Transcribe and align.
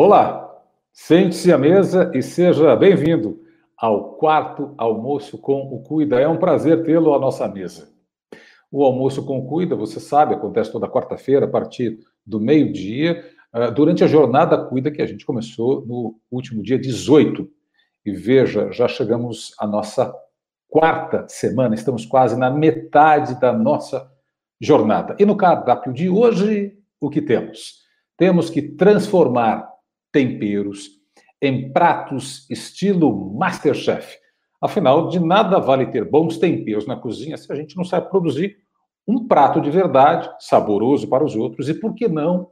Olá, 0.00 0.62
sente-se 0.92 1.52
à 1.52 1.58
mesa 1.58 2.12
e 2.14 2.22
seja 2.22 2.76
bem-vindo 2.76 3.42
ao 3.76 4.12
quarto 4.12 4.72
almoço 4.78 5.36
com 5.38 5.62
o 5.62 5.82
Cuida. 5.82 6.20
É 6.20 6.28
um 6.28 6.36
prazer 6.36 6.84
tê-lo 6.84 7.12
à 7.12 7.18
nossa 7.18 7.48
mesa. 7.48 7.88
O 8.70 8.84
almoço 8.84 9.26
com 9.26 9.40
o 9.40 9.48
Cuida, 9.48 9.74
você 9.74 9.98
sabe, 9.98 10.36
acontece 10.36 10.70
toda 10.70 10.86
quarta-feira 10.86 11.46
a 11.46 11.48
partir 11.48 11.98
do 12.24 12.38
meio-dia, 12.38 13.24
ah, 13.52 13.70
durante 13.70 14.04
a 14.04 14.06
jornada 14.06 14.66
Cuida 14.66 14.88
que 14.88 15.02
a 15.02 15.06
gente 15.06 15.26
começou 15.26 15.84
no 15.84 16.14
último 16.30 16.62
dia 16.62 16.78
18. 16.78 17.50
E 18.06 18.12
veja, 18.12 18.70
já 18.70 18.86
chegamos 18.86 19.52
à 19.58 19.66
nossa 19.66 20.14
quarta 20.68 21.26
semana, 21.28 21.74
estamos 21.74 22.06
quase 22.06 22.38
na 22.38 22.52
metade 22.52 23.40
da 23.40 23.52
nossa 23.52 24.08
jornada. 24.60 25.16
E 25.18 25.24
no 25.24 25.36
cardápio 25.36 25.92
de 25.92 26.08
hoje, 26.08 26.78
o 27.00 27.10
que 27.10 27.20
temos? 27.20 27.82
Temos 28.16 28.48
que 28.48 28.62
transformar 28.62 29.67
temperos 30.12 30.98
em 31.40 31.72
pratos 31.72 32.48
estilo 32.50 33.34
Masterchef. 33.34 34.16
Afinal, 34.60 35.08
de 35.08 35.20
nada 35.20 35.58
vale 35.58 35.86
ter 35.86 36.04
bons 36.04 36.38
temperos 36.38 36.86
na 36.86 36.96
cozinha 36.96 37.36
se 37.36 37.50
a 37.52 37.54
gente 37.54 37.76
não 37.76 37.84
sabe 37.84 38.10
produzir 38.10 38.58
um 39.06 39.26
prato 39.26 39.60
de 39.60 39.70
verdade, 39.70 40.28
saboroso 40.38 41.08
para 41.08 41.24
os 41.24 41.34
outros 41.34 41.68
e, 41.68 41.74
por 41.74 41.94
que 41.94 42.08
não, 42.08 42.50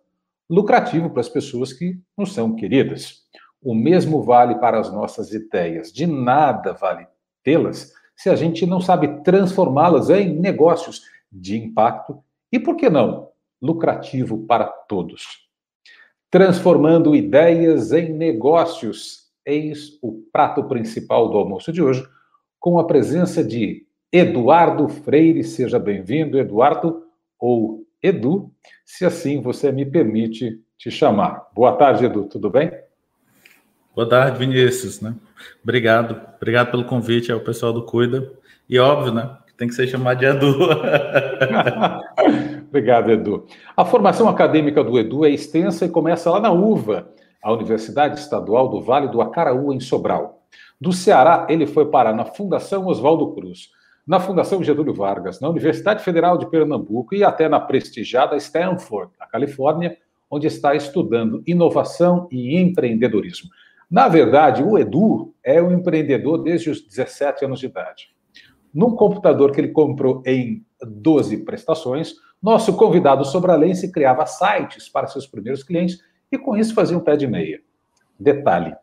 lucrativo 0.48 1.10
para 1.10 1.20
as 1.20 1.28
pessoas 1.28 1.72
que 1.72 2.00
nos 2.16 2.32
são 2.32 2.54
queridas. 2.54 3.24
O 3.60 3.74
mesmo 3.74 4.22
vale 4.22 4.54
para 4.54 4.78
as 4.78 4.90
nossas 4.92 5.32
ideias. 5.32 5.92
De 5.92 6.06
nada 6.06 6.72
vale 6.72 7.06
tê-las 7.42 7.92
se 8.14 8.30
a 8.30 8.36
gente 8.36 8.64
não 8.64 8.80
sabe 8.80 9.22
transformá-las 9.22 10.08
em 10.08 10.38
negócios 10.38 11.02
de 11.30 11.58
impacto 11.58 12.22
e, 12.50 12.58
por 12.58 12.76
que 12.76 12.88
não, 12.88 13.28
lucrativo 13.60 14.46
para 14.46 14.66
todos 14.66 15.45
transformando 16.30 17.14
ideias 17.14 17.92
em 17.92 18.12
negócios. 18.12 19.26
Eis 19.44 19.98
o 20.02 20.22
prato 20.32 20.64
principal 20.64 21.28
do 21.28 21.38
almoço 21.38 21.72
de 21.72 21.82
hoje, 21.82 22.06
com 22.58 22.78
a 22.78 22.86
presença 22.86 23.44
de 23.44 23.86
Eduardo 24.10 24.88
Freire. 24.88 25.44
Seja 25.44 25.78
bem-vindo, 25.78 26.38
Eduardo, 26.38 27.04
ou 27.38 27.86
Edu, 28.02 28.50
se 28.84 29.04
assim 29.04 29.40
você 29.40 29.70
me 29.70 29.84
permite 29.84 30.60
te 30.76 30.90
chamar. 30.90 31.46
Boa 31.54 31.72
tarde, 31.72 32.04
Edu, 32.04 32.24
tudo 32.24 32.50
bem? 32.50 32.70
Boa 33.94 34.08
tarde, 34.08 34.38
Vinícius. 34.38 35.00
Né? 35.00 35.14
Obrigado, 35.62 36.20
obrigado 36.36 36.70
pelo 36.70 36.84
convite 36.84 37.32
ao 37.32 37.40
pessoal 37.40 37.72
do 37.72 37.84
Cuida. 37.84 38.32
E 38.68 38.78
óbvio, 38.78 39.12
né? 39.14 39.36
Tem 39.56 39.68
que 39.68 39.74
ser 39.74 39.86
chamado 39.86 40.18
de 40.18 40.26
Edu. 40.26 40.54
Obrigado, 42.76 43.10
Edu. 43.10 43.46
A 43.74 43.86
formação 43.86 44.28
acadêmica 44.28 44.84
do 44.84 44.98
Edu 44.98 45.24
é 45.24 45.30
extensa 45.30 45.86
e 45.86 45.88
começa 45.88 46.30
lá 46.30 46.38
na 46.38 46.52
UVA, 46.52 47.08
a 47.42 47.50
Universidade 47.50 48.20
Estadual 48.20 48.68
do 48.68 48.82
Vale 48.82 49.08
do 49.08 49.22
Acaraú, 49.22 49.72
em 49.72 49.80
Sobral. 49.80 50.42
Do 50.78 50.92
Ceará, 50.92 51.46
ele 51.48 51.66
foi 51.66 51.86
parar 51.86 52.12
na 52.12 52.26
Fundação 52.26 52.86
Oswaldo 52.86 53.32
Cruz, 53.32 53.70
na 54.06 54.20
Fundação 54.20 54.62
Getúlio 54.62 54.92
Vargas, 54.92 55.40
na 55.40 55.48
Universidade 55.48 56.04
Federal 56.04 56.36
de 56.36 56.50
Pernambuco 56.50 57.14
e 57.14 57.24
até 57.24 57.48
na 57.48 57.58
prestigiada 57.58 58.36
Stanford, 58.36 59.10
na 59.18 59.26
Califórnia, 59.26 59.96
onde 60.30 60.46
está 60.46 60.74
estudando 60.74 61.42
inovação 61.46 62.28
e 62.30 62.58
empreendedorismo. 62.58 63.48
Na 63.90 64.06
verdade, 64.06 64.62
o 64.62 64.76
Edu 64.76 65.32
é 65.42 65.62
um 65.62 65.72
empreendedor 65.72 66.42
desde 66.42 66.68
os 66.68 66.82
17 66.82 67.46
anos 67.46 67.58
de 67.58 67.66
idade. 67.66 68.15
Num 68.76 68.90
computador 68.90 69.52
que 69.52 69.60
ele 69.62 69.68
comprou 69.68 70.22
em 70.26 70.62
12 70.86 71.38
prestações, 71.44 72.12
nosso 72.42 72.76
convidado 72.76 73.24
sobralense 73.24 73.90
criava 73.90 74.26
sites 74.26 74.86
para 74.86 75.06
seus 75.06 75.26
primeiros 75.26 75.62
clientes 75.62 75.98
e 76.30 76.36
com 76.36 76.54
isso 76.54 76.74
fazia 76.74 76.94
um 76.94 77.00
pé 77.00 77.16
de 77.16 77.26
meia. 77.26 77.62
Detalhe, 78.20 78.76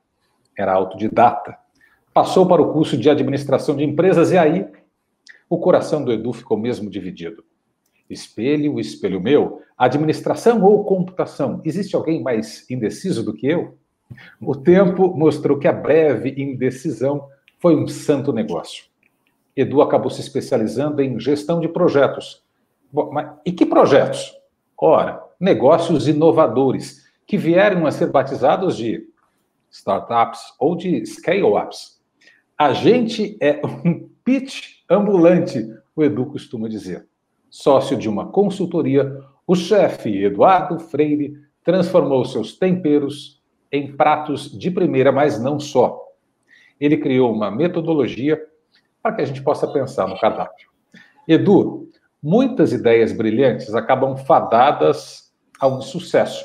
era 0.58 0.74
autodidata. 0.74 1.56
Passou 2.12 2.48
para 2.48 2.60
o 2.60 2.74
curso 2.74 2.98
de 2.98 3.08
administração 3.08 3.76
de 3.76 3.84
empresas 3.84 4.32
e 4.32 4.38
aí 4.40 4.66
o 5.48 5.60
coração 5.60 6.04
do 6.04 6.12
Edu 6.12 6.34
ficou 6.34 6.58
mesmo 6.58 6.90
dividido. 6.90 7.46
Espelho, 8.10 8.80
espelho 8.80 9.22
meu, 9.22 9.62
administração 9.78 10.64
ou 10.64 10.84
computação? 10.86 11.62
Existe 11.64 11.96
alguém 11.96 12.20
mais 12.24 12.68
indeciso 12.68 13.24
do 13.24 13.32
que 13.32 13.46
eu? 13.46 13.78
O 14.42 14.56
tempo 14.56 15.16
mostrou 15.16 15.60
que 15.60 15.68
a 15.68 15.72
breve 15.72 16.34
indecisão 16.36 17.28
foi 17.60 17.76
um 17.76 17.88
santo 17.88 18.34
negócio. 18.34 18.92
Edu 19.56 19.82
acabou 19.82 20.10
se 20.10 20.22
especializando 20.22 21.02
em 21.02 21.20
gestão 21.20 21.60
de 21.60 21.68
projetos, 21.68 22.44
Bom, 22.94 23.12
mas, 23.12 23.32
e 23.44 23.52
que 23.52 23.66
projetos? 23.66 24.38
Ora, 24.78 25.20
negócios 25.40 26.08
inovadores, 26.08 27.04
que 27.26 27.38
vieram 27.38 27.88
a 27.88 27.92
ser 27.92 28.12
batizados 28.12 28.78
de 28.78 29.08
startups 29.72 30.54
ou 30.60 30.76
de 30.76 31.04
scale-ups. 31.04 32.00
A 32.56 32.72
gente 32.72 33.36
é 33.42 33.60
um 33.66 34.08
pitch 34.24 34.84
ambulante, 34.88 35.68
o 35.96 36.04
Edu 36.04 36.28
costuma 36.28 36.70
dizer. 36.70 37.08
Sócio 37.50 37.98
de 37.98 38.08
uma 38.08 38.28
consultoria, 38.28 39.20
o 39.48 39.56
chefe 39.56 40.24
Eduardo 40.24 40.78
Freire 40.80 41.36
transformou 41.64 42.24
seus 42.26 42.56
temperos 42.56 43.42
em 43.72 43.96
pratos 43.96 44.52
de 44.56 44.70
primeira, 44.70 45.12
mas 45.12 45.42
não 45.42 45.60
só. 45.60 46.00
Ele 46.80 46.98
criou 46.98 47.34
uma 47.34 47.50
metodologia 47.50 48.40
para 49.04 49.16
que 49.16 49.22
a 49.22 49.26
gente 49.26 49.44
possa 49.44 49.68
pensar 49.68 50.08
no 50.08 50.18
cardápio. 50.18 50.70
Edu, 51.28 51.90
muitas 52.22 52.72
ideias 52.72 53.12
brilhantes 53.12 53.76
acabam 53.76 54.16
fadadas 54.16 55.34
ao 55.60 55.82
sucesso. 55.82 56.44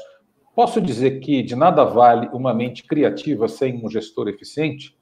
Posso 0.56 0.80
dizer 0.80 1.20
que 1.20 1.40
de 1.40 1.54
nada 1.54 1.84
vale 1.84 2.28
uma 2.32 2.52
mente 2.52 2.82
criativa 2.82 3.46
sem 3.46 3.84
um 3.84 3.88
gestor 3.88 4.26
eficiente? 4.28 4.98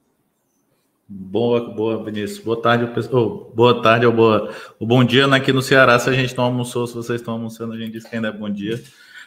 Boa, 1.09 1.73
boa, 1.73 2.03
Vinícius. 2.03 2.43
Boa 2.43 2.61
tarde, 2.61 2.87
oh, 3.11 3.51
boa 3.55 3.81
tarde 3.81 4.05
ou 4.05 4.13
boa, 4.13 4.53
o 4.79 4.85
bom 4.85 5.03
dia 5.03 5.25
né, 5.25 5.37
aqui 5.37 5.51
no 5.51 5.61
Ceará. 5.61 5.97
Se 5.97 6.09
a 6.09 6.13
gente 6.13 6.37
não 6.37 6.43
almoçou, 6.43 6.85
se 6.85 6.93
vocês 6.93 7.21
estão 7.21 7.33
almoçando, 7.33 7.73
a 7.73 7.77
gente 7.77 7.93
diz 7.93 8.03
que 8.03 8.15
ainda 8.15 8.27
é 8.27 8.31
bom 8.31 8.49
dia. 8.49 8.79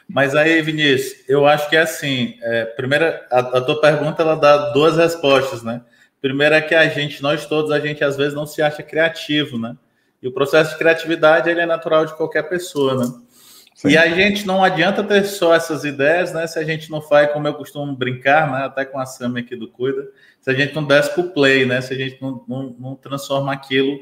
Mas 0.09 0.37
aí, 0.37 0.61
Vinícius, 0.61 1.29
eu 1.29 1.47
acho 1.47 1.69
que 1.69 1.77
é 1.77 1.81
assim. 1.81 2.35
É, 2.43 2.65
primeira, 2.65 3.27
a, 3.31 3.39
a 3.39 3.61
tua 3.61 3.81
pergunta 3.81 4.23
ela 4.23 4.35
dá 4.35 4.71
duas 4.73 4.97
respostas, 4.97 5.63
né? 5.63 5.83
Primeiro 6.21 6.55
é 6.55 6.61
que 6.61 6.75
a 6.75 6.87
gente, 6.89 7.23
nós 7.23 7.47
todos, 7.47 7.71
a 7.71 7.81
gente 7.81 8.05
às 8.05 8.17
vezes 8.17 8.35
não 8.35 8.47
se 8.47 8.61
acha 8.61 8.83
criativo, 8.83 9.59
né? 9.59 9.77
E 10.23 10.29
o 10.29 10.33
processo 10.33 10.73
de 10.73 10.79
criatividade 10.79 11.49
ele 11.49 11.61
é 11.61 11.67
natural 11.67 12.05
de 12.05 12.15
qualquer 12.15 12.43
pessoa, 12.43 12.95
né? 12.95 13.13
Sim. 13.75 13.89
E 13.89 13.97
a 13.97 14.07
gente 14.11 14.47
não 14.47 14.63
adianta 14.63 15.03
ter 15.03 15.25
só 15.25 15.55
essas 15.55 15.85
ideias, 15.85 16.35
né? 16.35 16.47
Se 16.47 16.59
a 16.59 16.65
gente 16.65 16.91
não 16.91 17.01
faz, 17.01 17.33
como 17.33 17.49
eu 17.49 17.55
costumo 17.55 17.97
brincar, 17.97 18.53
né? 18.53 18.67
Até 18.67 18.85
com 18.85 18.99
a 18.99 19.07
Sam 19.07 19.39
aqui 19.39 19.57
do 19.57 19.69
Cuida, 19.69 20.07
se 20.39 20.51
a 20.51 20.53
gente 20.53 20.75
não 20.75 20.85
desce 20.85 21.15
para 21.15 21.23
o 21.23 21.31
play, 21.31 21.65
né? 21.65 21.81
Se 21.81 21.95
a 21.95 21.97
gente 21.97 22.21
não, 22.21 22.45
não, 22.47 22.77
não 22.79 22.95
transforma 22.95 23.51
aquilo 23.51 23.99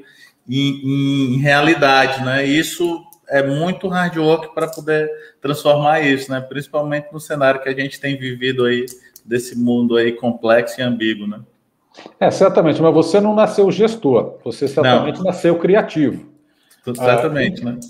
em, 0.49 1.35
em, 1.35 1.39
realidade, 1.39 2.25
né? 2.25 2.45
Isso 2.45 3.01
é 3.29 3.41
muito 3.41 3.87
hard 3.87 4.17
work 4.17 4.53
para 4.53 4.67
poder 4.67 5.09
transformar 5.41 6.01
isso, 6.01 6.33
né? 6.33 6.41
Principalmente 6.41 7.13
no 7.13 7.21
cenário 7.21 7.63
que 7.63 7.69
a 7.69 7.75
gente 7.75 8.01
tem 8.01 8.19
vivido 8.19 8.65
aí 8.65 8.85
desse 9.25 9.57
mundo 9.57 9.97
aí 9.97 10.11
complexo 10.11 10.81
e 10.81 10.83
ambíguo, 10.83 11.29
né? 11.29 11.39
É, 12.21 12.31
certamente, 12.31 12.81
mas 12.81 12.95
você 12.95 13.21
não 13.21 13.35
nasceu 13.35 13.71
gestor, 13.71 14.39
você 14.45 14.67
certamente 14.69 15.19
não. 15.19 15.25
nasceu 15.25 15.59
criativo. 15.59 16.27
Certamente, 16.95 17.63
ah, 17.63 17.73
né? 17.73 17.81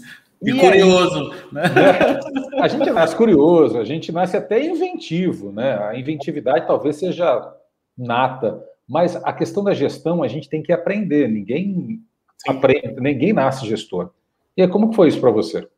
E, 0.42 0.50
e 0.50 0.58
curioso, 0.58 1.32
aí, 1.32 1.38
né? 1.52 1.62
né? 1.62 2.20
A 2.62 2.68
gente 2.68 2.90
nasce 2.90 3.14
curioso, 3.14 3.78
a 3.78 3.84
gente 3.84 4.10
nasce 4.10 4.36
até 4.36 4.64
inventivo, 4.64 5.52
né? 5.52 5.78
A 5.78 5.96
inventividade 5.96 6.66
talvez 6.66 6.96
seja 6.96 7.54
nata, 7.96 8.60
mas 8.88 9.14
a 9.16 9.32
questão 9.32 9.62
da 9.62 9.72
gestão 9.72 10.24
a 10.24 10.28
gente 10.28 10.48
tem 10.48 10.60
que 10.60 10.72
aprender. 10.72 11.28
Ninguém 11.28 12.00
Sim. 12.38 12.50
aprende, 12.50 13.00
ninguém 13.00 13.32
nasce 13.32 13.64
gestor. 13.64 14.10
E 14.56 14.62
aí, 14.62 14.68
como 14.68 14.92
foi 14.92 15.06
isso 15.06 15.20
para 15.20 15.30
você? 15.30 15.68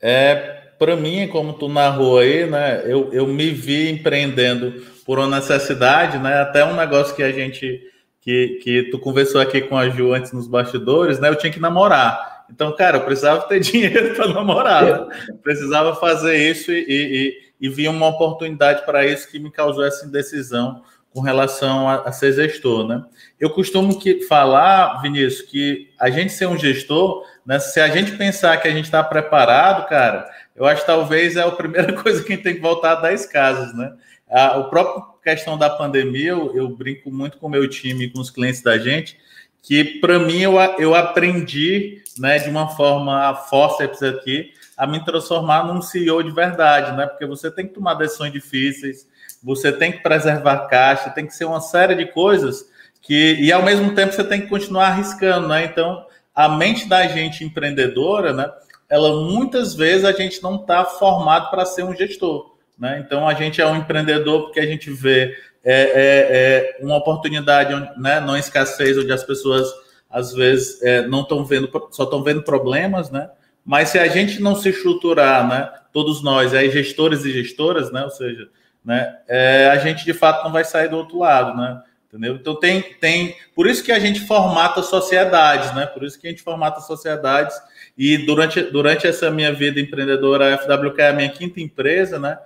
É, 0.00 0.34
para 0.76 0.96
mim, 0.96 1.28
como 1.28 1.52
tu 1.52 1.68
narrou 1.68 2.18
aí, 2.18 2.50
né? 2.50 2.82
Eu, 2.84 3.12
eu 3.12 3.26
me 3.28 3.50
vi 3.50 3.90
empreendendo 3.90 4.82
por 5.10 5.18
uma 5.18 5.40
necessidade, 5.40 6.18
né? 6.18 6.40
Até 6.40 6.64
um 6.64 6.76
negócio 6.76 7.16
que 7.16 7.22
a 7.24 7.32
gente 7.32 7.82
que, 8.20 8.60
que 8.62 8.82
tu 8.92 8.98
conversou 9.00 9.40
aqui 9.40 9.60
com 9.60 9.76
a 9.76 9.88
Ju 9.88 10.14
antes 10.14 10.30
nos 10.30 10.46
bastidores, 10.46 11.18
né? 11.18 11.28
Eu 11.28 11.34
tinha 11.34 11.52
que 11.52 11.58
namorar. 11.58 12.44
Então, 12.48 12.72
cara, 12.76 12.98
eu 12.98 13.00
precisava 13.00 13.40
ter 13.48 13.58
dinheiro 13.58 14.14
para 14.14 14.28
namorar. 14.28 14.84
Né? 14.84 15.34
Precisava 15.42 15.96
fazer 15.96 16.36
isso 16.36 16.70
e, 16.70 16.84
e, 16.88 17.36
e 17.60 17.68
vi 17.68 17.88
uma 17.88 18.06
oportunidade 18.06 18.86
para 18.86 19.04
isso 19.04 19.28
que 19.28 19.40
me 19.40 19.50
causou 19.50 19.84
essa 19.84 20.06
indecisão 20.06 20.80
com 21.12 21.20
relação 21.20 21.88
a, 21.88 22.02
a, 22.02 22.12
ser 22.12 22.32
gestor, 22.32 22.86
né? 22.86 23.02
Eu 23.40 23.50
costumo 23.50 23.98
que 23.98 24.22
falar, 24.28 25.02
Vinícius, 25.02 25.42
que 25.42 25.88
a 25.98 26.08
gente 26.08 26.32
ser 26.32 26.46
um 26.46 26.56
gestor, 26.56 27.24
né? 27.44 27.58
Se 27.58 27.80
a 27.80 27.88
gente 27.88 28.12
pensar 28.12 28.58
que 28.58 28.68
a 28.68 28.70
gente 28.70 28.84
está 28.84 29.02
preparado, 29.02 29.88
cara, 29.88 30.30
eu 30.54 30.64
acho 30.66 30.82
que 30.82 30.86
talvez 30.86 31.36
é 31.36 31.42
a 31.42 31.50
primeira 31.50 31.92
coisa 32.00 32.22
que 32.22 32.32
a 32.32 32.36
gente 32.36 32.44
tem 32.44 32.54
que 32.54 32.60
voltar 32.60 32.92
a 32.92 33.00
10 33.00 33.26
casas, 33.26 33.76
né? 33.76 33.92
A, 34.30 34.58
o 34.58 34.70
próprio 34.70 35.04
questão 35.22 35.58
da 35.58 35.68
pandemia, 35.68 36.30
eu, 36.30 36.54
eu 36.54 36.68
brinco 36.68 37.10
muito 37.10 37.38
com 37.38 37.46
o 37.46 37.50
meu 37.50 37.68
time, 37.68 38.10
com 38.10 38.20
os 38.20 38.30
clientes 38.30 38.62
da 38.62 38.78
gente, 38.78 39.18
que 39.62 40.00
para 40.00 40.18
mim 40.18 40.40
eu, 40.40 40.54
eu 40.78 40.94
aprendi, 40.94 42.02
né, 42.18 42.38
de 42.38 42.48
uma 42.48 42.68
forma 42.68 43.34
forceps 43.34 44.02
aqui, 44.02 44.52
a 44.76 44.86
me 44.86 45.04
transformar 45.04 45.66
num 45.66 45.82
CEO 45.82 46.22
de 46.22 46.30
verdade, 46.30 46.96
né? 46.96 47.06
Porque 47.06 47.26
você 47.26 47.50
tem 47.50 47.66
que 47.66 47.74
tomar 47.74 47.94
decisões 47.94 48.32
difíceis, 48.32 49.06
você 49.42 49.70
tem 49.70 49.92
que 49.92 49.98
preservar 49.98 50.68
caixa, 50.68 51.10
tem 51.10 51.26
que 51.26 51.34
ser 51.34 51.44
uma 51.44 51.60
série 51.60 51.94
de 51.94 52.06
coisas 52.06 52.64
que 53.02 53.34
e 53.34 53.52
ao 53.52 53.62
mesmo 53.62 53.94
tempo 53.94 54.12
você 54.12 54.24
tem 54.24 54.40
que 54.40 54.48
continuar 54.48 54.88
arriscando, 54.88 55.48
né? 55.48 55.66
Então, 55.66 56.06
a 56.34 56.48
mente 56.48 56.88
da 56.88 57.06
gente 57.06 57.44
empreendedora, 57.44 58.32
né? 58.32 58.50
Ela 58.88 59.22
muitas 59.22 59.74
vezes 59.74 60.04
a 60.04 60.12
gente 60.12 60.42
não 60.42 60.56
está 60.56 60.84
formado 60.84 61.50
para 61.50 61.66
ser 61.66 61.84
um 61.84 61.94
gestor, 61.94 62.56
né? 62.80 62.98
Então 63.04 63.28
a 63.28 63.34
gente 63.34 63.60
é 63.60 63.66
um 63.66 63.76
empreendedor 63.76 64.44
porque 64.44 64.58
a 64.58 64.66
gente 64.66 64.90
vê 64.90 65.36
é, 65.62 65.82
é, 65.82 66.76
é 66.80 66.84
uma 66.84 66.96
oportunidade, 66.96 67.74
né? 67.98 68.18
Não 68.18 68.36
escassez 68.36 68.96
onde 68.96 69.12
as 69.12 69.22
pessoas 69.22 69.68
às 70.08 70.32
vezes 70.32 70.82
é, 70.82 71.06
não 71.06 71.20
estão 71.20 71.44
vendo, 71.44 71.70
só 71.92 72.04
estão 72.04 72.24
vendo 72.24 72.42
problemas, 72.42 73.10
né? 73.10 73.30
Mas 73.64 73.90
se 73.90 73.98
a 73.98 74.08
gente 74.08 74.40
não 74.40 74.56
se 74.56 74.70
estruturar, 74.70 75.46
né, 75.46 75.70
todos 75.92 76.22
nós, 76.22 76.54
aí 76.54 76.70
gestores 76.70 77.24
e 77.24 77.30
gestoras, 77.30 77.92
né, 77.92 78.02
ou 78.02 78.10
seja, 78.10 78.48
né, 78.82 79.16
é, 79.28 79.68
a 79.70 79.76
gente 79.76 80.04
de 80.04 80.14
fato 80.14 80.42
não 80.42 80.50
vai 80.50 80.64
sair 80.64 80.88
do 80.88 80.96
outro 80.96 81.18
lado, 81.18 81.56
né? 81.56 81.82
Entendeu? 82.08 82.34
Então 82.34 82.58
tem, 82.58 82.82
tem, 82.82 83.36
por 83.54 83.68
isso 83.68 83.84
que 83.84 83.92
a 83.92 84.00
gente 84.00 84.26
formata 84.26 84.82
sociedades, 84.82 85.72
né? 85.76 85.86
Por 85.86 86.02
isso 86.02 86.20
que 86.20 86.26
a 86.26 86.30
gente 86.30 86.42
formata 86.42 86.80
sociedades 86.80 87.56
e 87.96 88.18
durante, 88.18 88.60
durante 88.62 89.06
essa 89.06 89.30
minha 89.30 89.52
vida 89.52 89.78
empreendedora, 89.78 90.52
a 90.52 90.58
FWK 90.58 91.02
é 91.02 91.08
a 91.10 91.12
minha 91.12 91.28
quinta 91.28 91.60
empresa, 91.60 92.18
né? 92.18 92.36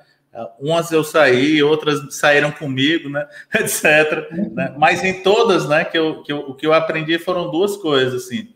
Umas 0.58 0.90
eu 0.90 1.04
saí, 1.04 1.62
outras 1.62 2.14
saíram 2.14 2.50
comigo, 2.50 3.08
né? 3.08 3.26
Etc. 3.54 3.84
Né? 4.52 4.75
Mas 4.76 5.04
em 5.04 5.22
todas, 5.22 5.69
né? 5.69 5.84
Que 5.84 5.98
eu, 5.98 6.22
que 6.22 6.32
eu, 6.32 6.38
o 6.38 6.54
que 6.54 6.66
eu 6.66 6.72
aprendi 6.72 7.19
foram 7.19 7.50
duas 7.50 7.76
coisas, 7.76 8.25
assim. 8.25 8.48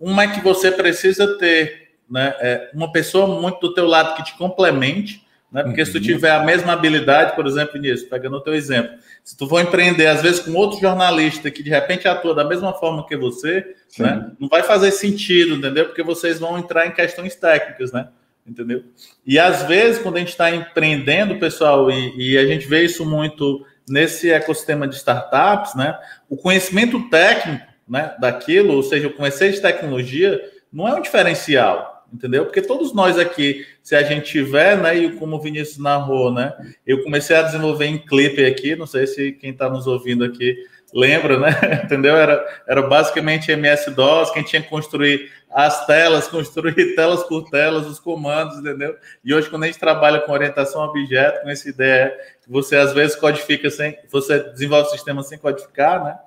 Uma 0.00 0.24
é 0.24 0.28
que 0.28 0.40
você 0.40 0.70
precisa 0.70 1.38
ter 1.38 1.88
né, 2.08 2.34
é, 2.40 2.70
uma 2.72 2.90
pessoa 2.90 3.40
muito 3.40 3.60
do 3.60 3.74
teu 3.74 3.86
lado 3.86 4.16
que 4.16 4.24
te 4.24 4.38
complemente, 4.38 5.26
né? 5.50 5.62
Porque 5.62 5.80
uhum. 5.80 5.86
se 5.86 5.92
tu 5.92 5.98
uhum. 5.98 6.04
tiver 6.04 6.30
a 6.30 6.44
mesma 6.44 6.72
habilidade, 6.72 7.34
por 7.34 7.46
exemplo, 7.46 7.80
nisso, 7.80 8.08
pegando 8.08 8.36
o 8.36 8.40
teu 8.40 8.54
exemplo, 8.54 8.98
se 9.24 9.36
tu 9.36 9.46
for 9.46 9.60
empreender, 9.60 10.06
às 10.06 10.22
vezes, 10.22 10.40
com 10.40 10.52
outro 10.54 10.78
jornalista 10.78 11.50
que 11.50 11.62
de 11.62 11.70
repente 11.70 12.06
atua 12.06 12.34
da 12.34 12.44
mesma 12.44 12.72
forma 12.74 13.06
que 13.06 13.16
você, 13.16 13.74
né? 13.98 14.30
Não 14.38 14.48
vai 14.48 14.62
fazer 14.62 14.90
sentido, 14.90 15.54
entendeu? 15.54 15.86
Porque 15.86 16.02
vocês 16.02 16.38
vão 16.38 16.58
entrar 16.58 16.86
em 16.86 16.92
questões 16.92 17.34
técnicas, 17.34 17.92
né? 17.92 18.08
Entendeu? 18.48 18.84
E 19.26 19.38
às 19.38 19.64
vezes, 19.64 20.00
quando 20.00 20.16
a 20.16 20.20
gente 20.20 20.30
está 20.30 20.50
empreendendo, 20.54 21.38
pessoal, 21.38 21.90
e, 21.90 22.32
e 22.32 22.38
a 22.38 22.46
gente 22.46 22.66
vê 22.66 22.84
isso 22.84 23.04
muito 23.04 23.64
nesse 23.88 24.30
ecossistema 24.30 24.88
de 24.88 24.96
startups, 24.96 25.74
né? 25.74 25.98
O 26.28 26.36
conhecimento 26.36 27.08
técnico, 27.10 27.66
né, 27.88 28.14
daquilo, 28.20 28.74
ou 28.74 28.82
seja, 28.82 29.08
o 29.08 29.12
conhecimento 29.12 29.54
de 29.54 29.62
tecnologia, 29.62 30.40
não 30.72 30.86
é 30.86 30.94
um 30.94 31.02
diferencial 31.02 31.98
entendeu? 32.12 32.46
Porque 32.46 32.62
todos 32.62 32.94
nós 32.94 33.18
aqui, 33.18 33.66
se 33.82 33.94
a 33.94 34.02
gente 34.02 34.30
tiver, 34.30 34.78
né, 34.78 34.96
e 34.96 35.12
como 35.16 35.36
o 35.36 35.40
Vinícius 35.40 35.78
narrou, 35.78 36.32
né, 36.32 36.54
eu 36.86 37.02
comecei 37.02 37.36
a 37.36 37.42
desenvolver 37.42 37.86
em 37.86 37.98
clipe 37.98 38.44
aqui, 38.44 38.74
não 38.74 38.86
sei 38.86 39.06
se 39.06 39.32
quem 39.32 39.50
está 39.50 39.68
nos 39.68 39.86
ouvindo 39.86 40.24
aqui 40.24 40.56
lembra, 40.94 41.38
né, 41.38 41.50
entendeu? 41.84 42.16
Era, 42.16 42.44
era 42.66 42.82
basicamente 42.82 43.50
MS-DOS, 43.50 44.30
quem 44.30 44.42
tinha 44.42 44.62
que 44.62 44.68
construir 44.68 45.30
as 45.50 45.86
telas, 45.86 46.28
construir 46.28 46.94
telas 46.96 47.22
por 47.24 47.48
telas, 47.50 47.86
os 47.86 47.98
comandos, 47.98 48.58
entendeu? 48.58 48.96
E 49.24 49.34
hoje, 49.34 49.48
quando 49.48 49.64
a 49.64 49.66
gente 49.66 49.78
trabalha 49.78 50.20
com 50.20 50.32
orientação 50.32 50.82
a 50.82 50.86
objeto, 50.86 51.42
com 51.42 51.48
essa 51.48 51.68
ideia 51.68 52.14
que 52.42 52.50
você 52.50 52.76
às 52.76 52.92
vezes 52.92 53.16
codifica 53.16 53.70
sem, 53.70 53.98
você 54.10 54.40
desenvolve 54.50 54.88
o 54.88 54.92
sistema 54.92 55.22
sem 55.22 55.38
codificar, 55.38 56.04
né? 56.04 56.18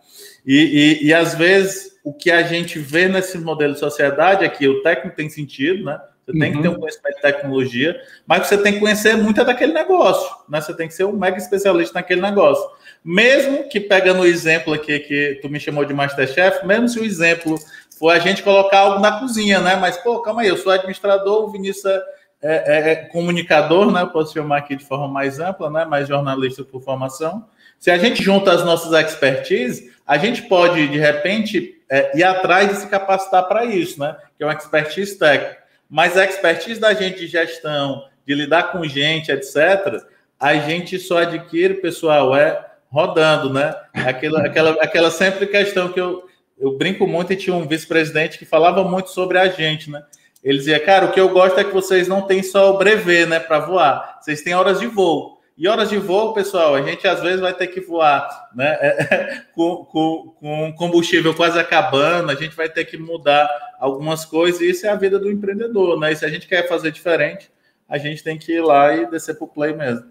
E, 0.45 0.99
e, 1.01 1.07
e 1.07 1.13
às 1.13 1.35
vezes 1.35 1.99
o 2.03 2.13
que 2.13 2.31
a 2.31 2.41
gente 2.41 2.79
vê 2.79 3.07
nesse 3.07 3.37
modelo 3.37 3.73
de 3.73 3.79
sociedade 3.79 4.43
é 4.43 4.49
que 4.49 4.67
o 4.67 4.81
técnico 4.81 5.15
tem 5.15 5.29
sentido, 5.29 5.83
né? 5.85 5.99
Você 6.31 6.39
tem 6.39 6.49
uhum. 6.49 6.55
que 6.55 6.61
ter 6.61 6.67
um 6.67 6.71
uhum. 6.71 6.79
conhecimento 6.79 7.15
de 7.15 7.21
tecnologia, 7.21 8.01
mas 8.25 8.47
você 8.47 8.57
tem 8.57 8.73
que 8.73 8.79
conhecer 8.79 9.17
muito 9.17 9.43
daquele 9.43 9.73
negócio, 9.73 10.29
né? 10.47 10.61
Você 10.61 10.73
tem 10.73 10.87
que 10.87 10.93
ser 10.93 11.03
um 11.03 11.13
mega 11.13 11.37
especialista 11.37 11.99
naquele 11.99 12.21
negócio. 12.21 12.63
Mesmo 13.03 13.67
que 13.67 13.79
pegando 13.79 14.21
o 14.21 14.25
exemplo 14.25 14.73
aqui 14.73 14.99
que 14.99 15.39
tu 15.41 15.49
me 15.49 15.59
chamou 15.59 15.83
de 15.83 15.93
Masterchef, 15.93 16.65
mesmo 16.65 16.87
se 16.87 16.99
o 16.99 17.03
exemplo 17.03 17.57
for 17.97 18.09
a 18.09 18.19
gente 18.19 18.43
colocar 18.43 18.79
algo 18.79 18.99
na 18.99 19.19
cozinha, 19.19 19.59
né? 19.59 19.75
Mas, 19.75 19.97
pô, 19.97 20.19
calma 20.21 20.41
aí, 20.41 20.47
eu 20.47 20.57
sou 20.57 20.71
administrador, 20.71 21.43
o 21.43 21.51
Vinícius 21.51 21.85
é, 21.85 22.01
é, 22.41 22.91
é 22.91 22.95
comunicador, 22.95 23.91
né? 23.91 24.01
Eu 24.01 24.07
posso 24.07 24.33
chamar 24.33 24.57
aqui 24.57 24.75
de 24.75 24.85
forma 24.85 25.07
mais 25.07 25.39
ampla, 25.39 25.69
né? 25.69 25.85
Mais 25.85 26.07
jornalista 26.07 26.63
por 26.63 26.81
formação. 26.81 27.45
Se 27.79 27.89
a 27.89 27.97
gente 27.97 28.23
junta 28.23 28.51
as 28.51 28.63
nossas 28.63 28.91
expertise, 28.93 29.91
a 30.05 30.17
gente 30.17 30.43
pode, 30.43 30.87
de 30.87 30.99
repente, 30.99 31.81
é, 31.89 32.17
ir 32.17 32.23
atrás 32.23 32.69
de 32.69 32.75
se 32.75 32.87
capacitar 32.87 33.47
para 33.47 33.65
isso, 33.65 33.99
né? 33.99 34.15
Que 34.37 34.43
é 34.43 34.47
uma 34.47 34.53
expertise 34.53 35.17
técnica. 35.17 35.60
Mas 35.91 36.17
a 36.17 36.23
expertise 36.23 36.79
da 36.79 36.93
gente 36.93 37.19
de 37.19 37.27
gestão, 37.27 38.05
de 38.25 38.33
lidar 38.33 38.71
com 38.71 38.87
gente, 38.87 39.29
etc., 39.29 40.01
a 40.39 40.55
gente 40.55 40.97
só 40.97 41.17
adquire, 41.17 41.81
pessoal, 41.81 42.33
é 42.33 42.65
rodando, 42.89 43.53
né? 43.53 43.75
Aquela, 43.93 44.45
aquela, 44.45 44.71
aquela 44.81 45.11
sempre 45.11 45.45
questão 45.45 45.91
que 45.91 45.99
eu, 45.99 46.23
eu 46.57 46.77
brinco 46.77 47.05
muito 47.05 47.33
e 47.33 47.35
tinha 47.35 47.53
um 47.53 47.67
vice-presidente 47.67 48.39
que 48.39 48.45
falava 48.45 48.85
muito 48.85 49.09
sobre 49.09 49.37
a 49.37 49.49
gente, 49.49 49.91
né? 49.91 50.01
Ele 50.41 50.57
dizia, 50.57 50.79
cara, 50.79 51.07
o 51.07 51.11
que 51.11 51.19
eu 51.19 51.27
gosto 51.27 51.59
é 51.59 51.63
que 51.65 51.73
vocês 51.73 52.07
não 52.07 52.21
têm 52.21 52.41
só 52.41 52.73
o 52.73 52.77
brevet, 52.77 53.27
né, 53.27 53.39
para 53.39 53.59
voar, 53.59 54.17
vocês 54.21 54.41
têm 54.41 54.55
horas 54.55 54.79
de 54.79 54.87
voo. 54.87 55.30
E 55.57 55.67
horas 55.67 55.89
de 55.89 55.97
voo, 55.97 56.33
pessoal, 56.33 56.75
a 56.75 56.81
gente 56.81 57.07
às 57.07 57.21
vezes 57.21 57.39
vai 57.39 57.53
ter 57.53 57.67
que 57.67 57.81
voar 57.81 58.49
né, 58.55 59.45
com, 59.53 59.85
com, 59.85 60.33
com 60.39 60.73
combustível 60.73 61.35
quase 61.35 61.59
acabando, 61.59 62.31
a 62.31 62.35
gente 62.35 62.55
vai 62.55 62.69
ter 62.69 62.85
que 62.85 62.97
mudar 62.97 63.49
algumas 63.79 64.25
coisas, 64.25 64.61
e 64.61 64.69
isso 64.69 64.87
é 64.87 64.89
a 64.89 64.95
vida 64.95 65.19
do 65.19 65.29
empreendedor, 65.29 65.99
né? 65.99 66.11
E 66.11 66.15
se 66.15 66.25
a 66.25 66.29
gente 66.29 66.47
quer 66.47 66.67
fazer 66.67 66.91
diferente, 66.91 67.51
a 67.87 67.97
gente 67.97 68.23
tem 68.23 68.37
que 68.37 68.53
ir 68.53 68.61
lá 68.61 68.95
e 68.95 69.09
descer 69.09 69.35
para 69.35 69.45
o 69.45 69.47
play 69.47 69.73
mesmo. 69.73 70.05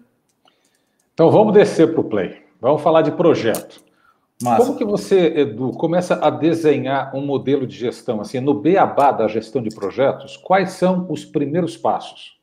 Então 1.13 1.29
vamos 1.29 1.53
descer 1.53 1.91
para 1.91 2.01
o 2.01 2.03
play. 2.03 2.41
Vamos 2.59 2.81
falar 2.81 3.01
de 3.01 3.11
projeto. 3.11 3.83
Massa. 4.41 4.65
Como 4.65 4.77
que 4.77 4.85
você, 4.85 5.33
Edu, 5.35 5.71
começa 5.71 6.15
a 6.15 6.29
desenhar 6.29 7.15
um 7.15 7.21
modelo 7.21 7.67
de 7.67 7.75
gestão? 7.75 8.21
Assim, 8.21 8.39
no 8.39 8.53
beabá 8.53 9.11
da 9.11 9.27
gestão 9.27 9.61
de 9.61 9.73
projetos, 9.73 10.37
quais 10.37 10.71
são 10.71 11.05
os 11.09 11.23
primeiros 11.25 11.77
passos? 11.77 12.39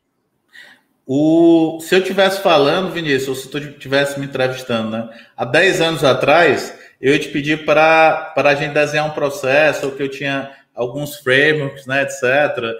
O, 1.11 1.81
se 1.81 1.95
eu 1.95 2.05
tivesse 2.05 2.43
falando, 2.43 2.93
Vinícius, 2.93 3.29
ou 3.29 3.35
se 3.35 3.49
tu 3.49 3.57
estivesse 3.57 4.21
me 4.21 4.27
entrevistando, 4.27 4.91
né? 4.91 5.09
Há 5.35 5.47
10 5.47 5.81
anos 5.81 6.05
atrás, 6.05 6.79
eu 7.01 7.15
ia 7.15 7.19
te 7.19 7.29
pedir 7.29 7.65
para 7.65 8.35
a 8.37 8.55
gente 8.55 8.75
desenhar 8.75 9.07
um 9.07 9.15
processo, 9.15 9.87
ou 9.87 9.93
que 9.93 10.03
eu 10.03 10.11
tinha 10.11 10.51
alguns 10.75 11.17
frameworks, 11.17 11.87
né, 11.87 12.03
etc. 12.03 12.77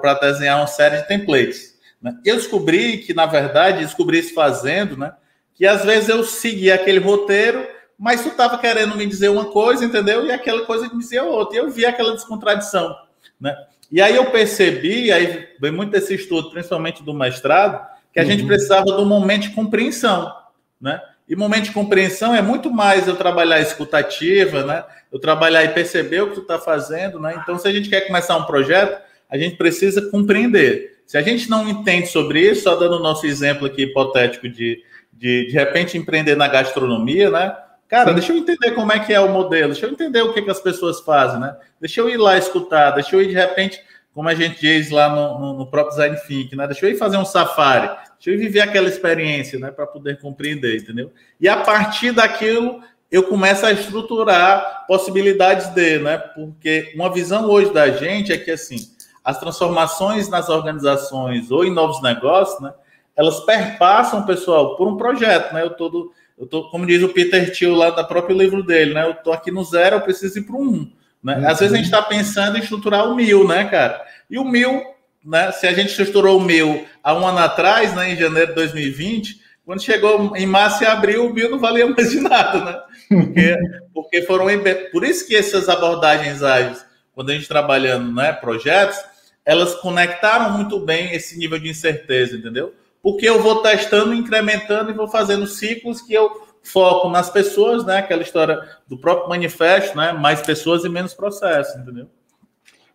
Para 0.00 0.14
desenhar 0.14 0.58
uma 0.58 0.66
série 0.66 0.96
de 0.96 1.06
templates. 1.06 1.78
Né? 2.02 2.18
Eu 2.24 2.34
descobri 2.34 2.98
que, 2.98 3.14
na 3.14 3.26
verdade, 3.26 3.84
descobri 3.84 4.18
isso 4.18 4.34
fazendo, 4.34 4.96
né? 4.96 5.12
Que 5.54 5.66
às 5.66 5.84
vezes 5.84 6.08
eu 6.08 6.24
seguia 6.24 6.74
aquele 6.74 6.98
roteiro, 6.98 7.64
mas 7.96 8.22
tu 8.22 8.28
estava 8.30 8.58
querendo 8.58 8.96
me 8.96 9.06
dizer 9.06 9.28
uma 9.28 9.52
coisa, 9.52 9.84
entendeu? 9.84 10.26
E 10.26 10.32
aquela 10.32 10.66
coisa 10.66 10.88
me 10.88 10.98
dizia 10.98 11.22
outra. 11.22 11.54
E 11.54 11.60
eu 11.60 11.70
vi 11.70 11.86
aquela 11.86 12.12
descontradição, 12.12 12.92
né? 13.40 13.56
E 13.90 14.00
aí 14.00 14.16
eu 14.16 14.26
percebi, 14.30 15.12
aí 15.12 15.48
vem 15.60 15.70
muito 15.70 15.90
desse 15.90 16.14
estudo, 16.14 16.50
principalmente 16.50 17.02
do 17.02 17.14
mestrado, 17.14 17.86
que 18.12 18.18
a 18.18 18.22
uhum. 18.22 18.30
gente 18.30 18.46
precisava 18.46 18.90
um 19.00 19.04
momento 19.04 19.42
de 19.42 19.50
compreensão, 19.50 20.32
né? 20.80 21.00
E 21.28 21.34
momento 21.34 21.64
de 21.64 21.72
compreensão 21.72 22.34
é 22.34 22.40
muito 22.40 22.70
mais 22.70 23.08
eu 23.08 23.16
trabalhar 23.16 23.60
escutativa, 23.60 24.64
né? 24.64 24.84
Eu 25.12 25.18
trabalhar 25.18 25.64
e 25.64 25.68
perceber 25.68 26.20
o 26.20 26.28
que 26.28 26.34
tu 26.36 26.42
está 26.42 26.58
fazendo, 26.58 27.18
né? 27.18 27.38
Então, 27.42 27.58
se 27.58 27.66
a 27.66 27.72
gente 27.72 27.88
quer 27.88 28.02
começar 28.02 28.36
um 28.36 28.44
projeto, 28.44 29.00
a 29.28 29.36
gente 29.36 29.56
precisa 29.56 30.08
compreender. 30.10 31.00
Se 31.04 31.18
a 31.18 31.22
gente 31.22 31.50
não 31.50 31.68
entende 31.68 32.06
sobre 32.06 32.40
isso, 32.40 32.62
só 32.62 32.76
dando 32.76 32.96
o 32.96 33.02
nosso 33.02 33.26
exemplo 33.26 33.66
aqui 33.66 33.82
hipotético 33.82 34.48
de, 34.48 34.82
de, 35.12 35.46
de 35.46 35.52
repente, 35.52 35.98
empreender 35.98 36.36
na 36.36 36.46
gastronomia, 36.46 37.30
né? 37.30 37.56
Cara, 37.88 38.08
Sim. 38.08 38.14
deixa 38.14 38.32
eu 38.32 38.36
entender 38.36 38.72
como 38.72 38.92
é 38.92 38.98
que 38.98 39.12
é 39.12 39.20
o 39.20 39.32
modelo, 39.32 39.72
deixa 39.72 39.86
eu 39.86 39.92
entender 39.92 40.20
o 40.20 40.32
que, 40.32 40.42
que 40.42 40.50
as 40.50 40.60
pessoas 40.60 41.00
fazem, 41.00 41.38
né? 41.38 41.56
Deixa 41.80 42.00
eu 42.00 42.08
ir 42.08 42.16
lá 42.16 42.36
escutar, 42.36 42.90
deixa 42.92 43.14
eu 43.14 43.22
ir 43.22 43.28
de 43.28 43.34
repente, 43.34 43.80
como 44.12 44.28
a 44.28 44.34
gente 44.34 44.60
diz 44.60 44.90
lá 44.90 45.08
no, 45.08 45.38
no, 45.38 45.58
no 45.58 45.66
próprio 45.70 45.96
Design 45.96 46.16
Think, 46.26 46.56
né? 46.56 46.66
Deixa 46.66 46.84
eu 46.84 46.90
ir 46.90 46.96
fazer 46.96 47.16
um 47.16 47.24
safari, 47.24 47.88
deixa 48.14 48.30
eu 48.30 48.34
ir 48.34 48.38
viver 48.38 48.60
aquela 48.60 48.88
experiência, 48.88 49.58
né? 49.58 49.70
Para 49.70 49.86
poder 49.86 50.20
compreender, 50.20 50.78
entendeu? 50.78 51.12
E 51.40 51.48
a 51.48 51.58
partir 51.58 52.10
daquilo, 52.10 52.80
eu 53.10 53.22
começo 53.24 53.64
a 53.64 53.72
estruturar 53.72 54.84
possibilidades 54.88 55.68
de, 55.68 55.98
né? 56.00 56.18
Porque 56.18 56.92
uma 56.96 57.12
visão 57.12 57.48
hoje 57.48 57.72
da 57.72 57.88
gente 57.90 58.32
é 58.32 58.38
que, 58.38 58.50
assim, 58.50 58.78
as 59.22 59.38
transformações 59.38 60.28
nas 60.28 60.48
organizações 60.48 61.50
ou 61.52 61.64
em 61.64 61.72
novos 61.72 62.02
negócios, 62.02 62.60
né? 62.60 62.72
Elas 63.14 63.40
perpassam, 63.40 64.26
pessoal, 64.26 64.76
por 64.76 64.88
um 64.88 64.96
projeto, 64.96 65.52
né? 65.54 65.62
Eu 65.62 65.70
todo 65.70 66.12
eu 66.38 66.46
tô, 66.46 66.68
como 66.70 66.86
diz 66.86 67.02
o 67.02 67.08
Peter 67.08 67.50
Thiel 67.52 67.74
lá 67.74 67.90
da 67.90 68.04
próprio 68.04 68.36
livro 68.36 68.62
dele, 68.62 68.92
né? 68.92 69.04
Eu 69.04 69.14
tô 69.14 69.32
aqui 69.32 69.50
no 69.50 69.64
zero, 69.64 69.96
eu 69.96 70.00
preciso 70.00 70.38
ir 70.38 70.42
para 70.42 70.56
um. 70.56 70.90
Né? 71.22 71.38
Uhum. 71.38 71.48
Às 71.48 71.60
vezes 71.60 71.72
a 71.72 71.76
gente 71.76 71.86
está 71.86 72.02
pensando 72.02 72.56
em 72.56 72.60
estruturar 72.60 73.10
o 73.10 73.14
mil, 73.14 73.46
né, 73.46 73.64
cara? 73.64 74.04
E 74.30 74.38
o 74.38 74.44
mil, 74.44 74.82
né? 75.24 75.50
Se 75.52 75.66
a 75.66 75.72
gente 75.72 75.88
estruturou 75.88 76.38
o 76.38 76.44
mil 76.44 76.86
há 77.02 77.14
um 77.14 77.26
ano 77.26 77.38
atrás, 77.38 77.94
né, 77.94 78.12
em 78.12 78.16
janeiro 78.16 78.48
de 78.48 78.54
2020, 78.54 79.40
quando 79.64 79.82
chegou 79.82 80.36
em 80.36 80.46
março 80.46 80.84
e 80.84 80.86
abril, 80.86 81.26
o 81.26 81.32
mil 81.32 81.50
não 81.50 81.58
valia 81.58 81.86
mais 81.86 82.10
de 82.10 82.20
nada, 82.20 82.64
né? 82.64 82.80
Porque, 83.08 83.56
porque 83.94 84.22
foram 84.22 84.46
por 84.92 85.04
isso 85.04 85.26
que 85.26 85.34
essas 85.34 85.68
abordagens 85.68 86.42
ágeis, 86.42 86.84
quando 87.14 87.30
a 87.30 87.34
gente 87.34 87.48
trabalhando, 87.48 88.12
né, 88.12 88.32
projetos, 88.32 88.98
elas 89.44 89.74
conectaram 89.76 90.56
muito 90.56 90.78
bem 90.80 91.14
esse 91.14 91.38
nível 91.38 91.58
de 91.58 91.68
incerteza, 91.68 92.36
entendeu? 92.36 92.74
Porque 93.06 93.28
eu 93.28 93.40
vou 93.40 93.62
testando, 93.62 94.12
incrementando 94.12 94.90
e 94.90 94.92
vou 94.92 95.06
fazendo 95.06 95.46
ciclos 95.46 96.02
que 96.02 96.12
eu 96.12 96.28
foco 96.60 97.08
nas 97.08 97.30
pessoas, 97.30 97.86
né? 97.86 97.98
Aquela 97.98 98.20
história 98.20 98.60
do 98.88 98.98
próprio 98.98 99.28
manifesto, 99.28 99.96
né? 99.96 100.10
Mais 100.10 100.42
pessoas 100.42 100.84
e 100.84 100.88
menos 100.88 101.14
processo, 101.14 101.78
entendeu? 101.78 102.08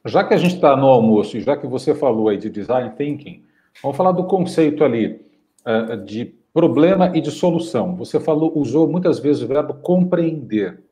Já 0.04 0.22
que 0.26 0.34
a 0.34 0.38
gente 0.38 0.56
está 0.56 0.76
no 0.76 0.88
almoço 0.88 1.38
e 1.38 1.40
já 1.40 1.56
que 1.56 1.66
você 1.66 1.96
falou 1.96 2.28
aí 2.28 2.38
de 2.38 2.50
design 2.50 2.94
thinking, 2.98 3.46
vamos 3.82 3.96
falar 3.96 4.12
do 4.12 4.26
conceito 4.26 4.84
ali 4.84 5.26
uh, 5.66 5.96
de 6.04 6.36
problema 6.54 7.16
e 7.16 7.22
de 7.22 7.32
solução. 7.32 7.96
Você 7.96 8.20
falou, 8.20 8.52
usou 8.60 8.90
muitas 8.90 9.18
vezes 9.18 9.42
o 9.42 9.48
verbo 9.48 9.76
compreender. 9.76 10.84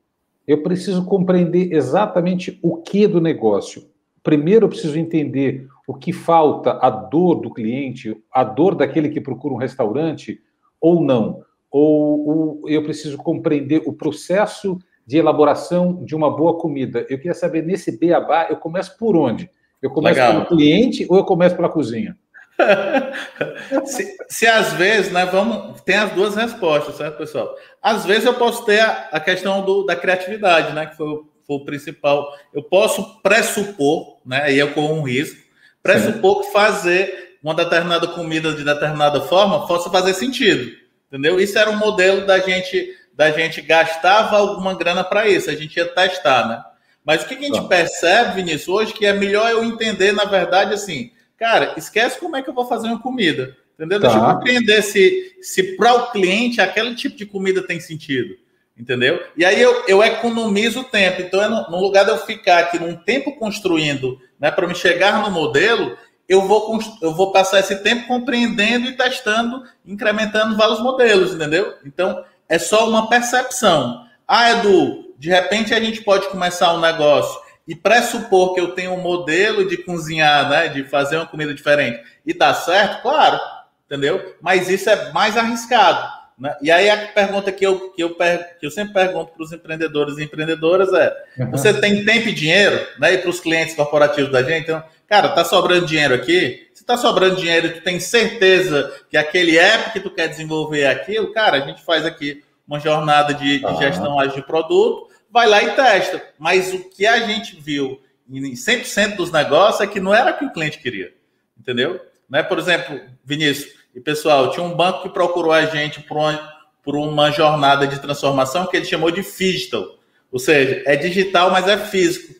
Eu 0.47 0.63
preciso 0.63 1.03
compreender 1.03 1.73
exatamente 1.73 2.57
o 2.63 2.77
que 2.77 3.05
do 3.05 3.19
negócio. 3.19 3.83
Primeiro 4.23 4.65
eu 4.65 4.69
preciso 4.69 4.97
entender 4.97 5.67
o 5.87 5.93
que 5.93 6.13
falta, 6.13 6.77
a 6.81 6.89
dor 6.89 7.35
do 7.35 7.51
cliente, 7.51 8.15
a 8.31 8.43
dor 8.43 8.75
daquele 8.75 9.09
que 9.09 9.21
procura 9.21 9.53
um 9.53 9.57
restaurante 9.57 10.39
ou 10.79 11.01
não. 11.01 11.43
Ou, 11.71 12.27
ou 12.27 12.69
eu 12.69 12.83
preciso 12.83 13.17
compreender 13.17 13.81
o 13.85 13.93
processo 13.93 14.77
de 15.05 15.17
elaboração 15.17 16.03
de 16.03 16.15
uma 16.15 16.29
boa 16.29 16.57
comida. 16.57 16.99
Eu 17.09 17.17
queria 17.17 17.33
saber, 17.33 17.63
nesse 17.63 17.97
beabá, 17.97 18.47
eu 18.49 18.57
começo 18.57 18.95
por 18.97 19.15
onde? 19.15 19.49
Eu 19.81 19.89
começo 19.89 20.19
Legal. 20.19 20.33
pelo 20.33 20.45
cliente 20.45 21.07
ou 21.09 21.17
eu 21.17 21.25
começo 21.25 21.55
pela 21.55 21.69
cozinha? 21.69 22.15
se, 23.85 24.17
se, 24.27 24.45
às 24.45 24.73
vezes, 24.73 25.11
né, 25.11 25.25
vamos, 25.25 25.81
tem 25.81 25.95
as 25.95 26.11
duas 26.11 26.35
respostas, 26.35 26.95
certo, 26.95 27.17
pessoal? 27.17 27.55
Às 27.81 28.05
vezes 28.05 28.25
eu 28.25 28.33
posso 28.33 28.65
ter 28.65 28.81
a, 28.81 29.09
a 29.11 29.19
questão 29.19 29.65
do, 29.65 29.83
da 29.83 29.95
criatividade, 29.95 30.73
né, 30.73 30.85
que 30.85 30.97
foi, 30.97 31.21
foi, 31.49 31.57
o 31.57 31.65
principal. 31.65 32.37
Eu 32.53 32.61
posso 32.61 33.19
pressupor, 33.21 34.17
né, 34.23 34.43
aí 34.43 34.59
eu 34.59 34.71
corro 34.73 34.93
um 34.93 35.01
risco, 35.01 35.41
pressupor 35.81 36.41
que 36.41 36.51
fazer 36.51 37.37
uma 37.41 37.55
determinada 37.55 38.07
comida 38.07 38.53
de 38.53 38.63
determinada 38.63 39.21
forma 39.21 39.65
possa 39.65 39.89
fazer 39.89 40.13
sentido, 40.13 40.71
entendeu? 41.07 41.39
Isso 41.39 41.57
era 41.57 41.71
um 41.71 41.77
modelo 41.77 42.27
da 42.27 42.37
gente 42.37 42.95
da 43.13 43.31
gente 43.31 43.61
gastava 43.61 44.37
alguma 44.37 44.73
grana 44.75 45.03
para 45.03 45.27
isso, 45.27 45.49
a 45.49 45.55
gente 45.55 45.75
ia 45.75 45.85
testar, 45.85 46.47
né? 46.47 46.63
Mas 47.03 47.21
o 47.21 47.27
que 47.27 47.33
a 47.33 47.41
gente 47.41 47.59
tá. 47.59 47.67
percebe, 47.67 48.35
Vinícius, 48.35 48.69
hoje 48.69 48.93
que 48.93 49.05
é 49.05 49.11
melhor 49.11 49.51
eu 49.51 49.61
entender, 49.61 50.13
na 50.13 50.23
verdade, 50.23 50.73
assim, 50.73 51.11
cara, 51.37 51.73
esquece 51.75 52.17
como 52.17 52.37
é 52.37 52.41
que 52.41 52.49
eu 52.49 52.53
vou 52.53 52.65
fazer 52.65 52.87
uma 52.87 53.01
comida, 53.01 53.57
entendeu? 53.73 53.99
Tá. 53.99 54.07
Deixa 54.07 54.19
eu 54.19 54.25
tá. 54.25 54.35
compreender 54.35 54.81
se, 54.83 55.35
se 55.41 55.75
para 55.75 55.93
o 55.95 56.11
cliente 56.11 56.61
aquele 56.61 56.95
tipo 56.95 57.17
de 57.17 57.25
comida 57.25 57.61
tem 57.61 57.77
sentido, 57.81 58.37
entendeu? 58.79 59.21
E 59.35 59.43
aí 59.43 59.61
eu, 59.61 59.83
eu 59.87 60.01
economizo 60.01 60.85
tempo. 60.85 61.21
Então, 61.21 61.43
é 61.43 61.49
no, 61.49 61.79
lugar 61.79 62.05
de 62.05 62.11
eu 62.11 62.17
ficar 62.17 62.59
aqui 62.59 62.79
num 62.79 62.95
tempo 62.95 63.35
construindo, 63.35 64.17
né, 64.39 64.49
para 64.49 64.65
me 64.65 64.73
chegar 64.73 65.21
no 65.21 65.29
modelo, 65.29 65.97
eu 66.27 66.47
vou, 66.47 66.79
eu 67.01 67.13
vou 67.13 67.31
passar 67.31 67.59
esse 67.59 67.83
tempo 67.83 68.07
compreendendo 68.07 68.87
e 68.87 68.95
testando, 68.95 69.63
incrementando 69.85 70.55
vários 70.55 70.79
modelos, 70.79 71.33
entendeu? 71.33 71.73
Então, 71.85 72.23
é 72.47 72.57
só 72.57 72.87
uma 72.87 73.09
percepção. 73.09 74.05
Ah, 74.25 74.51
Edu, 74.51 75.13
de 75.17 75.29
repente 75.29 75.73
a 75.73 75.79
gente 75.79 76.01
pode 76.01 76.29
começar 76.29 76.73
um 76.73 76.79
negócio 76.79 77.39
e 77.67 77.75
pressupor 77.75 78.53
que 78.53 78.61
eu 78.61 78.73
tenho 78.73 78.93
um 78.93 79.01
modelo 79.01 79.67
de 79.67 79.77
cozinhar, 79.77 80.49
né, 80.49 80.69
de 80.69 80.83
fazer 80.85 81.17
uma 81.17 81.25
comida 81.25 81.53
diferente 81.53 82.01
e 82.25 82.33
dá 82.33 82.53
certo, 82.53 83.01
claro, 83.01 83.39
entendeu? 83.85 84.35
Mas 84.41 84.69
isso 84.69 84.89
é 84.89 85.11
mais 85.11 85.35
arriscado. 85.35 86.18
Né? 86.39 86.55
E 86.61 86.71
aí 86.71 86.89
a 86.89 87.07
pergunta 87.07 87.51
que 87.51 87.65
eu, 87.65 87.91
que 87.91 88.01
eu, 88.01 88.15
que 88.15 88.65
eu 88.65 88.71
sempre 88.71 88.93
pergunto 88.93 89.33
para 89.33 89.43
os 89.43 89.51
empreendedores 89.51 90.17
e 90.17 90.23
empreendedoras 90.23 90.93
é: 90.93 91.13
uhum. 91.39 91.51
você 91.51 91.73
tem 91.73 92.05
tempo 92.05 92.29
e 92.29 92.33
dinheiro? 92.33 92.79
Né? 92.97 93.15
E 93.15 93.17
para 93.17 93.29
os 93.29 93.41
clientes 93.41 93.75
corporativos 93.75 94.31
da 94.31 94.41
gente, 94.41 94.63
então, 94.63 94.81
cara, 95.07 95.29
tá 95.29 95.43
sobrando 95.43 95.85
dinheiro 95.85 96.13
aqui? 96.13 96.69
Se 96.73 96.85
tá 96.85 96.95
sobrando 96.95 97.35
dinheiro 97.35 97.67
e 97.67 97.71
tu 97.71 97.81
tem 97.81 97.99
certeza 97.99 98.91
que 99.09 99.17
aquele 99.17 99.57
app 99.57 99.91
que 99.91 99.99
tu 99.99 100.09
quer 100.09 100.29
desenvolver 100.29 100.81
é 100.81 100.91
aquilo, 100.91 101.33
cara, 101.33 101.57
a 101.57 101.67
gente 101.67 101.83
faz 101.83 102.05
aqui 102.05 102.41
uma 102.65 102.79
jornada 102.79 103.33
de, 103.33 103.59
de 103.59 103.77
gestão 103.77 104.17
ágil 104.19 104.35
de 104.35 104.43
produto, 104.43 105.09
vai 105.29 105.47
lá 105.47 105.61
e 105.61 105.71
testa. 105.71 106.23
Mas 106.37 106.73
o 106.73 106.89
que 106.89 107.05
a 107.05 107.19
gente 107.19 107.59
viu 107.59 107.99
em 108.29 108.53
100% 108.53 109.15
dos 109.15 109.31
negócios 109.31 109.81
é 109.81 109.87
que 109.87 109.99
não 109.99 110.13
era 110.13 110.31
o 110.31 110.37
que 110.37 110.45
o 110.45 110.53
cliente 110.53 110.79
queria. 110.79 111.11
Entendeu? 111.59 111.99
Né? 112.29 112.43
Por 112.43 112.59
exemplo, 112.59 113.01
Vinícius, 113.25 113.73
e 113.99 114.01
pessoal, 114.01 114.49
tinha 114.51 114.65
um 114.65 114.73
banco 114.73 115.03
que 115.03 115.09
procurou 115.09 115.51
a 115.51 115.65
gente 115.65 115.99
por 116.01 116.15
uma, 116.17 116.53
por 116.81 116.95
uma 116.95 117.31
jornada 117.31 117.85
de 117.85 117.99
transformação 117.99 118.65
que 118.65 118.77
ele 118.77 118.85
chamou 118.85 119.11
de 119.11 119.21
digital. 119.21 119.99
Ou 120.31 120.39
seja, 120.39 120.81
é 120.85 120.95
digital, 120.95 121.51
mas 121.51 121.67
é 121.67 121.77
físico. 121.77 122.33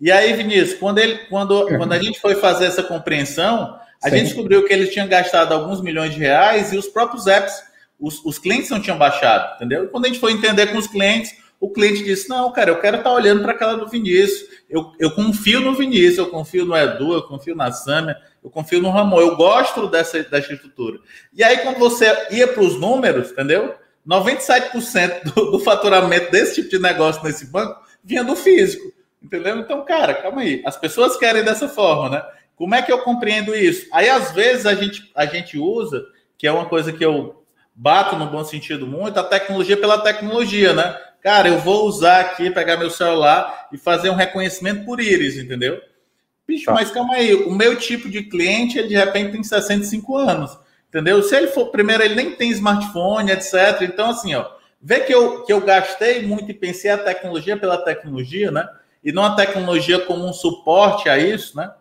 E 0.00 0.12
aí, 0.12 0.32
Vinícius, 0.32 0.78
quando, 0.78 0.98
ele, 0.98 1.18
quando, 1.28 1.66
quando 1.76 1.92
a 1.92 1.98
gente 1.98 2.20
foi 2.20 2.36
fazer 2.36 2.66
essa 2.66 2.84
compreensão, 2.84 3.76
a 4.00 4.08
Sim. 4.08 4.16
gente 4.16 4.26
descobriu 4.26 4.64
que 4.64 4.72
eles 4.72 4.92
tinham 4.92 5.08
gastado 5.08 5.52
alguns 5.52 5.80
milhões 5.80 6.14
de 6.14 6.20
reais 6.20 6.72
e 6.72 6.76
os 6.76 6.86
próprios 6.86 7.26
apps, 7.26 7.52
os, 7.98 8.24
os 8.24 8.38
clientes 8.38 8.70
não 8.70 8.80
tinham 8.80 8.98
baixado, 8.98 9.56
entendeu? 9.56 9.84
E 9.84 9.88
quando 9.88 10.04
a 10.04 10.08
gente 10.08 10.20
foi 10.20 10.32
entender 10.32 10.68
com 10.68 10.78
os 10.78 10.86
clientes, 10.86 11.34
o 11.58 11.68
cliente 11.68 12.04
disse: 12.04 12.28
Não, 12.28 12.52
cara, 12.52 12.70
eu 12.70 12.80
quero 12.80 12.98
estar 12.98 13.12
olhando 13.12 13.42
para 13.42 13.52
aquela 13.52 13.74
do 13.74 13.88
Vinícius. 13.88 14.50
Eu, 14.72 14.90
eu 14.98 15.10
confio 15.10 15.60
no 15.60 15.74
Vinícius, 15.74 16.16
eu 16.16 16.30
confio 16.30 16.64
no 16.64 16.74
Edu, 16.74 17.12
eu 17.12 17.22
confio 17.22 17.54
na 17.54 17.70
Sâmia, 17.70 18.16
eu 18.42 18.48
confio 18.48 18.80
no 18.80 18.88
Ramon, 18.88 19.20
eu 19.20 19.36
gosto 19.36 19.86
dessa, 19.86 20.22
dessa 20.22 20.50
estrutura. 20.50 20.98
E 21.34 21.44
aí, 21.44 21.58
quando 21.58 21.78
você 21.78 22.10
ia 22.30 22.48
para 22.48 22.62
os 22.62 22.80
números, 22.80 23.30
entendeu? 23.30 23.74
97% 24.08 25.24
do, 25.34 25.50
do 25.52 25.60
faturamento 25.60 26.32
desse 26.32 26.54
tipo 26.54 26.70
de 26.70 26.78
negócio 26.78 27.22
nesse 27.22 27.46
banco 27.46 27.82
vinha 28.02 28.24
do 28.24 28.34
físico. 28.34 28.90
Entendeu? 29.22 29.58
Então, 29.58 29.84
cara, 29.84 30.14
calma 30.14 30.40
aí. 30.40 30.62
As 30.64 30.76
pessoas 30.76 31.18
querem 31.18 31.44
dessa 31.44 31.68
forma, 31.68 32.08
né? 32.08 32.24
Como 32.56 32.74
é 32.74 32.80
que 32.80 32.90
eu 32.90 33.00
compreendo 33.00 33.54
isso? 33.54 33.86
Aí, 33.92 34.08
às 34.08 34.32
vezes, 34.32 34.64
a 34.64 34.74
gente, 34.74 35.12
a 35.14 35.26
gente 35.26 35.58
usa, 35.58 36.02
que 36.38 36.46
é 36.46 36.52
uma 36.52 36.64
coisa 36.64 36.92
que 36.92 37.04
eu 37.04 37.44
bato 37.74 38.16
no 38.16 38.26
bom 38.26 38.42
sentido 38.42 38.86
muito, 38.86 39.20
a 39.20 39.24
tecnologia 39.24 39.76
pela 39.76 39.98
tecnologia, 39.98 40.72
né? 40.72 40.98
Cara, 41.22 41.48
eu 41.48 41.58
vou 41.60 41.86
usar 41.86 42.20
aqui, 42.20 42.50
pegar 42.50 42.76
meu 42.76 42.90
celular 42.90 43.68
e 43.72 43.78
fazer 43.78 44.10
um 44.10 44.16
reconhecimento 44.16 44.84
por 44.84 45.00
íris, 45.00 45.36
entendeu? 45.36 45.80
Bicho, 46.46 46.66
tá. 46.66 46.72
mas 46.72 46.90
calma 46.90 47.14
aí, 47.14 47.32
o 47.32 47.52
meu 47.52 47.76
tipo 47.76 48.08
de 48.10 48.24
cliente, 48.24 48.76
ele 48.76 48.88
de 48.88 48.96
repente 48.96 49.30
tem 49.30 49.42
65 49.42 50.16
anos, 50.16 50.58
entendeu? 50.88 51.22
Se 51.22 51.36
ele 51.36 51.46
for, 51.46 51.66
primeiro, 51.66 52.02
ele 52.02 52.16
nem 52.16 52.34
tem 52.34 52.50
smartphone, 52.50 53.30
etc. 53.30 53.82
Então, 53.82 54.10
assim, 54.10 54.34
ó, 54.34 54.44
vê 54.80 55.00
que 55.00 55.14
eu, 55.14 55.44
que 55.44 55.52
eu 55.52 55.60
gastei 55.60 56.22
muito 56.26 56.50
e 56.50 56.54
pensei 56.54 56.90
a 56.90 56.98
tecnologia 56.98 57.56
pela 57.56 57.78
tecnologia, 57.78 58.50
né? 58.50 58.68
E 59.04 59.12
não 59.12 59.24
a 59.24 59.36
tecnologia 59.36 60.00
como 60.00 60.26
um 60.26 60.32
suporte 60.32 61.08
a 61.08 61.18
isso, 61.18 61.56
né? 61.56 61.72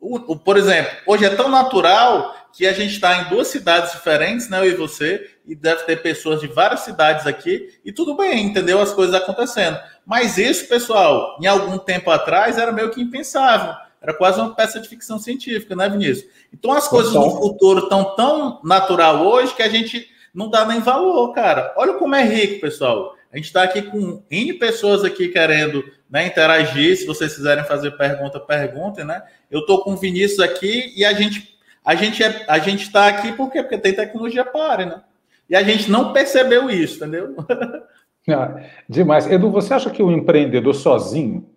O, 0.00 0.32
o, 0.32 0.36
por 0.36 0.56
exemplo, 0.56 0.96
hoje 1.06 1.24
é 1.26 1.30
tão 1.30 1.48
natural 1.48 2.34
que 2.52 2.66
a 2.66 2.72
gente 2.72 2.94
está 2.94 3.20
em 3.20 3.28
duas 3.28 3.48
cidades 3.48 3.92
diferentes, 3.92 4.48
né? 4.48 4.58
Eu 4.60 4.70
e 4.70 4.74
você, 4.74 5.35
e 5.46 5.54
deve 5.54 5.84
ter 5.84 6.02
pessoas 6.02 6.40
de 6.40 6.46
várias 6.46 6.80
cidades 6.80 7.26
aqui, 7.26 7.78
e 7.84 7.92
tudo 7.92 8.16
bem, 8.16 8.44
entendeu? 8.44 8.80
As 8.80 8.92
coisas 8.92 9.14
acontecendo. 9.14 9.78
Mas 10.04 10.38
isso, 10.38 10.68
pessoal, 10.68 11.38
em 11.40 11.46
algum 11.46 11.78
tempo 11.78 12.10
atrás 12.10 12.58
era 12.58 12.72
meio 12.72 12.90
que 12.90 13.00
impensável. 13.00 13.74
Era 14.00 14.12
quase 14.14 14.40
uma 14.40 14.54
peça 14.54 14.78
de 14.78 14.88
ficção 14.88 15.18
científica, 15.18 15.74
né, 15.74 15.88
Vinícius? 15.88 16.30
Então 16.52 16.72
as 16.72 16.86
coisas 16.86 17.12
do 17.12 17.30
futuro 17.30 17.84
estão 17.84 18.14
tão 18.14 18.60
natural 18.62 19.26
hoje 19.26 19.54
que 19.54 19.62
a 19.62 19.68
gente 19.68 20.06
não 20.34 20.50
dá 20.50 20.64
nem 20.64 20.80
valor, 20.80 21.32
cara. 21.32 21.72
Olha 21.76 21.94
como 21.94 22.14
é 22.14 22.22
rico, 22.22 22.60
pessoal. 22.60 23.16
A 23.32 23.36
gente 23.36 23.46
está 23.46 23.62
aqui 23.62 23.82
com 23.82 24.22
N 24.30 24.52
pessoas 24.54 25.02
aqui 25.02 25.28
querendo 25.28 25.82
né, 26.10 26.26
interagir. 26.26 26.96
Se 26.96 27.06
vocês 27.06 27.34
quiserem 27.34 27.64
fazer 27.64 27.92
pergunta, 27.92 28.38
perguntem, 28.38 29.04
né? 29.04 29.22
Eu 29.50 29.60
estou 29.60 29.82
com 29.82 29.92
o 29.92 29.96
Vinícius 29.96 30.40
aqui 30.40 30.92
e 30.96 31.04
a 31.04 31.12
gente 31.12 31.56
a 31.84 31.94
gente 31.94 32.22
é, 32.22 32.44
a 32.48 32.58
gente 32.58 32.82
está 32.82 33.06
aqui 33.06 33.32
por 33.32 33.50
quê? 33.50 33.62
Porque 33.62 33.78
tem 33.78 33.94
tecnologia 33.94 34.44
para, 34.44 34.86
né? 34.86 35.02
E 35.48 35.54
a 35.54 35.62
gente 35.62 35.90
não 35.90 36.12
percebeu 36.12 36.70
isso, 36.70 36.96
entendeu? 36.96 37.36
Ah, 38.28 38.60
demais. 38.88 39.30
Edu, 39.30 39.52
você 39.52 39.72
acha 39.72 39.88
que 39.88 40.02
o 40.02 40.10
empreendedor 40.10 40.74
sozinho 40.74 41.48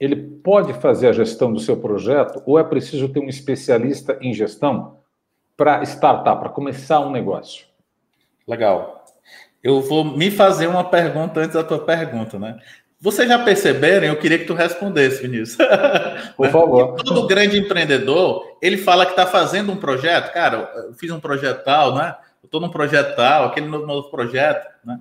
ele 0.00 0.16
pode 0.16 0.72
fazer 0.72 1.08
a 1.08 1.12
gestão 1.12 1.52
do 1.52 1.60
seu 1.60 1.76
projeto 1.76 2.42
ou 2.46 2.58
é 2.58 2.64
preciso 2.64 3.06
ter 3.10 3.20
um 3.20 3.28
especialista 3.28 4.16
em 4.22 4.32
gestão 4.32 4.96
para 5.58 5.82
startup, 5.82 6.40
para 6.40 6.48
começar 6.48 7.00
um 7.00 7.10
negócio? 7.10 7.66
Legal. 8.48 9.04
Eu 9.62 9.82
vou 9.82 10.02
me 10.02 10.30
fazer 10.30 10.68
uma 10.68 10.84
pergunta 10.84 11.40
antes 11.40 11.52
da 11.52 11.62
tua 11.62 11.84
pergunta, 11.84 12.38
né? 12.38 12.58
Vocês 12.98 13.28
já 13.28 13.38
perceberam? 13.38 14.06
Eu 14.06 14.16
queria 14.16 14.38
que 14.38 14.46
tu 14.46 14.54
respondesse, 14.54 15.20
Vinícius. 15.22 15.58
Por 16.36 16.48
favor. 16.48 16.94
todo 16.96 17.26
grande 17.26 17.58
empreendedor, 17.58 18.56
ele 18.62 18.78
fala 18.78 19.04
que 19.04 19.12
está 19.12 19.26
fazendo 19.26 19.70
um 19.70 19.76
projeto. 19.76 20.32
Cara, 20.32 20.70
eu 20.86 20.94
fiz 20.94 21.10
um 21.10 21.20
projeto 21.20 21.62
tal, 21.62 21.94
né? 21.94 22.14
Eu 22.42 22.46
estou 22.46 22.60
num 22.60 22.70
projeto 22.70 23.16
tal, 23.16 23.46
aquele 23.46 23.66
novo, 23.66 24.10
projeto, 24.10 24.66
né? 24.84 24.98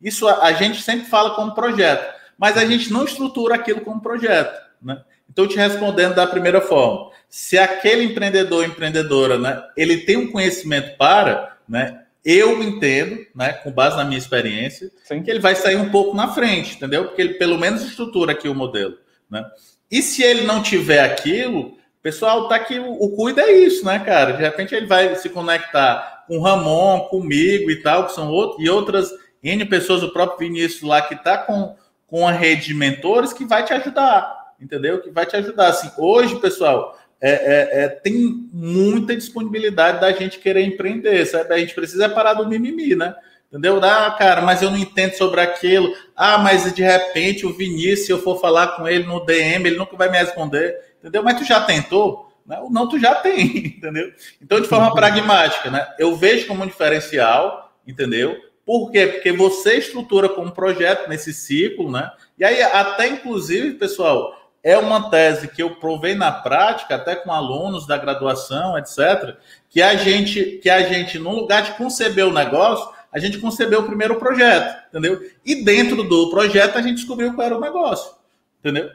Isso 0.00 0.26
a, 0.26 0.44
a, 0.44 0.52
gente 0.52 0.82
sempre 0.82 1.06
fala 1.06 1.34
como 1.34 1.54
projeto, 1.54 2.14
mas 2.36 2.56
a 2.56 2.64
gente 2.64 2.92
não 2.92 3.04
estrutura 3.04 3.54
aquilo 3.54 3.80
como 3.82 4.00
projeto, 4.00 4.60
né? 4.82 5.02
Então, 5.30 5.48
te 5.48 5.56
respondendo 5.56 6.14
da 6.14 6.26
primeira 6.26 6.60
forma, 6.60 7.10
se 7.26 7.56
aquele 7.56 8.04
empreendedor, 8.04 8.66
empreendedora, 8.66 9.38
né, 9.38 9.62
ele 9.74 9.98
tem 9.98 10.18
um 10.18 10.30
conhecimento 10.30 10.98
para, 10.98 11.56
né, 11.66 12.02
eu 12.22 12.62
entendo, 12.62 13.24
né, 13.34 13.54
com 13.54 13.72
base 13.72 13.96
na 13.96 14.04
minha 14.04 14.18
experiência, 14.18 14.90
Sim. 15.04 15.22
que 15.22 15.30
ele 15.30 15.40
vai 15.40 15.56
sair 15.56 15.76
um 15.76 15.88
pouco 15.88 16.14
na 16.14 16.28
frente, 16.28 16.76
entendeu? 16.76 17.06
Porque 17.06 17.22
ele 17.22 17.34
pelo 17.34 17.58
menos 17.58 17.82
estrutura 17.82 18.32
aqui 18.32 18.46
o 18.46 18.54
modelo, 18.54 18.98
né? 19.30 19.44
E 19.90 20.02
se 20.02 20.22
ele 20.22 20.42
não 20.42 20.62
tiver 20.62 21.00
aquilo, 21.00 21.76
pessoal, 22.02 22.48
tá 22.48 22.56
aqui 22.56 22.78
o, 22.78 22.92
o 22.92 23.16
cuida 23.16 23.42
é 23.42 23.52
isso, 23.52 23.84
né, 23.84 23.98
cara? 23.98 24.32
De 24.32 24.42
repente 24.42 24.74
ele 24.74 24.86
vai 24.86 25.16
se 25.16 25.30
conectar 25.30 26.11
com 26.26 26.40
Ramon, 26.40 27.00
comigo 27.08 27.70
e 27.70 27.82
tal, 27.82 28.06
que 28.06 28.12
são 28.12 28.30
outros 28.30 28.64
e 28.64 28.68
outras 28.68 29.10
N 29.42 29.64
pessoas, 29.64 30.02
o 30.02 30.12
próprio 30.12 30.48
Vinícius 30.48 30.82
lá 30.82 31.02
que 31.02 31.16
tá 31.16 31.38
com 31.38 31.74
com 32.12 32.28
a 32.28 32.30
rede 32.30 32.66
de 32.66 32.74
mentores 32.74 33.32
que 33.32 33.42
vai 33.42 33.64
te 33.64 33.72
ajudar, 33.72 34.52
entendeu? 34.60 35.00
Que 35.00 35.10
vai 35.10 35.24
te 35.24 35.34
ajudar. 35.34 35.68
Assim, 35.68 35.90
hoje, 35.96 36.38
pessoal, 36.38 36.94
é, 37.18 37.30
é, 37.30 37.84
é, 37.84 37.88
tem 37.88 38.50
muita 38.52 39.16
disponibilidade 39.16 39.98
da 39.98 40.12
gente 40.12 40.38
querer 40.38 40.62
empreender, 40.62 41.24
sabe? 41.24 41.54
A 41.54 41.58
gente 41.58 41.74
precisa 41.74 42.10
parar 42.10 42.34
do 42.34 42.46
mimimi, 42.46 42.94
né? 42.94 43.14
Entendeu? 43.48 43.80
Ah, 43.82 44.14
cara, 44.18 44.42
mas 44.42 44.60
eu 44.60 44.70
não 44.70 44.76
entendo 44.76 45.14
sobre 45.14 45.40
aquilo. 45.40 45.90
Ah, 46.14 46.36
mas 46.36 46.70
de 46.74 46.82
repente 46.82 47.46
o 47.46 47.54
Vinícius, 47.54 48.06
se 48.06 48.12
eu 48.12 48.20
for 48.20 48.38
falar 48.38 48.76
com 48.76 48.86
ele 48.86 49.04
no 49.04 49.24
DM, 49.24 49.66
ele 49.66 49.78
nunca 49.78 49.96
vai 49.96 50.10
me 50.10 50.18
responder. 50.18 50.76
Entendeu? 51.00 51.22
Mas 51.22 51.38
tu 51.38 51.44
já 51.44 51.62
tentou? 51.62 52.30
Não, 52.46 52.70
não 52.70 52.88
tu 52.88 52.98
já 52.98 53.14
tem, 53.14 53.46
entendeu? 53.78 54.12
Então, 54.40 54.60
de 54.60 54.68
forma 54.68 54.94
pragmática, 54.94 55.70
né? 55.70 55.86
Eu 55.98 56.16
vejo 56.16 56.46
como 56.46 56.64
um 56.64 56.66
diferencial, 56.66 57.72
entendeu? 57.86 58.36
Por 58.64 58.90
quê? 58.90 59.06
Porque 59.06 59.32
você 59.32 59.78
estrutura 59.78 60.28
como 60.28 60.52
projeto 60.52 61.08
nesse 61.08 61.32
ciclo, 61.32 61.90
né? 61.90 62.10
E 62.38 62.44
aí, 62.44 62.62
até 62.62 63.08
inclusive, 63.08 63.74
pessoal, 63.74 64.34
é 64.62 64.78
uma 64.78 65.10
tese 65.10 65.48
que 65.48 65.62
eu 65.62 65.74
provei 65.76 66.14
na 66.14 66.30
prática, 66.30 66.94
até 66.94 67.16
com 67.16 67.32
alunos 67.32 67.86
da 67.86 67.98
graduação, 67.98 68.78
etc., 68.78 69.36
que 69.68 69.82
a 69.82 69.96
gente, 69.96 70.60
que 70.62 70.70
a 70.70 70.82
gente, 70.82 71.18
no 71.18 71.32
lugar 71.32 71.62
de 71.62 71.72
conceber 71.72 72.26
o 72.26 72.32
negócio, 72.32 72.88
a 73.12 73.18
gente 73.18 73.38
concebeu 73.38 73.80
o 73.80 73.86
primeiro 73.86 74.16
projeto, 74.16 74.88
entendeu? 74.88 75.20
E 75.44 75.64
dentro 75.64 76.02
do 76.04 76.30
projeto 76.30 76.78
a 76.78 76.82
gente 76.82 76.96
descobriu 76.96 77.34
qual 77.34 77.46
era 77.46 77.56
o 77.56 77.60
negócio, 77.60 78.12
entendeu? 78.60 78.90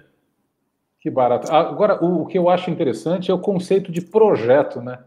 Que 1.08 1.12
barato. 1.12 1.50
Agora, 1.50 2.04
o, 2.04 2.24
o 2.24 2.26
que 2.26 2.38
eu 2.38 2.50
acho 2.50 2.70
interessante 2.70 3.32
é 3.32 3.34
o 3.34 3.40
conceito 3.40 3.94
de 3.94 4.02
projeto, 4.02 4.82
né? 4.82 5.00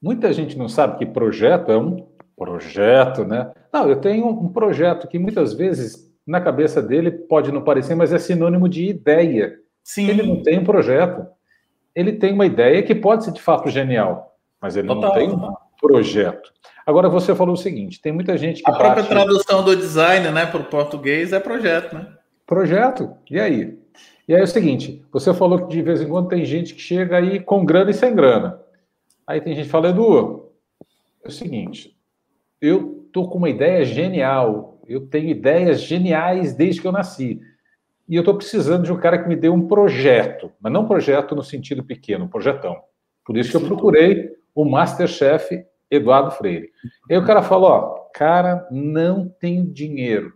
Muita 0.00 0.32
gente 0.32 0.56
não 0.56 0.66
sabe 0.66 0.96
que 0.96 1.04
projeto 1.04 1.70
é 1.70 1.76
um 1.76 2.06
projeto, 2.34 3.22
né? 3.22 3.52
Não, 3.70 3.86
eu 3.86 3.96
tenho 3.96 4.28
um 4.28 4.48
projeto 4.48 5.06
que 5.06 5.18
muitas 5.18 5.52
vezes 5.52 6.10
na 6.26 6.40
cabeça 6.40 6.80
dele 6.80 7.10
pode 7.10 7.52
não 7.52 7.60
parecer, 7.60 7.94
mas 7.94 8.14
é 8.14 8.18
sinônimo 8.18 8.66
de 8.66 8.86
ideia. 8.86 9.58
Sim. 9.84 10.08
Ele 10.08 10.22
não 10.22 10.42
tem 10.42 10.58
um 10.58 10.64
projeto. 10.64 11.26
Ele 11.94 12.12
tem 12.12 12.32
uma 12.32 12.46
ideia 12.46 12.82
que 12.82 12.94
pode 12.94 13.24
ser 13.24 13.32
de 13.32 13.42
fato 13.42 13.68
genial, 13.68 14.34
mas 14.58 14.74
ele 14.74 14.88
Total. 14.88 15.02
não 15.02 15.12
tem 15.12 15.28
um 15.28 15.52
projeto. 15.78 16.50
Agora 16.86 17.10
você 17.10 17.34
falou 17.34 17.52
o 17.52 17.58
seguinte: 17.58 18.00
tem 18.00 18.10
muita 18.10 18.38
gente 18.38 18.62
que. 18.62 18.70
A 18.70 18.74
própria 18.74 19.04
tradução 19.04 19.62
do 19.62 19.76
design, 19.76 20.30
né, 20.30 20.46
para 20.46 20.62
o 20.62 20.64
português 20.64 21.30
é 21.34 21.38
projeto, 21.38 21.94
né? 21.94 22.06
Projeto. 22.46 23.16
E 23.30 23.38
aí? 23.38 23.78
E 24.26 24.34
aí 24.34 24.40
é 24.40 24.44
o 24.44 24.46
seguinte: 24.46 25.04
você 25.12 25.32
falou 25.34 25.66
que 25.66 25.74
de 25.74 25.82
vez 25.82 26.00
em 26.00 26.08
quando 26.08 26.28
tem 26.28 26.44
gente 26.44 26.74
que 26.74 26.80
chega 26.80 27.16
aí 27.16 27.40
com 27.40 27.64
grana 27.64 27.90
e 27.90 27.94
sem 27.94 28.14
grana. 28.14 28.60
Aí 29.26 29.40
tem 29.40 29.54
gente 29.54 29.66
que 29.66 29.70
fala, 29.70 29.90
Edu, 29.90 30.50
é 31.24 31.28
o 31.28 31.30
seguinte: 31.30 31.96
eu 32.60 33.08
tô 33.12 33.28
com 33.28 33.38
uma 33.38 33.50
ideia 33.50 33.84
genial, 33.84 34.80
eu 34.86 35.06
tenho 35.06 35.28
ideias 35.28 35.80
geniais 35.80 36.54
desde 36.54 36.80
que 36.80 36.86
eu 36.86 36.92
nasci 36.92 37.40
e 38.08 38.16
eu 38.16 38.20
estou 38.20 38.34
precisando 38.34 38.84
de 38.84 38.92
um 38.92 38.98
cara 38.98 39.18
que 39.18 39.28
me 39.28 39.36
dê 39.36 39.48
um 39.48 39.66
projeto, 39.66 40.52
mas 40.60 40.72
não 40.72 40.86
projeto 40.86 41.34
no 41.34 41.42
sentido 41.42 41.82
pequeno, 41.82 42.24
um 42.24 42.28
projetão. 42.28 42.76
Por 43.24 43.36
isso 43.36 43.50
que 43.50 43.56
eu 43.56 43.66
procurei 43.66 44.30
o 44.54 44.64
Masterchef 44.64 45.64
Eduardo 45.90 46.30
Freire. 46.32 46.70
Aí 47.10 47.16
o 47.16 47.24
cara 47.24 47.42
falou: 47.42 47.70
ó, 47.70 47.80
cara, 48.12 48.66
não 48.70 49.28
tem 49.28 49.64
dinheiro. 49.64 50.34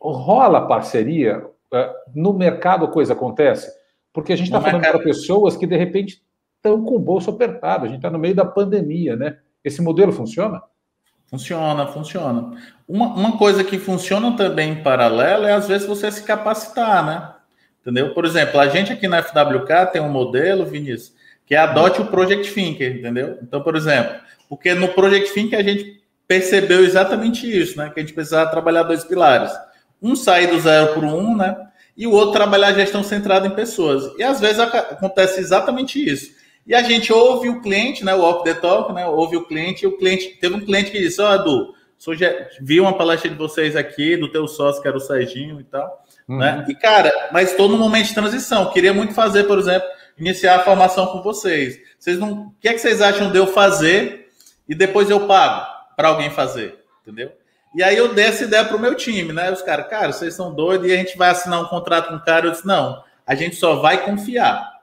Rola 0.00 0.66
parceria? 0.66 1.44
É, 1.72 1.92
no 2.14 2.32
mercado 2.32 2.84
a 2.84 2.88
coisa 2.88 3.12
acontece? 3.12 3.70
Porque 4.12 4.32
a 4.32 4.36
gente 4.36 4.46
está 4.46 4.60
falando 4.60 4.82
para 4.82 4.98
pessoas 4.98 5.56
que 5.56 5.66
de 5.66 5.76
repente 5.76 6.22
estão 6.56 6.84
com 6.84 6.96
o 6.96 7.00
bolso 7.00 7.30
apertado, 7.30 7.84
a 7.84 7.88
gente 7.88 7.98
está 7.98 8.10
no 8.10 8.18
meio 8.18 8.34
da 8.34 8.44
pandemia, 8.44 9.16
né? 9.16 9.38
Esse 9.62 9.82
modelo 9.82 10.12
funciona? 10.12 10.62
Funciona, 11.26 11.86
funciona. 11.86 12.58
Uma, 12.88 13.08
uma 13.08 13.36
coisa 13.36 13.62
que 13.62 13.78
funciona 13.78 14.34
também 14.34 14.72
em 14.72 14.82
paralelo 14.82 15.44
é, 15.44 15.52
às 15.52 15.68
vezes, 15.68 15.86
você 15.86 16.10
se 16.10 16.22
capacitar, 16.22 17.04
né? 17.04 17.34
Entendeu? 17.82 18.14
Por 18.14 18.24
exemplo, 18.24 18.58
a 18.58 18.68
gente 18.68 18.92
aqui 18.92 19.06
na 19.06 19.22
FWK 19.22 19.92
tem 19.92 20.00
um 20.00 20.08
modelo, 20.08 20.64
Vinícius, 20.64 21.14
que 21.46 21.54
é 21.54 21.58
adote 21.58 22.00
o 22.00 22.06
Project 22.06 22.52
Thinker, 22.52 22.96
entendeu? 22.96 23.38
Então, 23.42 23.62
por 23.62 23.76
exemplo, 23.76 24.16
porque 24.48 24.74
no 24.74 24.88
Project 24.88 25.32
Thinker 25.32 25.58
a 25.58 25.62
gente 25.62 26.02
percebeu 26.26 26.84
exatamente 26.84 27.46
isso, 27.46 27.78
né? 27.78 27.90
Que 27.90 28.00
a 28.00 28.02
gente 28.02 28.14
precisava 28.14 28.50
trabalhar 28.50 28.82
dois 28.82 29.04
pilares. 29.04 29.52
Um 30.00 30.14
sair 30.14 30.48
do 30.48 30.60
zero 30.60 30.94
para 30.94 31.06
um, 31.06 31.36
né? 31.36 31.56
E 31.96 32.06
o 32.06 32.12
outro 32.12 32.32
trabalhar 32.32 32.68
a 32.68 32.72
gestão 32.72 33.02
centrada 33.02 33.46
em 33.46 33.50
pessoas. 33.50 34.04
E 34.18 34.22
às 34.22 34.40
vezes 34.40 34.60
acontece 34.60 35.40
exatamente 35.40 36.04
isso. 36.04 36.30
E 36.68 36.74
a 36.74 36.82
gente 36.82 37.10
ouve 37.10 37.48
o 37.48 37.62
cliente, 37.62 38.04
né, 38.04 38.14
o 38.14 38.20
off 38.20 38.44
the 38.44 38.52
talk, 38.52 38.92
né, 38.92 39.06
ouve 39.06 39.38
o 39.38 39.46
cliente, 39.46 39.84
e 39.84 39.88
o 39.88 39.96
cliente, 39.96 40.36
teve 40.38 40.54
um 40.54 40.60
cliente 40.60 40.90
que 40.90 40.98
disse, 40.98 41.18
ó, 41.18 41.30
oh, 41.30 41.34
Edu, 41.34 41.74
vi 42.60 42.78
uma 42.78 42.92
palestra 42.92 43.30
de 43.30 43.36
vocês 43.36 43.74
aqui, 43.74 44.18
do 44.18 44.30
teu 44.30 44.46
sócio, 44.46 44.82
que 44.82 44.86
era 44.86 44.96
o 44.96 45.00
Serginho 45.00 45.58
e 45.58 45.64
tal, 45.64 46.04
uhum. 46.28 46.36
né, 46.36 46.66
e 46.68 46.74
cara, 46.74 47.10
mas 47.32 47.52
estou 47.52 47.70
no 47.70 47.78
momento 47.78 48.08
de 48.08 48.14
transição, 48.14 48.70
queria 48.70 48.92
muito 48.92 49.14
fazer, 49.14 49.44
por 49.44 49.58
exemplo, 49.58 49.88
iniciar 50.18 50.56
a 50.56 50.62
formação 50.62 51.06
com 51.06 51.22
vocês. 51.22 51.78
Vocês 51.98 52.18
não, 52.18 52.32
o 52.32 52.54
que 52.60 52.68
é 52.68 52.74
que 52.74 52.80
vocês 52.80 53.00
acham 53.00 53.32
de 53.32 53.38
eu 53.38 53.46
fazer 53.46 54.28
e 54.68 54.74
depois 54.74 55.08
eu 55.08 55.26
pago 55.26 55.66
para 55.96 56.08
alguém 56.08 56.28
fazer, 56.28 56.78
entendeu? 57.00 57.32
E 57.74 57.82
aí 57.82 57.96
eu 57.96 58.14
dei 58.14 58.26
essa 58.26 58.44
ideia 58.44 58.64
para 58.64 58.76
o 58.76 58.80
meu 58.80 58.94
time, 58.94 59.32
né? 59.32 59.50
Os 59.50 59.62
caras, 59.62 59.88
cara, 59.88 60.12
vocês 60.12 60.34
são 60.34 60.54
doidos 60.54 60.88
e 60.88 60.92
a 60.92 60.96
gente 60.96 61.16
vai 61.16 61.30
assinar 61.30 61.60
um 61.60 61.66
contrato 61.66 62.08
com 62.08 62.16
o 62.16 62.24
cara. 62.24 62.46
Eu 62.46 62.52
disse, 62.52 62.66
não, 62.66 63.02
a 63.26 63.34
gente 63.34 63.56
só 63.56 63.76
vai 63.76 64.04
confiar. 64.04 64.78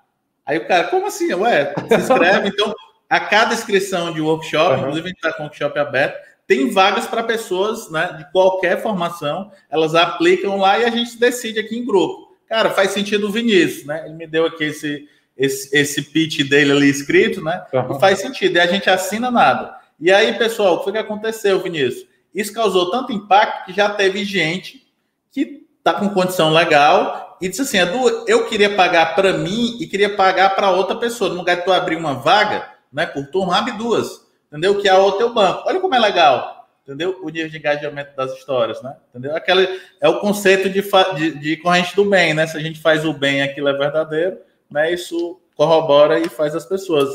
Aí 0.46 0.58
o 0.58 0.68
cara, 0.68 0.86
como 0.86 1.08
assim? 1.08 1.34
Ué, 1.34 1.74
se 1.88 1.96
inscreve. 1.96 2.50
então, 2.50 2.74
a 3.10 3.20
cada 3.20 3.54
inscrição 3.54 4.14
de 4.14 4.22
workshop, 4.22 4.74
uhum. 4.74 4.80
inclusive 4.80 5.06
a 5.06 5.10
gente 5.10 5.18
está 5.18 5.34
com 5.34 5.44
o 5.44 5.46
workshop 5.46 5.80
aberto, 5.80 6.20
tem 6.48 6.70
vagas 6.70 7.08
para 7.08 7.24
pessoas 7.24 7.90
né, 7.90 8.16
de 8.20 8.32
qualquer 8.32 8.82
formação, 8.82 9.52
elas 9.70 9.96
aplicam 9.96 10.58
lá 10.58 10.78
e 10.78 10.86
a 10.86 10.90
gente 10.92 11.18
decide 11.18 11.60
aqui 11.60 11.76
em 11.76 11.86
grupo. 11.86 12.36
Cara, 12.48 12.70
faz 12.70 12.92
sentido 12.92 13.28
o 13.28 13.32
Vinícius, 13.32 13.86
né? 13.88 14.04
Ele 14.06 14.14
me 14.14 14.28
deu 14.28 14.46
aqui 14.46 14.66
esse, 14.66 15.10
esse, 15.36 15.76
esse 15.76 16.04
pitch 16.04 16.48
dele 16.48 16.72
ali 16.72 16.88
escrito, 16.88 17.44
né? 17.44 17.66
Uhum. 17.74 17.98
E 17.98 18.00
faz 18.00 18.20
sentido, 18.20 18.58
e 18.58 18.60
a 18.60 18.68
gente 18.68 18.88
assina 18.88 19.32
nada. 19.32 19.76
E 20.00 20.12
aí, 20.12 20.38
pessoal, 20.38 20.76
o 20.76 20.92
que 20.92 20.98
aconteceu, 20.98 21.60
Vinícius? 21.60 22.06
Isso 22.36 22.54
causou 22.54 22.92
tanto 22.92 23.14
impacto 23.14 23.66
que 23.66 23.74
já 23.74 23.90
teve 23.90 24.26
gente 24.26 24.86
que 25.32 25.66
está 25.78 25.94
com 25.94 26.10
condição 26.10 26.52
legal 26.52 27.38
e 27.42 27.48
disse 27.48 27.62
assim: 27.62 27.78
Edu, 27.78 28.26
eu 28.28 28.46
queria 28.48 28.76
pagar 28.76 29.16
para 29.16 29.34
mim 29.34 29.78
e 29.80 29.88
queria 29.88 30.16
pagar 30.16 30.56
para 30.56 30.72
outra 30.72 30.98
pessoa. 30.98 31.30
No 31.30 31.38
lugar 31.38 31.58
de 31.58 31.64
tu 31.64 31.72
abrir 31.72 31.96
uma 31.96 32.14
vaga, 32.14 32.70
né, 32.92 33.06
por 33.06 33.26
turno, 33.28 33.54
abre 33.54 33.74
duas, 33.74 34.28
entendeu? 34.48 34.78
Que 34.80 34.90
é 34.90 34.94
o 34.94 35.34
banco. 35.34 35.64
Olha 35.66 35.80
como 35.80 35.96
é 35.96 36.00
legal, 36.00 36.68
entendeu? 36.84 37.20
O 37.24 37.30
nível 37.30 37.50
de 37.50 37.58
engajamento 37.58 38.16
das 38.18 38.34
histórias, 38.34 38.82
né? 38.82 38.98
Entendeu? 39.10 39.36
Aquela, 39.36 39.66
é 40.02 40.10
o 40.10 40.20
conceito 40.20 40.70
de, 40.70 40.82
de, 41.16 41.40
de 41.40 41.58
corrente 41.58 41.96
do 41.96 42.06
bem, 42.06 42.34
né? 42.34 42.46
Se 42.48 42.58
a 42.58 42.62
gente 42.62 42.82
faz 42.82 43.06
o 43.06 43.14
bem 43.14 43.42
aquilo 43.42 43.70
é 43.70 43.74
verdadeiro, 43.74 44.38
né? 44.70 44.92
Isso 44.92 45.40
corrobora 45.56 46.20
e 46.20 46.28
faz 46.28 46.54
as 46.54 46.66
pessoas. 46.66 47.10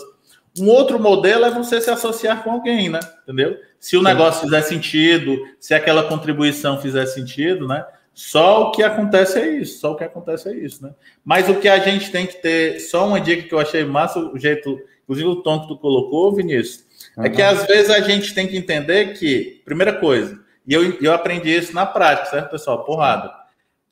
Um 0.58 0.68
outro 0.68 0.98
modelo 0.98 1.44
é 1.44 1.50
você 1.50 1.80
se 1.80 1.90
associar 1.90 2.42
com 2.42 2.50
alguém, 2.50 2.88
né? 2.88 3.00
Entendeu? 3.22 3.56
Se 3.78 3.96
o 3.96 4.02
negócio 4.02 4.42
fizer 4.42 4.62
sentido, 4.62 5.38
se 5.58 5.74
aquela 5.74 6.04
contribuição 6.04 6.80
fizer 6.80 7.06
sentido, 7.06 7.66
né? 7.68 7.84
Só 8.12 8.64
o 8.64 8.70
que 8.72 8.82
acontece 8.82 9.38
é 9.38 9.48
isso, 9.48 9.80
só 9.80 9.92
o 9.92 9.96
que 9.96 10.04
acontece 10.04 10.48
é 10.48 10.54
isso, 10.54 10.82
né? 10.84 10.92
Mas 11.24 11.48
o 11.48 11.54
que 11.54 11.68
a 11.68 11.78
gente 11.78 12.10
tem 12.10 12.26
que 12.26 12.34
ter, 12.42 12.80
só 12.80 13.06
uma 13.06 13.20
dica 13.20 13.48
que 13.48 13.54
eu 13.54 13.60
achei 13.60 13.84
massa, 13.84 14.18
o 14.18 14.38
jeito, 14.38 14.78
inclusive 15.04 15.28
o 15.28 15.42
tom 15.42 15.60
que 15.60 15.68
tu 15.68 15.78
colocou, 15.78 16.34
Vinícius, 16.34 16.84
uhum. 17.16 17.24
é 17.24 17.30
que 17.30 17.40
às 17.40 17.64
vezes 17.66 17.88
a 17.88 18.00
gente 18.00 18.34
tem 18.34 18.46
que 18.46 18.56
entender 18.56 19.14
que, 19.18 19.62
primeira 19.64 19.92
coisa, 19.92 20.38
e 20.66 20.74
eu, 20.74 21.00
eu 21.00 21.14
aprendi 21.14 21.56
isso 21.56 21.74
na 21.74 21.86
prática, 21.86 22.30
certo, 22.30 22.50
pessoal? 22.50 22.84
Porrada. 22.84 23.32